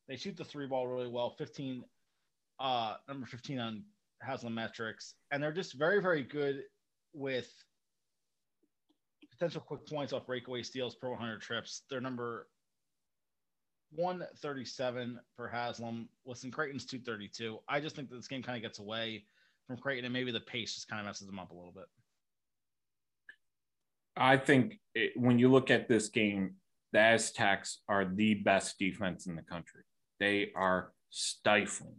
they 0.09 0.16
shoot 0.16 0.36
the 0.36 0.45
three 0.45 0.66
ball 0.66 0.86
really 0.86 1.09
well 1.09 1.30
15, 1.30 1.84
uh, 2.59 2.95
number 3.09 3.26
15 3.26 3.59
on 3.59 3.84
Haslametrics, 4.26 5.14
and 5.30 5.43
they're 5.43 5.53
just 5.53 5.74
very, 5.74 6.01
very 6.01 6.22
good 6.22 6.64
with 7.12 7.53
potential 9.30 9.61
quick 9.61 9.86
points 9.86 10.12
off 10.12 10.26
breakaway 10.26 10.62
steals 10.62 10.95
per 10.95 11.11
100 11.11 11.40
trips. 11.40 11.82
They're 11.88 12.01
number 12.01 12.49
137 13.95 15.20
for 15.36 15.49
Haslam. 15.49 16.09
Listen, 16.24 16.51
Creighton's 16.51 16.86
232. 16.86 17.59
I 17.68 17.80
just 17.80 17.95
think 17.95 18.09
that 18.11 18.16
this 18.16 18.28
game 18.28 18.43
kind 18.43 18.57
of 18.57 18.62
gets 18.62 18.78
away 18.78 19.24
from 19.66 19.76
Creighton, 19.76 20.05
and 20.05 20.12
maybe 20.12 20.32
the 20.32 20.40
pace 20.40 20.74
just 20.74 20.88
kind 20.88 21.01
of 21.01 21.07
messes 21.07 21.26
them 21.26 21.38
up 21.38 21.51
a 21.51 21.55
little 21.55 21.72
bit. 21.72 21.86
I 24.16 24.36
think 24.36 24.78
it, 24.94 25.12
when 25.16 25.38
you 25.38 25.50
look 25.50 25.70
at 25.70 25.88
this 25.88 26.08
game, 26.08 26.56
the 26.92 27.00
Aztecs 27.00 27.78
are 27.88 28.04
the 28.04 28.34
best 28.34 28.78
defense 28.78 29.26
in 29.26 29.36
the 29.36 29.42
country. 29.42 29.82
They 30.20 30.52
are 30.54 30.92
stifling. 31.10 31.96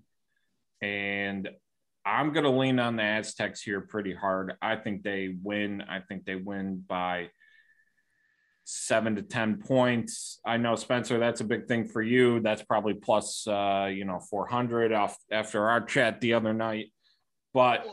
And 0.82 1.50
I'm 2.06 2.34
going 2.34 2.44
to 2.44 2.52
lean 2.52 2.80
on 2.80 2.98
the 2.98 3.04
Aztecs 3.04 3.62
here 3.62 3.82
pretty 3.82 4.14
hard. 4.14 4.54
I 4.62 4.76
think 4.76 5.04
they 5.04 5.36
win. 5.42 5.82
I 5.82 6.00
think 6.00 6.26
they 6.26 6.36
win 6.36 6.84
by 6.88 7.30
seven 8.66 9.16
to 9.16 9.22
10 9.22 9.62
points. 9.66 10.40
I 10.46 10.58
know, 10.58 10.76
Spencer, 10.76 11.20
that's 11.20 11.42
a 11.42 11.46
big 11.46 11.68
thing 11.68 11.86
for 11.86 12.02
you. 12.02 12.40
That's 12.40 12.64
probably 12.64 12.94
plus, 12.94 13.48
uh, 13.48 13.90
you 13.92 14.06
know, 14.06 14.20
400 14.20 14.94
off 14.94 15.18
after 15.32 15.70
our 15.70 15.82
chat 15.82 16.22
the 16.22 16.34
other 16.34 16.54
night. 16.54 16.92
But 17.54 17.86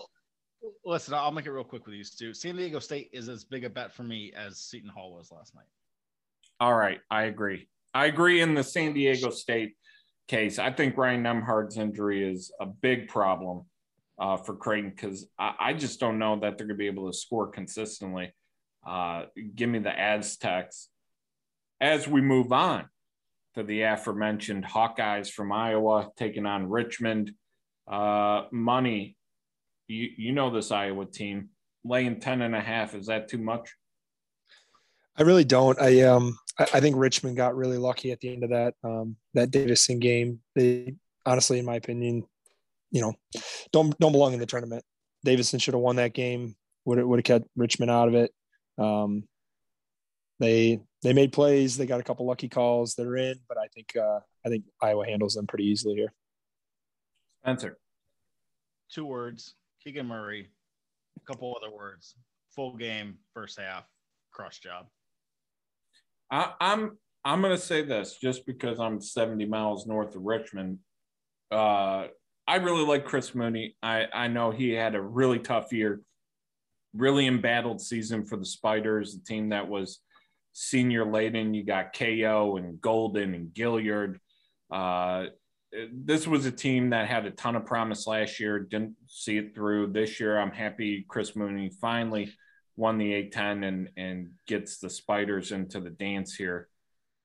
listen, 0.84 1.14
I'll 1.14 1.30
make 1.30 1.46
it 1.46 1.52
real 1.52 1.64
quick 1.64 1.86
with 1.86 1.94
you, 1.94 2.04
Stu. 2.04 2.34
San 2.34 2.56
Diego 2.56 2.78
State 2.78 3.10
is 3.12 3.28
as 3.28 3.44
big 3.44 3.64
a 3.64 3.70
bet 3.70 3.92
for 3.92 4.02
me 4.02 4.32
as 4.36 4.58
Seton 4.58 4.90
Hall 4.90 5.14
was 5.14 5.30
last 5.30 5.54
night. 5.54 5.66
All 6.58 6.74
right, 6.74 7.00
I 7.10 7.24
agree. 7.24 7.68
I 7.94 8.06
agree 8.06 8.40
in 8.40 8.54
the 8.54 8.62
San 8.62 8.92
Diego 8.92 9.30
State 9.30 9.74
case. 10.28 10.58
I 10.58 10.70
think 10.70 10.96
Ryan 10.96 11.24
Nembhard's 11.24 11.76
injury 11.76 12.30
is 12.30 12.52
a 12.60 12.66
big 12.66 13.08
problem 13.08 13.64
uh, 14.18 14.36
for 14.36 14.54
Creighton 14.54 14.90
because 14.90 15.26
I, 15.38 15.54
I, 15.58 15.72
just 15.72 15.98
don't 15.98 16.18
know 16.18 16.38
that 16.40 16.58
they're 16.58 16.66
going 16.66 16.76
to 16.76 16.82
be 16.82 16.86
able 16.86 17.10
to 17.10 17.16
score 17.16 17.48
consistently. 17.48 18.32
Uh, 18.86 19.24
give 19.54 19.70
me 19.70 19.78
the 19.78 19.98
Aztecs. 19.98 20.88
As 21.80 22.06
we 22.06 22.20
move 22.20 22.52
on 22.52 22.84
to 23.54 23.62
the 23.62 23.82
aforementioned 23.82 24.64
Hawkeyes 24.64 25.30
from 25.30 25.50
Iowa 25.50 26.10
taking 26.16 26.44
on 26.44 26.68
Richmond, 26.68 27.32
uh, 27.90 28.44
money 28.52 29.16
you 29.90 30.10
you 30.16 30.32
know 30.32 30.50
this 30.50 30.70
Iowa 30.70 31.06
team 31.06 31.50
laying 31.84 32.20
10 32.20 32.42
and 32.42 32.54
a 32.54 32.60
half 32.60 32.94
is 32.94 33.06
that 33.06 33.28
too 33.28 33.38
much? 33.38 33.74
I 35.16 35.22
really 35.22 35.44
don't. 35.44 35.80
I 35.80 36.02
um 36.02 36.38
I, 36.58 36.64
I 36.74 36.80
think 36.80 36.96
Richmond 36.96 37.36
got 37.36 37.56
really 37.56 37.78
lucky 37.78 38.12
at 38.12 38.20
the 38.20 38.32
end 38.32 38.44
of 38.44 38.50
that 38.50 38.74
um 38.84 39.16
that 39.34 39.50
Davidson 39.50 39.98
game. 39.98 40.40
They 40.54 40.94
honestly, 41.26 41.58
in 41.58 41.64
my 41.64 41.76
opinion, 41.76 42.24
you 42.90 43.00
know, 43.00 43.14
don't 43.72 43.98
don't 43.98 44.12
belong 44.12 44.32
in 44.32 44.40
the 44.40 44.46
tournament. 44.46 44.84
Davidson 45.24 45.58
should 45.58 45.74
have 45.74 45.82
won 45.82 45.96
that 45.96 46.14
game. 46.14 46.56
Would 46.84 46.98
have 46.98 47.06
would 47.06 47.18
have 47.18 47.24
kept 47.24 47.48
Richmond 47.56 47.90
out 47.90 48.08
of 48.08 48.14
it. 48.14 48.32
Um, 48.78 49.24
they 50.38 50.80
they 51.02 51.12
made 51.12 51.32
plays. 51.32 51.76
They 51.76 51.86
got 51.86 52.00
a 52.00 52.04
couple 52.04 52.26
lucky 52.26 52.48
calls. 52.48 52.94
They're 52.94 53.16
in, 53.16 53.38
but 53.48 53.58
I 53.58 53.66
think 53.74 53.94
uh, 53.96 54.20
I 54.44 54.48
think 54.48 54.64
Iowa 54.80 55.04
handles 55.04 55.34
them 55.34 55.46
pretty 55.46 55.64
easily 55.64 55.96
here. 55.96 56.12
Spencer. 57.42 57.78
Two 58.90 59.04
words: 59.04 59.54
Keegan 59.82 60.06
Murray. 60.06 60.48
A 61.16 61.20
couple 61.32 61.56
other 61.60 61.74
words: 61.74 62.14
full 62.54 62.76
game, 62.76 63.18
first 63.34 63.58
half, 63.58 63.84
crush 64.32 64.60
job. 64.60 64.86
I, 66.30 66.52
I'm 66.60 66.98
I'm 67.24 67.42
gonna 67.42 67.58
say 67.58 67.82
this 67.82 68.16
just 68.20 68.46
because 68.46 68.78
I'm 68.80 69.00
70 69.00 69.46
miles 69.46 69.86
north 69.86 70.14
of 70.14 70.22
Richmond. 70.22 70.78
Uh, 71.50 72.06
I 72.46 72.56
really 72.56 72.84
like 72.84 73.04
Chris 73.04 73.34
Mooney. 73.34 73.76
I 73.82 74.06
I 74.12 74.28
know 74.28 74.50
he 74.50 74.70
had 74.70 74.94
a 74.94 75.02
really 75.02 75.38
tough 75.38 75.72
year, 75.72 76.00
really 76.94 77.26
embattled 77.26 77.80
season 77.80 78.24
for 78.24 78.36
the 78.36 78.44
Spiders, 78.44 79.16
the 79.16 79.24
team 79.24 79.50
that 79.50 79.68
was 79.68 80.00
senior 80.52 81.10
laden. 81.10 81.54
You 81.54 81.64
got 81.64 81.92
Cayo 81.92 82.56
and 82.56 82.80
Golden 82.80 83.34
and 83.34 83.48
Gilyard. 83.54 84.16
Uh, 84.70 85.26
this 85.92 86.26
was 86.26 86.46
a 86.46 86.50
team 86.50 86.90
that 86.90 87.08
had 87.08 87.26
a 87.26 87.30
ton 87.30 87.56
of 87.56 87.66
promise 87.66 88.06
last 88.06 88.40
year. 88.40 88.58
Didn't 88.58 88.96
see 89.06 89.38
it 89.38 89.54
through 89.54 89.92
this 89.92 90.18
year. 90.18 90.38
I'm 90.38 90.50
happy 90.50 91.04
Chris 91.08 91.36
Mooney 91.36 91.70
finally 91.80 92.32
won 92.76 92.98
the 92.98 93.12
A10 93.12 93.66
and 93.66 93.90
and 93.96 94.30
gets 94.46 94.78
the 94.78 94.90
Spiders 94.90 95.52
into 95.52 95.80
the 95.80 95.90
dance 95.90 96.34
here. 96.34 96.68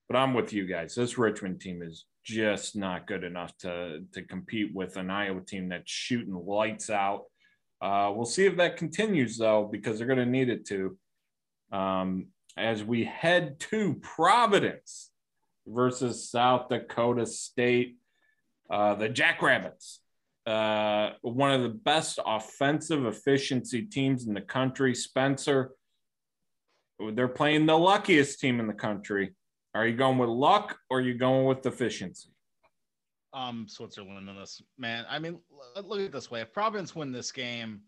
But 0.08 0.18
I'm 0.18 0.34
with 0.34 0.54
you 0.54 0.68
guys. 0.68 0.94
This 0.94 1.18
Richmond 1.18 1.62
team 1.62 1.82
is 1.82 2.06
just 2.24 2.76
not 2.76 3.08
good 3.08 3.24
enough 3.24 3.56
to 3.60 4.04
to 4.14 4.22
compete 4.24 4.74
with 4.74 4.98
an 4.98 5.10
Iowa 5.10 5.42
team 5.42 5.70
that's 5.70 5.92
shooting 5.92 6.34
lights 6.34 6.90
out. 6.90 7.24
Uh, 7.82 8.12
we'll 8.16 8.26
see 8.26 8.46
if 8.46 8.58
that 8.58 8.78
continues 8.78 9.38
though, 9.38 9.68
because 9.72 9.98
they're 9.98 10.08
going 10.08 10.20
to 10.20 10.26
need 10.26 10.50
it 10.50 10.66
to. 10.68 10.98
Um, 11.72 12.28
as 12.58 12.84
we 12.84 13.04
head 13.04 13.60
to 13.60 13.96
Providence 13.96 15.10
versus 15.68 16.30
South 16.30 16.70
Dakota 16.70 17.26
State, 17.26 17.98
uh, 18.70 18.96
the 18.96 19.10
Jackrabbits, 19.10 20.02
uh, 20.46 21.12
one 21.22 21.52
of 21.52 21.64
the 21.64 21.70
best 21.70 22.20
offensive 22.26 23.06
efficiency 23.06 23.84
teams 23.84 24.28
in 24.28 24.34
the 24.34 24.42
country. 24.42 24.94
Spencer, 24.96 25.72
they're 27.14 27.28
playing 27.28 27.66
the 27.66 27.78
luckiest 27.78 28.40
team 28.40 28.60
in 28.60 28.68
the 28.68 28.74
country. 28.74 29.36
Are 29.74 29.86
you 29.86 29.96
going 29.96 30.18
with 30.18 30.30
luck 30.30 30.78
or 30.90 31.00
are 31.00 31.02
you 31.02 31.16
going 31.16 31.46
with 31.46 31.66
efficiency? 31.66 32.30
Um, 33.34 33.68
Switzerland 33.68 34.30
in 34.30 34.36
this 34.38 34.62
man. 34.78 35.06
I 35.10 35.20
mean, 35.20 35.40
look 35.84 36.00
at 36.00 36.12
this 36.14 36.32
way: 36.32 36.40
if 36.40 36.54
Providence 36.54 36.96
win 36.96 37.12
this 37.12 37.34
game, 37.34 37.82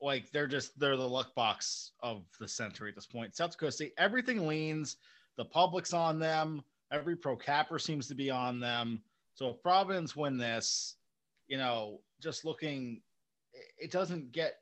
like 0.00 0.30
they're 0.30 0.46
just 0.46 0.78
they're 0.78 0.96
the 0.96 1.08
luck 1.08 1.34
box 1.34 1.92
of 2.00 2.22
the 2.38 2.46
century 2.46 2.90
at 2.90 2.94
this 2.94 3.06
point. 3.06 3.34
South 3.34 3.50
Dakota 3.50 3.72
State, 3.72 3.94
everything 3.98 4.46
leans. 4.46 4.98
The 5.36 5.44
public's 5.44 5.92
on 5.92 6.20
them. 6.20 6.62
Every 6.92 7.16
pro 7.16 7.34
capper 7.34 7.80
seems 7.80 8.06
to 8.08 8.14
be 8.14 8.30
on 8.30 8.60
them. 8.60 9.02
So 9.34 9.50
if 9.50 9.62
Providence 9.62 10.14
win 10.14 10.38
this, 10.38 10.96
you 11.48 11.58
know, 11.58 12.00
just 12.22 12.44
looking, 12.44 13.02
it 13.78 13.90
doesn't 13.90 14.32
get 14.32 14.54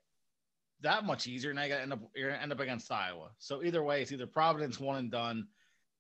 that 0.81 1.05
much 1.05 1.27
easier. 1.27 1.55
Now 1.55 1.63
you 1.63 1.69
got 1.69 1.77
to 1.77 1.83
end 1.83 1.93
up 1.93 2.01
you're 2.17 2.31
gonna 2.31 2.43
end 2.43 2.53
up 2.53 2.61
against 2.61 2.91
Iowa. 2.91 3.31
So 3.39 3.63
either 3.63 3.83
way, 3.83 4.03
it's 4.03 4.13
either 4.13 4.27
Providence 4.27 4.81
one 4.81 4.97
and 4.97 5.11
done. 5.11 5.47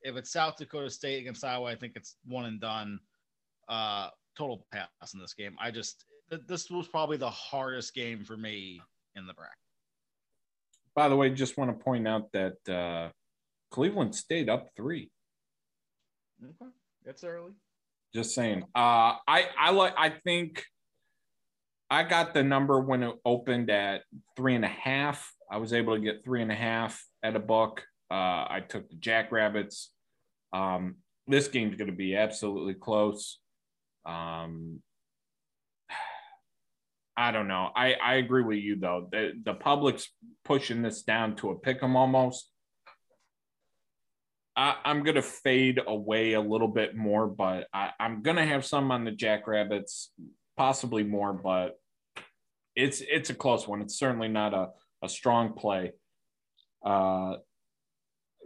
If 0.02 0.16
it's 0.16 0.32
South 0.32 0.56
Dakota 0.56 0.90
State 0.90 1.20
against 1.20 1.44
Iowa, 1.44 1.70
I 1.70 1.76
think 1.76 1.92
it's 1.94 2.16
one 2.24 2.46
and 2.46 2.60
done. 2.60 2.98
Uh, 3.68 4.08
total 4.36 4.66
pass 4.72 5.14
in 5.14 5.20
this 5.20 5.34
game. 5.34 5.54
I 5.60 5.70
just 5.70 6.04
this 6.48 6.70
was 6.70 6.88
probably 6.88 7.18
the 7.18 7.30
hardest 7.30 7.94
game 7.94 8.24
for 8.24 8.36
me 8.36 8.80
in 9.14 9.26
the 9.26 9.34
bracket. 9.34 9.56
By 10.94 11.08
the 11.08 11.16
way, 11.16 11.30
just 11.30 11.56
want 11.56 11.76
to 11.76 11.84
point 11.84 12.08
out 12.08 12.32
that 12.32 12.68
uh, 12.68 13.10
Cleveland 13.70 14.14
State 14.14 14.48
up 14.48 14.70
three. 14.76 15.10
Okay, 16.42 16.70
that's 17.04 17.22
early. 17.22 17.52
Just 18.14 18.34
saying. 18.34 18.62
Uh, 18.74 19.16
I 19.26 19.46
I 19.58 19.70
like. 19.70 19.94
I 19.96 20.10
think 20.10 20.64
I 21.90 22.02
got 22.04 22.34
the 22.34 22.42
number 22.42 22.80
when 22.80 23.02
it 23.02 23.14
opened 23.24 23.70
at 23.70 24.02
three 24.36 24.54
and 24.54 24.64
a 24.64 24.68
half. 24.68 25.32
I 25.50 25.56
was 25.58 25.72
able 25.72 25.94
to 25.94 26.00
get 26.00 26.24
three 26.24 26.42
and 26.42 26.52
a 26.52 26.54
half 26.54 27.02
at 27.22 27.36
a 27.36 27.40
book. 27.40 27.84
Uh, 28.10 28.44
I 28.48 28.62
took 28.68 28.88
the 28.90 28.96
Jackrabbits. 28.96 29.90
Um, 30.52 30.96
this 31.26 31.48
game's 31.48 31.76
going 31.76 31.90
to 31.90 31.96
be 31.96 32.16
absolutely 32.16 32.74
close. 32.74 33.38
Um, 34.04 34.80
I 37.16 37.30
don't 37.30 37.48
know. 37.48 37.70
I, 37.74 37.94
I 37.94 38.14
agree 38.14 38.42
with 38.42 38.58
you 38.58 38.76
though. 38.76 39.08
The 39.10 39.32
the 39.42 39.54
public's 39.54 40.08
pushing 40.44 40.82
this 40.82 41.02
down 41.02 41.36
to 41.36 41.50
a 41.50 41.58
pick 41.58 41.82
'em 41.82 41.96
almost. 41.96 42.51
I, 44.56 44.76
I'm 44.84 45.02
gonna 45.02 45.22
fade 45.22 45.80
away 45.86 46.34
a 46.34 46.40
little 46.40 46.68
bit 46.68 46.94
more, 46.94 47.26
but 47.26 47.68
I, 47.72 47.90
I'm 47.98 48.22
gonna 48.22 48.46
have 48.46 48.64
some 48.64 48.90
on 48.90 49.04
the 49.04 49.10
Jackrabbits, 49.10 50.10
possibly 50.56 51.02
more, 51.02 51.32
but 51.32 51.78
it's 52.76 53.00
it's 53.00 53.30
a 53.30 53.34
close 53.34 53.66
one. 53.66 53.82
It's 53.82 53.98
certainly 53.98 54.28
not 54.28 54.54
a, 54.54 54.68
a 55.02 55.08
strong 55.08 55.54
play. 55.54 55.92
Uh, 56.84 57.36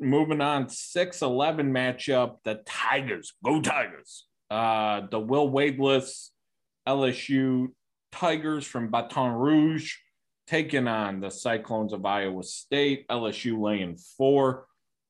moving 0.01 0.41
on, 0.41 0.67
6-11 0.67 1.71
matchup, 1.71 2.37
the 2.45 2.63
Tigers. 2.67 3.33
Go 3.45 3.61
Tigers. 3.61 4.27
Uh, 4.51 5.03
the 5.11 5.19
Will 5.19 5.51
Wadeless 5.51 6.29
LSU 6.87 7.69
Tigers 8.13 8.65
from 8.67 8.91
Baton 8.91 9.33
Rouge 9.33 9.95
taking 10.47 10.87
on 10.87 11.21
the 11.21 11.31
Cyclones 11.31 11.93
of 11.93 12.05
Iowa 12.05 12.43
State. 12.43 13.09
LSU 13.09 13.61
laying 13.61 13.97
four. 13.97 14.67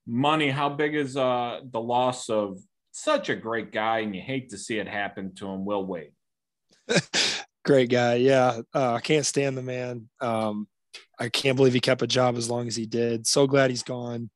Money, 0.06 0.50
how 0.50 0.68
big 0.68 0.94
is 0.94 1.16
uh, 1.16 1.60
the 1.70 1.80
loss 1.80 2.30
of 2.30 2.58
such 2.92 3.28
a 3.28 3.36
great 3.36 3.72
guy, 3.72 4.00
and 4.00 4.14
you 4.14 4.22
hate 4.22 4.50
to 4.50 4.58
see 4.58 4.78
it 4.78 4.88
happen 4.88 5.34
to 5.36 5.48
him, 5.48 5.64
Will 5.64 5.84
Wade? 5.84 6.12
great 7.64 7.90
guy. 7.90 8.14
Yeah. 8.14 8.60
Uh, 8.74 8.94
I 8.94 9.00
can't 9.00 9.26
stand 9.26 9.58
the 9.58 9.62
man. 9.62 10.08
Um, 10.20 10.68
I 11.18 11.28
can't 11.28 11.56
believe 11.56 11.74
he 11.74 11.80
kept 11.80 12.02
a 12.02 12.06
job 12.06 12.36
as 12.36 12.48
long 12.48 12.68
as 12.68 12.76
he 12.76 12.86
did. 12.86 13.26
So 13.26 13.46
glad 13.46 13.70
he's 13.70 13.82
gone. 13.82 14.30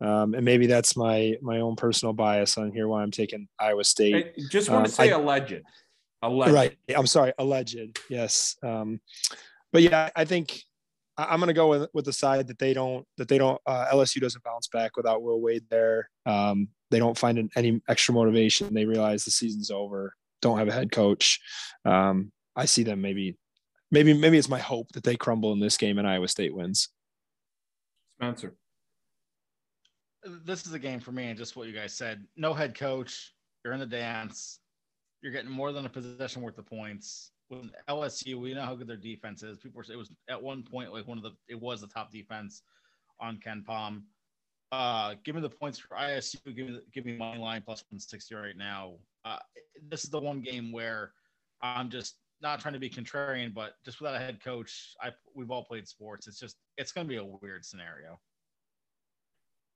Um, 0.00 0.34
and 0.34 0.44
maybe 0.44 0.66
that's 0.66 0.96
my 0.96 1.36
my 1.42 1.60
own 1.60 1.76
personal 1.76 2.12
bias 2.12 2.58
on 2.58 2.72
here 2.72 2.88
why 2.88 3.02
I'm 3.02 3.12
taking 3.12 3.46
Iowa 3.58 3.84
State. 3.84 4.34
I 4.36 4.42
just 4.50 4.68
want 4.68 4.86
to 4.86 4.90
um, 4.90 4.94
say 4.94 5.12
I, 5.12 5.16
alleged. 5.16 5.62
Alleged. 6.22 6.52
Right. 6.52 6.76
I'm 6.96 7.06
sorry. 7.06 7.32
Alleged. 7.38 8.00
Yes. 8.08 8.56
Um, 8.64 9.00
but 9.72 9.82
yeah, 9.82 10.10
I 10.16 10.24
think 10.24 10.60
I'm 11.18 11.40
going 11.40 11.48
to 11.48 11.54
go 11.54 11.68
with, 11.68 11.90
with 11.92 12.04
the 12.04 12.12
side 12.12 12.46
that 12.46 12.58
they 12.58 12.72
don't 12.72 13.06
that 13.18 13.28
they 13.28 13.38
don't 13.38 13.60
uh, 13.66 13.86
LSU 13.92 14.20
doesn't 14.20 14.44
bounce 14.44 14.68
back 14.68 14.96
without 14.96 15.22
Will 15.22 15.40
Wade 15.40 15.64
there. 15.68 16.08
Um, 16.26 16.68
they 16.90 16.98
don't 16.98 17.18
find 17.18 17.50
any 17.56 17.80
extra 17.88 18.14
motivation. 18.14 18.72
They 18.72 18.86
realize 18.86 19.24
the 19.24 19.30
season's 19.30 19.70
over. 19.70 20.14
Don't 20.40 20.58
have 20.58 20.68
a 20.68 20.72
head 20.72 20.90
coach. 20.90 21.40
Um, 21.84 22.32
I 22.56 22.64
see 22.64 22.82
them 22.82 23.00
maybe, 23.00 23.36
maybe 23.90 24.12
maybe 24.12 24.38
it's 24.38 24.48
my 24.48 24.58
hope 24.58 24.88
that 24.92 25.04
they 25.04 25.16
crumble 25.16 25.52
in 25.52 25.60
this 25.60 25.76
game 25.76 25.98
and 25.98 26.08
Iowa 26.08 26.28
State 26.28 26.54
wins. 26.54 26.88
Spencer. 28.18 28.54
This 30.44 30.66
is 30.66 30.72
a 30.72 30.78
game 30.78 31.00
for 31.00 31.10
me, 31.10 31.26
and 31.26 31.38
just 31.38 31.56
what 31.56 31.66
you 31.66 31.74
guys 31.74 31.92
said. 31.92 32.24
No 32.36 32.54
head 32.54 32.76
coach. 32.76 33.34
You're 33.64 33.74
in 33.74 33.80
the 33.80 33.86
dance 33.86 34.60
you're 35.22 35.32
getting 35.32 35.50
more 35.50 35.72
than 35.72 35.86
a 35.86 35.88
possession 35.88 36.42
worth 36.42 36.58
of 36.58 36.66
points. 36.66 37.30
With 37.52 37.70
LSU, 37.88 38.36
we 38.36 38.54
know 38.54 38.62
how 38.62 38.74
good 38.74 38.86
their 38.86 38.96
defense 38.96 39.42
is. 39.42 39.58
People 39.58 39.82
were 39.86 39.92
it 39.92 39.96
was 39.96 40.10
at 40.30 40.42
one 40.42 40.62
point 40.62 40.92
like 40.92 41.06
one 41.06 41.18
of 41.18 41.24
the 41.24 41.32
it 41.48 41.60
was 41.60 41.82
the 41.82 41.86
top 41.86 42.10
defense 42.10 42.62
on 43.20 43.38
KenPom. 43.38 44.02
Uh, 44.72 45.14
give 45.22 45.34
me 45.34 45.42
the 45.42 45.50
points 45.50 45.78
for 45.78 45.94
ISU. 45.96 46.38
Give 46.56 46.68
me 46.68 46.80
give 46.94 47.04
me 47.04 47.16
money 47.16 47.38
line 47.38 47.62
plus 47.62 47.84
one 47.90 48.00
sixty 48.00 48.34
right 48.34 48.56
now. 48.56 48.94
Uh, 49.26 49.36
this 49.88 50.02
is 50.02 50.10
the 50.10 50.18
one 50.18 50.40
game 50.40 50.72
where 50.72 51.12
I'm 51.60 51.90
just 51.90 52.16
not 52.40 52.58
trying 52.58 52.74
to 52.74 52.80
be 52.80 52.88
contrarian, 52.88 53.52
but 53.52 53.74
just 53.84 54.00
without 54.00 54.16
a 54.16 54.18
head 54.18 54.42
coach, 54.42 54.94
I 55.00 55.10
we've 55.34 55.50
all 55.50 55.64
played 55.64 55.86
sports. 55.86 56.26
It's 56.26 56.40
just 56.40 56.56
it's 56.78 56.90
going 56.90 57.06
to 57.06 57.08
be 57.08 57.18
a 57.18 57.24
weird 57.24 57.66
scenario. 57.66 58.18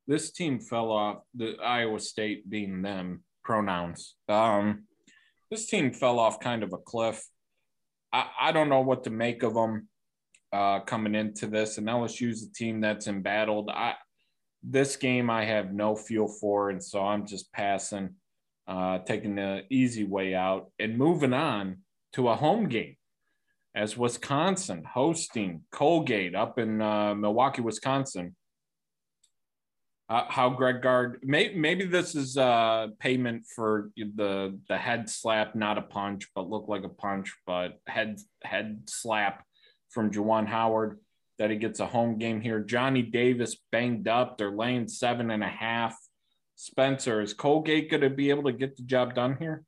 This 0.06 0.30
team 0.30 0.60
fell 0.60 0.90
off. 0.90 1.18
The 1.34 1.56
Iowa 1.62 2.00
State 2.00 2.48
being 2.48 2.80
them 2.80 3.22
pronouns. 3.44 4.14
Um, 4.28 4.84
this 5.50 5.66
team 5.66 5.92
fell 5.92 6.18
off 6.18 6.40
kind 6.40 6.62
of 6.62 6.72
a 6.72 6.78
cliff. 6.78 7.22
I, 8.12 8.26
I 8.40 8.52
don't 8.52 8.68
know 8.68 8.80
what 8.80 9.04
to 9.04 9.10
make 9.10 9.42
of 9.42 9.54
them 9.54 9.88
uh, 10.52 10.80
coming 10.80 11.14
into 11.14 11.46
this. 11.46 11.78
And 11.78 11.86
LSU's 11.86 12.42
a 12.42 12.52
team 12.52 12.80
that's 12.80 13.06
embattled. 13.06 13.70
I 13.70 13.94
this 14.62 14.96
game 14.96 15.30
I 15.30 15.44
have 15.44 15.72
no 15.72 15.94
feel 15.94 16.26
for, 16.26 16.70
and 16.70 16.82
so 16.82 17.00
I'm 17.00 17.24
just 17.26 17.52
passing, 17.52 18.14
uh, 18.66 18.98
taking 18.98 19.36
the 19.36 19.62
easy 19.70 20.04
way 20.04 20.34
out 20.34 20.72
and 20.80 20.98
moving 20.98 21.32
on 21.32 21.78
to 22.14 22.28
a 22.28 22.34
home 22.34 22.68
game 22.68 22.96
as 23.76 23.96
Wisconsin 23.96 24.82
hosting 24.84 25.62
Colgate 25.70 26.34
up 26.34 26.58
in 26.58 26.80
uh, 26.80 27.14
Milwaukee, 27.14 27.60
Wisconsin. 27.60 28.34
Uh, 30.08 30.24
how 30.28 30.50
Greg 30.50 30.82
Gard 30.82 31.18
may, 31.22 31.52
maybe 31.54 31.84
this 31.84 32.14
is 32.14 32.36
uh 32.36 32.88
payment 33.00 33.44
for 33.54 33.90
the 33.96 34.58
the 34.68 34.76
head 34.76 35.10
slap, 35.10 35.54
not 35.54 35.78
a 35.78 35.82
punch, 35.82 36.28
but 36.34 36.48
look 36.48 36.68
like 36.68 36.84
a 36.84 36.88
punch, 36.88 37.34
but 37.46 37.80
head 37.86 38.18
head 38.42 38.82
slap 38.86 39.44
from 39.90 40.10
Juwan 40.10 40.46
Howard 40.46 40.98
that 41.38 41.50
he 41.50 41.56
gets 41.56 41.80
a 41.80 41.86
home 41.86 42.18
game 42.18 42.40
here. 42.40 42.60
Johnny 42.60 43.02
Davis 43.02 43.56
banged 43.72 44.08
up. 44.08 44.38
They're 44.38 44.50
laying 44.50 44.88
seven 44.88 45.30
and 45.30 45.42
a 45.42 45.48
half. 45.48 45.96
Spencer, 46.54 47.20
is 47.20 47.34
Colgate 47.34 47.90
going 47.90 48.00
to 48.00 48.10
be 48.10 48.30
able 48.30 48.44
to 48.44 48.52
get 48.52 48.76
the 48.76 48.82
job 48.82 49.14
done 49.14 49.36
here? 49.38 49.64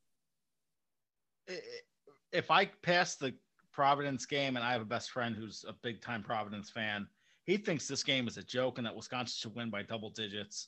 If 2.31 2.49
I 2.49 2.65
pass 2.83 3.15
the 3.15 3.35
Providence 3.71 4.25
game, 4.25 4.55
and 4.55 4.65
I 4.65 4.71
have 4.71 4.81
a 4.81 4.85
best 4.85 5.11
friend 5.11 5.35
who's 5.35 5.63
a 5.67 5.73
big 5.83 6.01
time 6.01 6.23
Providence 6.23 6.69
fan, 6.71 7.07
he 7.49 7.57
thinks 7.57 7.87
this 7.87 8.03
game 8.03 8.27
is 8.27 8.37
a 8.37 8.43
joke 8.43 8.77
and 8.77 8.85
that 8.85 8.95
Wisconsin 8.95 9.35
should 9.35 9.55
win 9.55 9.71
by 9.71 9.81
double 9.81 10.11
digits. 10.11 10.67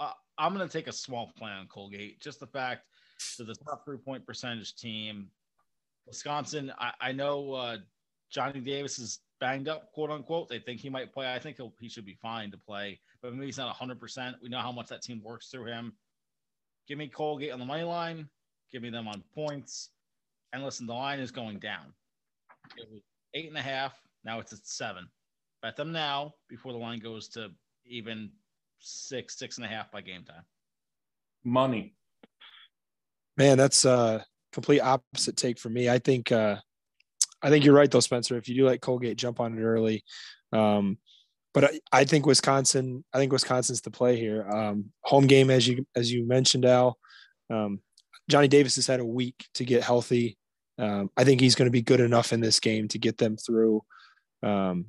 Uh, 0.00 0.10
I'm 0.36 0.52
going 0.52 0.66
to 0.66 0.72
take 0.72 0.88
a 0.88 0.92
small 0.92 1.30
play 1.38 1.50
on 1.50 1.68
Colgate. 1.68 2.20
Just 2.20 2.40
the 2.40 2.46
fact 2.46 2.86
that 3.38 3.46
the 3.46 3.54
top 3.54 3.84
three 3.84 3.98
point 3.98 4.26
percentage 4.26 4.74
team, 4.74 5.28
Wisconsin, 6.08 6.72
I, 6.76 6.92
I 7.00 7.12
know 7.12 7.52
uh, 7.52 7.76
Johnny 8.30 8.58
Davis 8.58 8.98
is 8.98 9.20
banged 9.38 9.68
up, 9.68 9.92
quote 9.92 10.10
unquote. 10.10 10.48
They 10.48 10.58
think 10.58 10.80
he 10.80 10.90
might 10.90 11.12
play. 11.12 11.32
I 11.32 11.38
think 11.38 11.58
he 11.78 11.88
should 11.88 12.04
be 12.04 12.18
fine 12.20 12.50
to 12.50 12.58
play, 12.58 12.98
but 13.22 13.32
maybe 13.32 13.46
he's 13.46 13.58
not 13.58 13.76
100%. 13.76 14.34
We 14.42 14.48
know 14.48 14.58
how 14.58 14.72
much 14.72 14.88
that 14.88 15.02
team 15.02 15.22
works 15.22 15.50
through 15.50 15.66
him. 15.66 15.92
Give 16.88 16.98
me 16.98 17.06
Colgate 17.06 17.52
on 17.52 17.60
the 17.60 17.64
money 17.64 17.84
line. 17.84 18.28
Give 18.72 18.82
me 18.82 18.90
them 18.90 19.06
on 19.06 19.22
points. 19.36 19.90
And 20.52 20.64
listen, 20.64 20.88
the 20.88 20.94
line 20.94 21.20
is 21.20 21.30
going 21.30 21.60
down. 21.60 21.94
It 22.76 22.88
was 22.90 23.02
eight 23.34 23.48
and 23.48 23.56
a 23.56 23.62
half. 23.62 24.00
Now 24.24 24.40
it's 24.40 24.52
at 24.52 24.66
seven. 24.66 25.06
Bet 25.62 25.76
them 25.76 25.92
now 25.92 26.34
before 26.48 26.72
the 26.72 26.78
line 26.78 26.98
goes 26.98 27.28
to 27.30 27.50
even 27.86 28.30
six, 28.80 29.38
six 29.38 29.58
and 29.58 29.64
a 29.64 29.68
half 29.68 29.92
by 29.92 30.00
game 30.00 30.24
time. 30.24 30.44
Money. 31.44 31.94
Man, 33.36 33.56
that's 33.56 33.84
a 33.84 34.24
complete 34.52 34.80
opposite 34.80 35.36
take 35.36 35.58
for 35.58 35.68
me. 35.68 35.88
I 35.88 35.98
think 35.98 36.32
uh 36.32 36.56
I 37.42 37.50
think 37.50 37.64
you're 37.64 37.74
right 37.74 37.90
though, 37.90 38.00
Spencer. 38.00 38.36
If 38.36 38.48
you 38.48 38.54
do 38.54 38.66
like 38.66 38.80
Colgate, 38.80 39.16
jump 39.16 39.40
on 39.40 39.58
it 39.58 39.62
early. 39.62 40.04
Um, 40.52 40.98
but 41.54 41.64
I, 41.64 41.80
I, 41.90 42.04
think 42.04 42.24
Wisconsin. 42.24 43.04
I 43.12 43.18
think 43.18 43.32
Wisconsin's 43.32 43.80
the 43.80 43.90
play 43.90 44.16
here. 44.16 44.48
Um, 44.48 44.92
home 45.02 45.26
game, 45.26 45.50
as 45.50 45.66
you 45.66 45.86
as 45.96 46.12
you 46.12 46.26
mentioned, 46.26 46.64
Al. 46.64 46.96
Um, 47.50 47.80
Johnny 48.30 48.48
Davis 48.48 48.76
has 48.76 48.86
had 48.86 49.00
a 49.00 49.04
week 49.04 49.46
to 49.54 49.64
get 49.64 49.82
healthy. 49.82 50.38
Um, 50.78 51.10
I 51.16 51.24
think 51.24 51.40
he's 51.40 51.54
going 51.54 51.66
to 51.66 51.72
be 51.72 51.82
good 51.82 52.00
enough 52.00 52.32
in 52.32 52.40
this 52.40 52.60
game 52.60 52.88
to 52.88 52.98
get 52.98 53.18
them 53.18 53.36
through. 53.36 53.82
Um, 54.42 54.86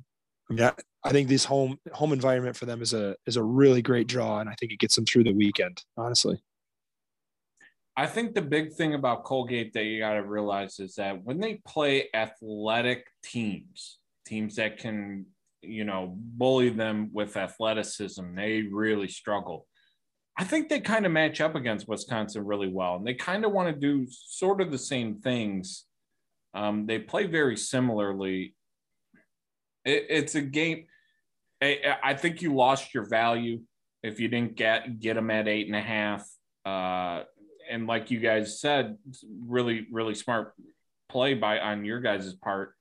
I, 0.50 0.72
I, 1.04 1.10
think 1.10 1.28
this 1.28 1.44
home 1.44 1.78
home 1.92 2.12
environment 2.12 2.56
for 2.56 2.66
them 2.66 2.82
is 2.82 2.92
a 2.92 3.16
is 3.26 3.36
a 3.36 3.42
really 3.42 3.82
great 3.82 4.06
draw, 4.06 4.40
and 4.40 4.48
I 4.48 4.54
think 4.54 4.72
it 4.72 4.78
gets 4.78 4.94
them 4.94 5.06
through 5.06 5.24
the 5.24 5.32
weekend. 5.32 5.82
Honestly, 5.96 6.42
I 7.96 8.06
think 8.06 8.34
the 8.34 8.42
big 8.42 8.72
thing 8.72 8.94
about 8.94 9.24
Colgate 9.24 9.72
that 9.74 9.84
you 9.84 10.00
got 10.00 10.14
to 10.14 10.22
realize 10.22 10.80
is 10.80 10.96
that 10.96 11.22
when 11.22 11.40
they 11.40 11.60
play 11.66 12.08
athletic 12.12 13.06
teams, 13.22 13.98
teams 14.26 14.56
that 14.56 14.78
can 14.78 15.26
you 15.62 15.84
know 15.84 16.14
bully 16.16 16.70
them 16.70 17.10
with 17.12 17.36
athleticism, 17.36 18.34
they 18.34 18.62
really 18.62 19.08
struggle. 19.08 19.66
I 20.36 20.42
think 20.42 20.68
they 20.68 20.80
kind 20.80 21.06
of 21.06 21.12
match 21.12 21.40
up 21.40 21.54
against 21.54 21.88
Wisconsin 21.88 22.44
really 22.44 22.68
well, 22.68 22.96
and 22.96 23.06
they 23.06 23.14
kind 23.14 23.44
of 23.44 23.52
want 23.52 23.72
to 23.72 23.80
do 23.80 24.06
sort 24.10 24.60
of 24.60 24.72
the 24.72 24.78
same 24.78 25.20
things. 25.20 25.84
Um, 26.54 26.86
they 26.86 26.98
play 26.98 27.26
very 27.26 27.56
similarly. 27.56 28.54
It, 29.84 30.06
it's 30.08 30.34
a 30.34 30.40
game. 30.40 30.86
I, 31.62 31.96
I, 32.02 32.14
think 32.14 32.42
you 32.42 32.54
lost 32.54 32.92
your 32.94 33.04
value 33.04 33.60
if 34.02 34.20
you 34.20 34.28
didn't 34.28 34.56
get 34.56 35.00
get 35.00 35.14
them 35.14 35.30
at 35.30 35.48
eight 35.48 35.66
and 35.66 35.76
a 35.76 35.80
half. 35.80 36.28
Uh, 36.64 37.22
and 37.70 37.86
like 37.86 38.10
you 38.10 38.20
guys 38.20 38.60
said, 38.60 38.98
really 39.46 39.86
really 39.90 40.14
smart 40.14 40.54
play 41.08 41.34
by 41.34 41.58
on 41.60 41.84
your 41.84 42.00
guys' 42.00 42.34
part. 42.34 42.74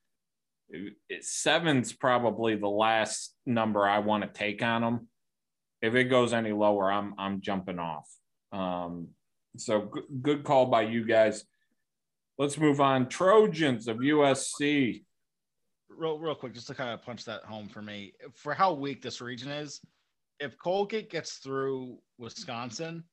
It, 0.69 1.23
seven's 1.23 1.93
probably 1.93 2.55
the 2.55 2.69
last 2.69 3.35
number 3.45 3.87
I 3.87 3.99
want 3.99 4.23
to 4.23 4.29
take 4.29 4.63
on 4.63 4.81
them 4.81 5.07
if 5.83 5.95
it 5.95 6.05
goes 6.05 6.33
any 6.33 6.53
lower, 6.53 6.91
I'm 6.91 7.13
I'm 7.19 7.41
jumping 7.41 7.77
off. 7.77 8.09
Um, 8.53 9.09
so 9.57 9.91
g- 9.93 10.01
good 10.21 10.45
call 10.45 10.65
by 10.67 10.83
you 10.83 11.05
guys. 11.05 11.43
Let's 12.37 12.57
move 12.57 12.79
on. 12.79 13.09
Trojans 13.09 13.87
of 13.89 13.97
USC. 13.97 15.03
Real, 15.97 16.17
real 16.19 16.35
quick, 16.35 16.53
just 16.53 16.67
to 16.67 16.73
kind 16.73 16.91
of 16.91 17.01
punch 17.01 17.25
that 17.25 17.43
home 17.43 17.67
for 17.67 17.81
me, 17.81 18.13
for 18.33 18.53
how 18.53 18.73
weak 18.73 19.01
this 19.01 19.21
region 19.21 19.51
is, 19.51 19.81
if 20.39 20.57
Colgate 20.57 21.09
gets 21.09 21.35
through 21.35 21.97
Wisconsin, 22.17 23.03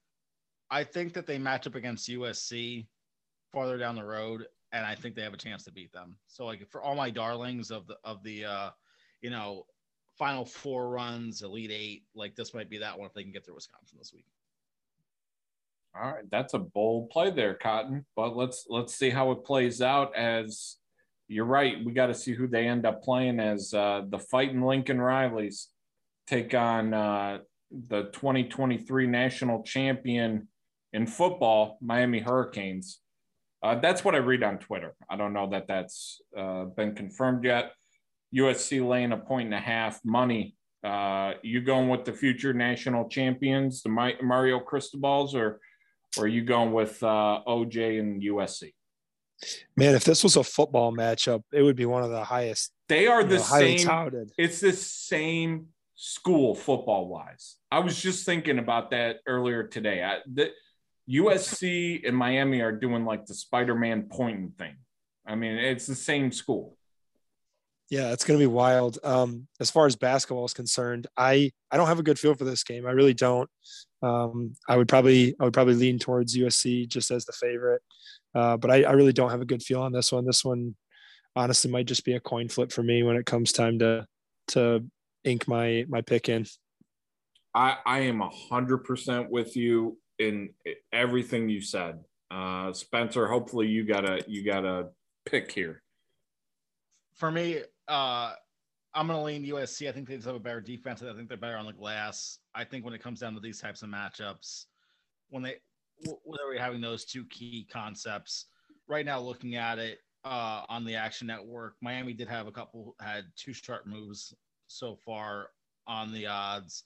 I 0.70 0.84
think 0.84 1.12
that 1.14 1.26
they 1.26 1.38
match 1.38 1.66
up 1.66 1.74
against 1.74 2.08
USC 2.08 2.86
farther 3.52 3.78
down 3.78 3.96
the 3.96 4.04
road, 4.04 4.46
and 4.72 4.86
I 4.86 4.94
think 4.94 5.14
they 5.14 5.22
have 5.22 5.34
a 5.34 5.38
chance 5.38 5.64
to 5.64 5.72
beat 5.72 5.92
them. 5.92 6.16
So, 6.28 6.44
like 6.44 6.68
for 6.70 6.82
all 6.82 6.94
my 6.94 7.10
darlings 7.10 7.70
of 7.70 7.86
the 7.86 7.96
of 8.04 8.22
the, 8.22 8.44
uh, 8.44 8.70
you 9.20 9.30
know, 9.30 9.66
final 10.20 10.44
four 10.44 10.90
runs, 10.90 11.42
elite 11.42 11.70
eight. 11.72 12.04
Like 12.14 12.36
this 12.36 12.54
might 12.54 12.70
be 12.70 12.78
that 12.78 12.98
one 12.98 13.06
if 13.06 13.14
they 13.14 13.22
can 13.22 13.32
get 13.32 13.44
through 13.44 13.56
Wisconsin 13.56 13.98
this 13.98 14.12
week. 14.12 14.26
All 15.94 16.08
right, 16.08 16.30
that's 16.30 16.54
a 16.54 16.58
bold 16.58 17.10
play 17.10 17.30
there, 17.30 17.54
Cotton. 17.54 18.04
But 18.14 18.36
let's 18.36 18.66
let's 18.68 18.94
see 18.94 19.10
how 19.10 19.32
it 19.32 19.44
plays 19.44 19.82
out. 19.82 20.14
As 20.14 20.76
you're 21.30 21.44
right, 21.44 21.76
we 21.84 21.92
got 21.92 22.08
to 22.08 22.14
see 22.14 22.34
who 22.34 22.48
they 22.48 22.66
end 22.66 22.84
up 22.84 23.04
playing 23.04 23.38
as 23.38 23.72
uh, 23.72 24.02
the 24.08 24.18
fighting 24.18 24.62
Lincoln 24.62 24.98
Rileys 24.98 25.66
take 26.26 26.54
on 26.54 26.92
uh, 26.92 27.38
the 27.70 28.10
2023 28.12 29.06
national 29.06 29.62
champion 29.62 30.48
in 30.92 31.06
football, 31.06 31.78
Miami 31.80 32.18
Hurricanes. 32.18 32.98
Uh, 33.62 33.76
that's 33.76 34.04
what 34.04 34.16
I 34.16 34.18
read 34.18 34.42
on 34.42 34.58
Twitter. 34.58 34.96
I 35.08 35.16
don't 35.16 35.32
know 35.32 35.48
that 35.50 35.68
that's 35.68 36.20
uh, 36.36 36.64
been 36.64 36.96
confirmed 36.96 37.44
yet. 37.44 37.72
USC 38.34 38.86
laying 38.86 39.12
a 39.12 39.16
point 39.16 39.46
and 39.46 39.54
a 39.54 39.60
half 39.60 40.00
money. 40.04 40.56
Uh, 40.82 41.34
you 41.42 41.60
going 41.60 41.88
with 41.88 42.04
the 42.04 42.12
future 42.12 42.52
national 42.52 43.08
champions, 43.08 43.82
the 43.82 44.16
Mario 44.20 44.58
Cristobal's, 44.58 45.36
or, 45.36 45.60
or 46.18 46.24
are 46.24 46.28
you 46.28 46.42
going 46.42 46.72
with 46.72 47.00
uh, 47.04 47.40
OJ 47.46 48.00
and 48.00 48.20
USC? 48.20 48.72
Man, 49.76 49.94
if 49.94 50.04
this 50.04 50.22
was 50.22 50.36
a 50.36 50.44
football 50.44 50.92
matchup, 50.92 51.42
it 51.52 51.62
would 51.62 51.76
be 51.76 51.86
one 51.86 52.02
of 52.02 52.10
the 52.10 52.24
highest. 52.24 52.72
They 52.88 53.06
are 53.06 53.24
the 53.24 53.36
know, 53.36 53.42
same. 53.42 53.78
Touted. 53.78 54.32
It's 54.36 54.60
the 54.60 54.72
same 54.72 55.68
school 55.94 56.54
football 56.54 57.08
wise. 57.08 57.56
I 57.70 57.78
was 57.80 58.00
just 58.00 58.26
thinking 58.26 58.58
about 58.58 58.90
that 58.90 59.16
earlier 59.26 59.64
today. 59.64 60.02
I, 60.02 60.18
the, 60.30 60.50
USC 61.10 62.06
and 62.06 62.16
Miami 62.16 62.60
are 62.60 62.72
doing 62.72 63.04
like 63.04 63.26
the 63.26 63.34
Spider-Man 63.34 64.08
pointing 64.10 64.52
thing. 64.58 64.76
I 65.26 65.34
mean, 65.34 65.56
it's 65.56 65.86
the 65.86 65.94
same 65.94 66.30
school. 66.30 66.76
Yeah, 67.90 68.12
it's 68.12 68.22
going 68.22 68.38
to 68.38 68.42
be 68.42 68.46
wild. 68.46 68.98
Um, 69.02 69.48
as 69.58 69.70
far 69.70 69.86
as 69.86 69.96
basketball 69.96 70.44
is 70.44 70.54
concerned, 70.54 71.08
I 71.16 71.50
I 71.72 71.76
don't 71.76 71.88
have 71.88 71.98
a 71.98 72.04
good 72.04 72.20
feel 72.20 72.34
for 72.34 72.44
this 72.44 72.62
game. 72.62 72.86
I 72.86 72.92
really 72.92 73.14
don't. 73.14 73.50
Um, 74.00 74.54
I 74.68 74.76
would 74.76 74.86
probably 74.86 75.34
I 75.40 75.44
would 75.44 75.52
probably 75.52 75.74
lean 75.74 75.98
towards 75.98 76.36
USC 76.36 76.86
just 76.86 77.10
as 77.10 77.24
the 77.24 77.32
favorite, 77.32 77.82
uh, 78.34 78.56
but 78.56 78.70
I, 78.70 78.82
I 78.82 78.92
really 78.92 79.12
don't 79.12 79.30
have 79.30 79.40
a 79.40 79.46
good 79.46 79.62
feel 79.62 79.82
on 79.82 79.92
this 79.92 80.12
one. 80.12 80.24
This 80.24 80.44
one, 80.44 80.74
honestly, 81.36 81.70
might 81.70 81.86
just 81.86 82.04
be 82.04 82.14
a 82.14 82.20
coin 82.20 82.48
flip 82.48 82.72
for 82.72 82.82
me 82.82 83.02
when 83.02 83.16
it 83.16 83.26
comes 83.26 83.52
time 83.52 83.78
to 83.80 84.06
to 84.48 84.84
ink 85.24 85.48
my 85.48 85.84
my 85.88 86.00
pick 86.00 86.28
in. 86.28 86.46
I 87.54 87.76
I 87.84 88.00
am 88.00 88.20
a 88.20 88.30
hundred 88.30 88.78
percent 88.84 89.30
with 89.30 89.56
you 89.56 89.98
in 90.18 90.50
everything 90.92 91.48
you 91.48 91.62
said, 91.62 91.98
uh, 92.30 92.72
Spencer. 92.72 93.26
Hopefully, 93.26 93.66
you 93.66 93.84
got 93.84 94.08
a 94.08 94.22
you 94.28 94.44
got 94.44 94.64
a 94.64 94.88
pick 95.24 95.50
here. 95.50 95.82
For 97.14 97.30
me, 97.30 97.60
uh, 97.88 98.32
I'm 98.94 99.06
going 99.06 99.18
to 99.18 99.24
lean 99.24 99.44
USC. 99.44 99.88
I 99.88 99.92
think 99.92 100.08
they 100.08 100.14
just 100.14 100.26
have 100.26 100.36
a 100.36 100.40
better 100.40 100.60
defense. 100.60 101.02
I 101.02 101.12
think 101.14 101.28
they're 101.28 101.36
better 101.36 101.56
on 101.56 101.66
the 101.66 101.72
glass. 101.72 102.38
I 102.54 102.64
think 102.64 102.84
when 102.84 102.94
it 102.94 103.02
comes 103.02 103.20
down 103.20 103.34
to 103.34 103.40
these 103.40 103.60
types 103.60 103.82
of 103.82 103.88
matchups, 103.88 104.66
when 105.28 105.42
they 105.42 105.56
whether 106.24 106.46
we're 106.46 106.60
having 106.60 106.80
those 106.80 107.04
two 107.04 107.24
key 107.26 107.66
concepts, 107.72 108.46
right 108.88 109.04
now 109.04 109.20
looking 109.20 109.56
at 109.56 109.78
it 109.78 109.98
uh, 110.24 110.62
on 110.68 110.84
the 110.84 110.94
Action 110.94 111.26
Network, 111.26 111.76
Miami 111.80 112.12
did 112.12 112.28
have 112.28 112.46
a 112.46 112.52
couple 112.52 112.94
had 113.00 113.24
two 113.36 113.52
sharp 113.52 113.86
moves 113.86 114.34
so 114.66 114.96
far 115.04 115.48
on 115.86 116.12
the 116.12 116.26
odds, 116.26 116.84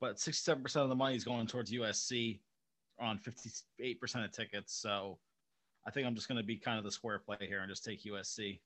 but 0.00 0.16
67% 0.16 0.76
of 0.76 0.88
the 0.88 0.94
money 0.94 1.16
is 1.16 1.24
going 1.24 1.46
towards 1.46 1.72
USC 1.72 2.40
on 3.00 3.18
58% 3.18 4.24
of 4.24 4.32
tickets. 4.32 4.80
So 4.80 5.18
I 5.86 5.90
think 5.90 6.06
I'm 6.06 6.14
just 6.14 6.28
going 6.28 6.40
to 6.40 6.46
be 6.46 6.56
kind 6.56 6.78
of 6.78 6.84
the 6.84 6.90
square 6.90 7.18
play 7.18 7.36
here 7.40 7.60
and 7.60 7.68
just 7.68 7.84
take 7.84 8.04
USC. 8.04 8.60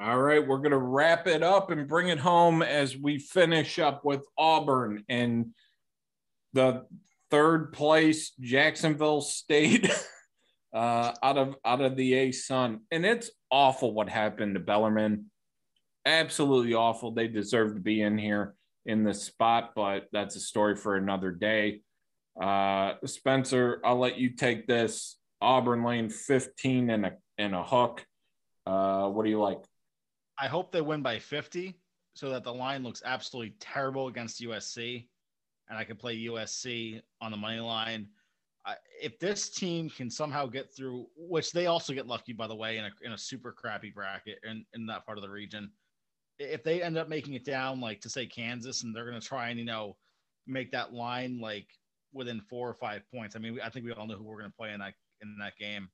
All 0.00 0.18
right, 0.18 0.44
we're 0.44 0.58
going 0.58 0.72
to 0.72 0.78
wrap 0.78 1.26
it 1.26 1.42
up 1.42 1.70
and 1.70 1.86
bring 1.86 2.08
it 2.08 2.18
home 2.18 2.62
as 2.62 2.96
we 2.96 3.18
finish 3.18 3.78
up 3.78 4.04
with 4.04 4.26
Auburn 4.36 5.04
and 5.08 5.54
the 6.52 6.84
third 7.30 7.72
place 7.72 8.32
Jacksonville 8.40 9.20
State 9.20 9.90
uh, 10.74 11.12
out 11.22 11.38
of 11.38 11.56
out 11.64 11.80
of 11.80 11.96
the 11.96 12.14
A 12.14 12.32
Sun, 12.32 12.80
and 12.90 13.04
it's 13.04 13.30
awful 13.50 13.92
what 13.94 14.08
happened 14.08 14.54
to 14.54 14.60
Bellarmine. 14.60 15.26
Absolutely 16.06 16.74
awful. 16.74 17.12
They 17.12 17.28
deserve 17.28 17.74
to 17.74 17.80
be 17.80 18.02
in 18.02 18.18
here. 18.18 18.54
in 18.86 19.04
this 19.04 19.22
spot, 19.22 19.72
but 19.74 20.06
that's 20.12 20.36
a 20.36 20.40
story 20.40 20.76
for 20.76 20.96
another 20.96 21.30
day. 21.30 21.80
Uh, 22.40 22.94
Spencer, 23.06 23.80
I'll 23.84 23.98
let 23.98 24.18
you 24.18 24.30
take 24.30 24.66
this. 24.66 25.16
Auburn 25.40 25.84
lane 25.84 26.08
15 26.08 26.90
and 26.90 27.06
a 27.06 27.12
and 27.38 27.54
a 27.54 27.62
hook. 27.62 28.04
Uh, 28.66 29.08
what 29.08 29.24
do 29.24 29.30
you 29.30 29.40
like? 29.40 29.58
I 30.38 30.48
hope 30.48 30.72
they 30.72 30.80
win 30.80 31.02
by 31.02 31.18
50 31.18 31.78
so 32.14 32.30
that 32.30 32.44
the 32.44 32.52
line 32.52 32.82
looks 32.82 33.02
absolutely 33.04 33.54
terrible 33.60 34.08
against 34.08 34.40
USC 34.40 35.06
and 35.68 35.78
I 35.78 35.84
can 35.84 35.96
play 35.96 36.16
USC 36.26 37.00
on 37.20 37.30
the 37.30 37.36
money 37.36 37.60
line. 37.60 38.08
I, 38.66 38.76
if 39.00 39.18
this 39.18 39.50
team 39.50 39.90
can 39.90 40.10
somehow 40.10 40.46
get 40.46 40.74
through, 40.74 41.06
which 41.16 41.52
they 41.52 41.66
also 41.66 41.92
get 41.92 42.06
lucky, 42.06 42.32
by 42.32 42.46
the 42.46 42.54
way, 42.54 42.78
in 42.78 42.84
a, 42.84 42.90
in 43.02 43.12
a 43.12 43.18
super 43.18 43.52
crappy 43.52 43.90
bracket 43.90 44.38
in, 44.42 44.64
in 44.74 44.86
that 44.86 45.04
part 45.04 45.18
of 45.18 45.22
the 45.22 45.30
region, 45.30 45.70
if 46.38 46.62
they 46.64 46.82
end 46.82 46.96
up 46.96 47.08
making 47.08 47.34
it 47.34 47.44
down, 47.44 47.80
like 47.80 48.00
to 48.00 48.08
say 48.08 48.26
Kansas, 48.26 48.82
and 48.82 48.94
they're 48.94 49.08
going 49.08 49.20
to 49.20 49.26
try 49.26 49.50
and, 49.50 49.58
you 49.58 49.64
know, 49.64 49.96
make 50.46 50.70
that 50.72 50.92
line 50.92 51.40
like 51.40 51.66
within 52.12 52.40
four 52.40 52.68
or 52.68 52.74
five 52.74 53.02
points. 53.12 53.36
I 53.36 53.38
mean, 53.38 53.58
I 53.62 53.68
think 53.68 53.84
we 53.84 53.92
all 53.92 54.06
know 54.06 54.16
who 54.16 54.24
we're 54.24 54.38
going 54.38 54.50
to 54.50 54.56
play 54.56 54.72
in 54.72 54.80
that, 54.80 54.94
in 55.22 55.36
that 55.40 55.56
game. 55.58 55.88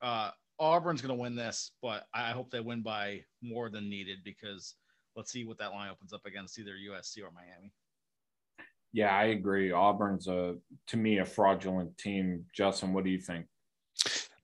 Uh, 0.00 0.30
Auburn's 0.58 1.00
going 1.00 1.16
to 1.16 1.20
win 1.20 1.36
this, 1.36 1.72
but 1.82 2.06
I 2.14 2.30
hope 2.30 2.50
they 2.50 2.60
win 2.60 2.82
by 2.82 3.22
more 3.42 3.70
than 3.70 3.88
needed 3.88 4.18
because 4.24 4.74
let's 5.16 5.30
see 5.30 5.44
what 5.44 5.58
that 5.58 5.72
line 5.72 5.90
opens 5.90 6.12
up 6.12 6.26
against 6.26 6.58
either 6.58 6.72
USC 6.72 7.22
or 7.22 7.30
Miami. 7.30 7.72
Yeah, 8.98 9.14
I 9.14 9.26
agree. 9.26 9.70
Auburn's 9.70 10.26
a 10.26 10.56
to 10.88 10.96
me 10.96 11.18
a 11.18 11.24
fraudulent 11.24 11.96
team. 11.98 12.46
Justin, 12.52 12.92
what 12.92 13.04
do 13.04 13.10
you 13.10 13.20
think? 13.20 13.46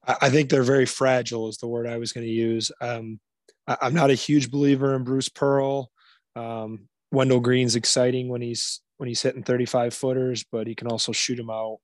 I 0.07 0.29
think 0.29 0.49
they're 0.49 0.63
very 0.63 0.85
fragile. 0.85 1.49
Is 1.49 1.57
the 1.57 1.67
word 1.67 1.85
I 1.85 1.97
was 1.97 2.13
going 2.13 2.25
to 2.25 2.31
use. 2.31 2.71
Um, 2.79 3.19
I, 3.67 3.75
am 3.81 3.93
not 3.93 4.11
a 4.11 4.13
huge 4.13 4.49
believer 4.49 4.95
in 4.95 5.03
Bruce 5.03 5.27
Pearl. 5.27 5.91
Um, 6.37 6.87
Wendell 7.11 7.41
Green's 7.41 7.75
exciting 7.75 8.29
when 8.29 8.41
he's 8.41 8.79
when 8.95 9.09
he's 9.09 9.21
hitting 9.21 9.43
35 9.43 9.93
footers, 9.93 10.45
but 10.49 10.67
he 10.67 10.73
can 10.73 10.87
also 10.87 11.11
shoot 11.11 11.35
them 11.35 11.49
out. 11.49 11.79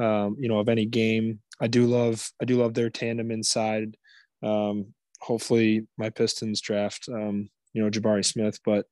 Um, 0.00 0.34
you 0.36 0.48
know, 0.48 0.58
of 0.58 0.68
any 0.68 0.86
game. 0.86 1.38
I 1.60 1.68
do 1.68 1.86
love 1.86 2.28
I 2.42 2.44
do 2.44 2.56
love 2.56 2.74
their 2.74 2.90
tandem 2.90 3.30
inside. 3.30 3.96
Um, 4.42 4.94
hopefully, 5.20 5.86
my 5.96 6.10
Pistons 6.10 6.60
draft 6.60 7.08
um, 7.08 7.50
you 7.72 7.84
know 7.84 7.88
Jabari 7.88 8.24
Smith, 8.24 8.58
but 8.64 8.86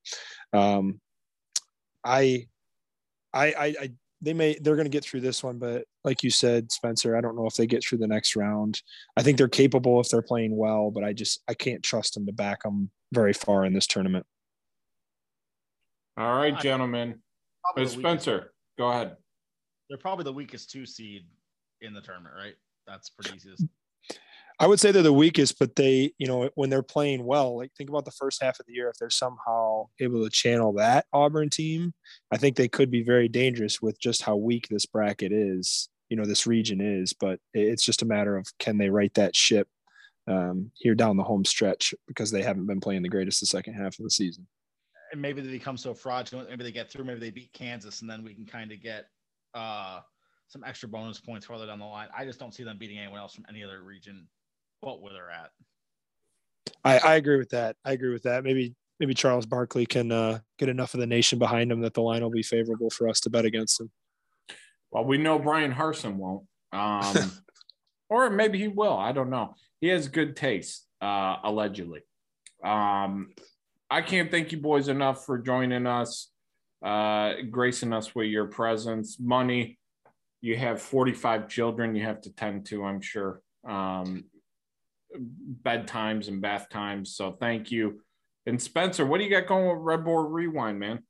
um, 0.53 1.01
I 2.05 2.47
I, 3.33 3.47
I, 3.47 3.65
I 3.65 3.91
they 4.21 4.33
may 4.33 4.57
they're 4.59 4.75
going 4.75 4.85
to 4.85 4.89
get 4.89 5.03
through 5.03 5.21
this 5.21 5.43
one, 5.43 5.59
but 5.59 5.85
like 6.03 6.23
you 6.23 6.29
said, 6.29 6.71
Spencer, 6.71 7.15
I 7.15 7.21
don't 7.21 7.35
know 7.35 7.45
if 7.45 7.55
they 7.55 7.67
get 7.67 7.83
through 7.83 7.99
the 7.99 8.07
next 8.07 8.35
round. 8.35 8.81
I 9.15 9.23
think 9.23 9.37
they're 9.37 9.47
capable 9.47 9.99
if 10.01 10.09
they're 10.09 10.21
playing 10.21 10.55
well, 10.55 10.91
but 10.91 11.03
I 11.03 11.13
just 11.13 11.41
I 11.47 11.53
can't 11.53 11.83
trust 11.83 12.15
them 12.15 12.25
to 12.25 12.33
back 12.33 12.63
them 12.63 12.91
very 13.13 13.33
far 13.33 13.65
in 13.65 13.73
this 13.73 13.87
tournament. 13.87 14.25
All 16.17 16.35
right, 16.35 16.59
gentlemen. 16.59 17.21
Spencer, 17.85 18.51
go 18.77 18.89
ahead. 18.89 19.15
They're 19.89 19.97
probably 19.97 20.25
the 20.25 20.33
weakest 20.33 20.69
two 20.69 20.85
seed 20.85 21.25
in 21.81 21.93
the 21.93 22.01
tournament, 22.01 22.35
right? 22.37 22.55
That's 22.87 23.09
pretty 23.09 23.35
easy. 23.35 23.69
I 24.61 24.67
would 24.67 24.79
say 24.79 24.91
they're 24.91 25.01
the 25.01 25.13
weakest, 25.13 25.57
but 25.57 25.77
they, 25.77 26.11
you 26.17 26.27
know, 26.27 26.49
when 26.55 26.69
they're 26.69 26.83
playing 26.83 27.23
well, 27.23 27.57
like 27.57 27.71
think 27.77 27.89
about 27.89 28.03
the 28.03 28.11
first 28.11 28.43
half 28.43 28.59
of 28.59 28.65
the 28.65 28.73
year, 28.73 28.89
if 28.89 28.97
they're 28.99 29.09
somehow 29.09 29.87
able 30.01 30.21
to 30.23 30.29
channel 30.29 30.73
that 30.73 31.05
Auburn 31.13 31.49
team, 31.49 31.93
I 32.31 32.37
think 32.37 32.57
they 32.57 32.67
could 32.67 32.91
be 32.91 33.01
very 33.01 33.29
dangerous 33.29 33.81
with 33.81 33.99
just 34.01 34.21
how 34.21 34.35
weak 34.35 34.67
this 34.69 34.85
bracket 34.85 35.31
is, 35.31 35.87
you 36.09 36.17
know, 36.17 36.25
this 36.25 36.45
region 36.45 36.81
is. 36.81 37.13
But 37.13 37.39
it's 37.53 37.85
just 37.85 38.01
a 38.01 38.05
matter 38.05 38.35
of 38.35 38.47
can 38.59 38.77
they 38.77 38.89
right 38.89 39.13
that 39.13 39.33
ship 39.33 39.69
um, 40.27 40.71
here 40.75 40.93
down 40.93 41.15
the 41.15 41.23
home 41.23 41.45
stretch 41.45 41.93
because 42.05 42.29
they 42.29 42.43
haven't 42.43 42.67
been 42.67 42.81
playing 42.81 43.01
the 43.01 43.09
greatest 43.09 43.39
the 43.39 43.45
second 43.45 43.75
half 43.75 43.97
of 43.97 44.03
the 44.03 44.11
season. 44.11 44.45
And 45.13 45.21
maybe 45.21 45.41
they 45.41 45.51
become 45.51 45.77
so 45.77 45.93
fraudulent. 45.93 46.49
Maybe 46.49 46.65
they 46.65 46.71
get 46.73 46.91
through. 46.91 47.05
Maybe 47.05 47.21
they 47.21 47.31
beat 47.31 47.53
Kansas, 47.53 48.01
and 48.01 48.09
then 48.09 48.25
we 48.25 48.35
can 48.35 48.45
kind 48.45 48.73
of 48.73 48.83
get 48.83 49.05
uh, 49.53 50.01
some 50.49 50.65
extra 50.65 50.89
bonus 50.89 51.19
points 51.21 51.45
further 51.45 51.65
down 51.65 51.79
the 51.79 51.85
line. 51.85 52.09
I 52.15 52.25
just 52.25 52.39
don't 52.39 52.53
see 52.53 52.63
them 52.65 52.77
beating 52.77 52.99
anyone 52.99 53.19
else 53.19 53.33
from 53.33 53.45
any 53.49 53.63
other 53.63 53.81
region 53.81 54.27
what 54.81 55.01
where 55.01 55.13
they're 55.13 55.29
at. 55.29 55.51
I, 56.83 56.99
I 56.99 57.15
agree 57.15 57.37
with 57.37 57.49
that. 57.49 57.75
I 57.83 57.93
agree 57.93 58.11
with 58.11 58.23
that. 58.23 58.43
Maybe 58.43 58.75
maybe 58.99 59.13
Charles 59.13 59.45
Barkley 59.45 59.85
can 59.85 60.11
uh, 60.11 60.39
get 60.57 60.69
enough 60.69 60.93
of 60.93 60.99
the 60.99 61.07
nation 61.07 61.39
behind 61.39 61.71
him 61.71 61.81
that 61.81 61.93
the 61.93 62.01
line 62.01 62.21
will 62.21 62.29
be 62.29 62.43
favorable 62.43 62.89
for 62.89 63.07
us 63.07 63.19
to 63.21 63.29
bet 63.29 63.45
against 63.45 63.79
him. 63.79 63.91
Well, 64.91 65.05
we 65.05 65.17
know 65.17 65.39
Bryan 65.39 65.73
Harsin 65.73 66.15
won't, 66.15 66.45
um, 66.73 67.31
or 68.09 68.29
maybe 68.29 68.57
he 68.57 68.67
will. 68.67 68.97
I 68.97 69.11
don't 69.11 69.29
know. 69.29 69.55
He 69.79 69.87
has 69.87 70.07
good 70.07 70.35
taste, 70.35 70.85
uh, 71.01 71.37
allegedly. 71.43 72.01
Um, 72.63 73.29
I 73.89 74.01
can't 74.01 74.29
thank 74.29 74.51
you 74.51 74.59
boys 74.59 74.87
enough 74.87 75.25
for 75.25 75.37
joining 75.37 75.87
us, 75.87 76.29
uh, 76.83 77.33
gracing 77.49 77.93
us 77.93 78.13
with 78.13 78.27
your 78.27 78.45
presence. 78.45 79.17
Money, 79.19 79.77
you 80.41 80.57
have 80.57 80.81
45 80.81 81.47
children 81.47 81.95
you 81.95 82.03
have 82.03 82.21
to 82.21 82.33
tend 82.33 82.65
to, 82.67 82.83
I'm 82.83 83.01
sure. 83.01 83.41
Um, 83.67 84.25
bedtimes 85.17 86.27
and 86.27 86.41
bath 86.41 86.69
times. 86.69 87.15
So 87.15 87.31
thank 87.31 87.71
you. 87.71 88.01
And 88.45 88.61
Spencer, 88.61 89.05
what 89.05 89.19
do 89.19 89.23
you 89.23 89.29
got 89.29 89.47
going 89.47 89.67
with 89.67 89.83
Red 89.83 90.03
Bull 90.03 90.27
Rewind, 90.27 90.79
man? 90.79 91.03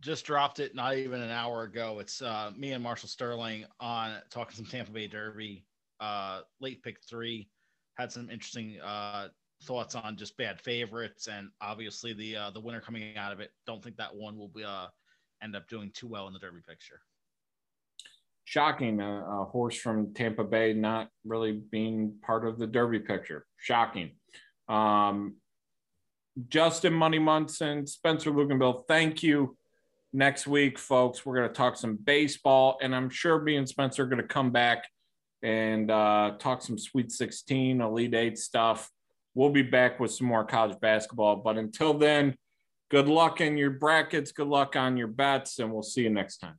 Just 0.00 0.26
dropped 0.26 0.60
it 0.60 0.74
not 0.74 0.96
even 0.96 1.22
an 1.22 1.30
hour 1.30 1.62
ago. 1.62 1.98
It's 1.98 2.20
uh, 2.20 2.50
me 2.56 2.72
and 2.72 2.82
Marshall 2.82 3.08
Sterling 3.08 3.64
on 3.80 4.16
talking 4.30 4.56
some 4.56 4.66
Tampa 4.66 4.92
Bay 4.92 5.06
Derby. 5.06 5.64
Uh, 6.00 6.40
late 6.60 6.82
pick 6.82 6.98
three 7.08 7.48
had 7.96 8.12
some 8.12 8.28
interesting 8.28 8.78
uh, 8.80 9.28
thoughts 9.62 9.94
on 9.94 10.16
just 10.16 10.36
bad 10.36 10.60
favorites 10.60 11.28
and 11.28 11.48
obviously 11.60 12.12
the 12.12 12.36
uh, 12.36 12.50
the 12.50 12.60
winner 12.60 12.80
coming 12.80 13.16
out 13.16 13.32
of 13.32 13.40
it. 13.40 13.50
Don't 13.66 13.82
think 13.82 13.96
that 13.96 14.14
one 14.14 14.36
will 14.36 14.48
be 14.48 14.64
uh, 14.64 14.86
end 15.42 15.56
up 15.56 15.68
doing 15.68 15.90
too 15.94 16.08
well 16.08 16.26
in 16.26 16.32
the 16.32 16.38
Derby 16.38 16.60
picture 16.66 17.00
shocking 18.44 19.00
a, 19.00 19.24
a, 19.24 19.44
horse 19.46 19.76
from 19.76 20.12
Tampa 20.12 20.44
Bay 20.44 20.74
not 20.74 21.08
really 21.24 21.52
being 21.52 22.14
part 22.22 22.46
of 22.46 22.58
the 22.58 22.66
Derby 22.66 23.00
picture. 23.00 23.46
Shocking. 23.56 24.12
Um, 24.68 25.36
Justin 26.48 26.92
Money 26.92 27.18
Munson, 27.18 27.86
Spencer 27.86 28.30
Luganville, 28.30 28.82
thank 28.86 29.22
you. 29.22 29.56
Next 30.12 30.46
week, 30.46 30.78
folks, 30.78 31.24
we're 31.24 31.36
going 31.36 31.48
to 31.48 31.54
talk 31.54 31.76
some 31.76 31.96
baseball, 31.96 32.78
and 32.80 32.94
I'm 32.94 33.10
sure 33.10 33.40
me 33.40 33.56
and 33.56 33.68
Spencer 33.68 34.04
are 34.04 34.06
going 34.06 34.22
to 34.22 34.28
come 34.28 34.52
back 34.52 34.88
and 35.42 35.90
uh, 35.90 36.32
talk 36.38 36.62
some 36.62 36.78
Sweet 36.78 37.10
16, 37.10 37.80
Elite 37.80 38.14
Eight 38.14 38.38
stuff. 38.38 38.90
We'll 39.34 39.50
be 39.50 39.62
back 39.62 39.98
with 39.98 40.12
some 40.12 40.28
more 40.28 40.44
college 40.44 40.78
basketball. 40.80 41.36
But 41.36 41.58
until 41.58 41.94
then, 41.94 42.36
good 42.90 43.08
luck 43.08 43.40
in 43.40 43.56
your 43.56 43.70
brackets, 43.70 44.30
good 44.30 44.46
luck 44.46 44.76
on 44.76 44.96
your 44.96 45.08
bets, 45.08 45.58
and 45.58 45.72
we'll 45.72 45.82
see 45.82 46.02
you 46.02 46.10
next 46.10 46.38
time. 46.38 46.58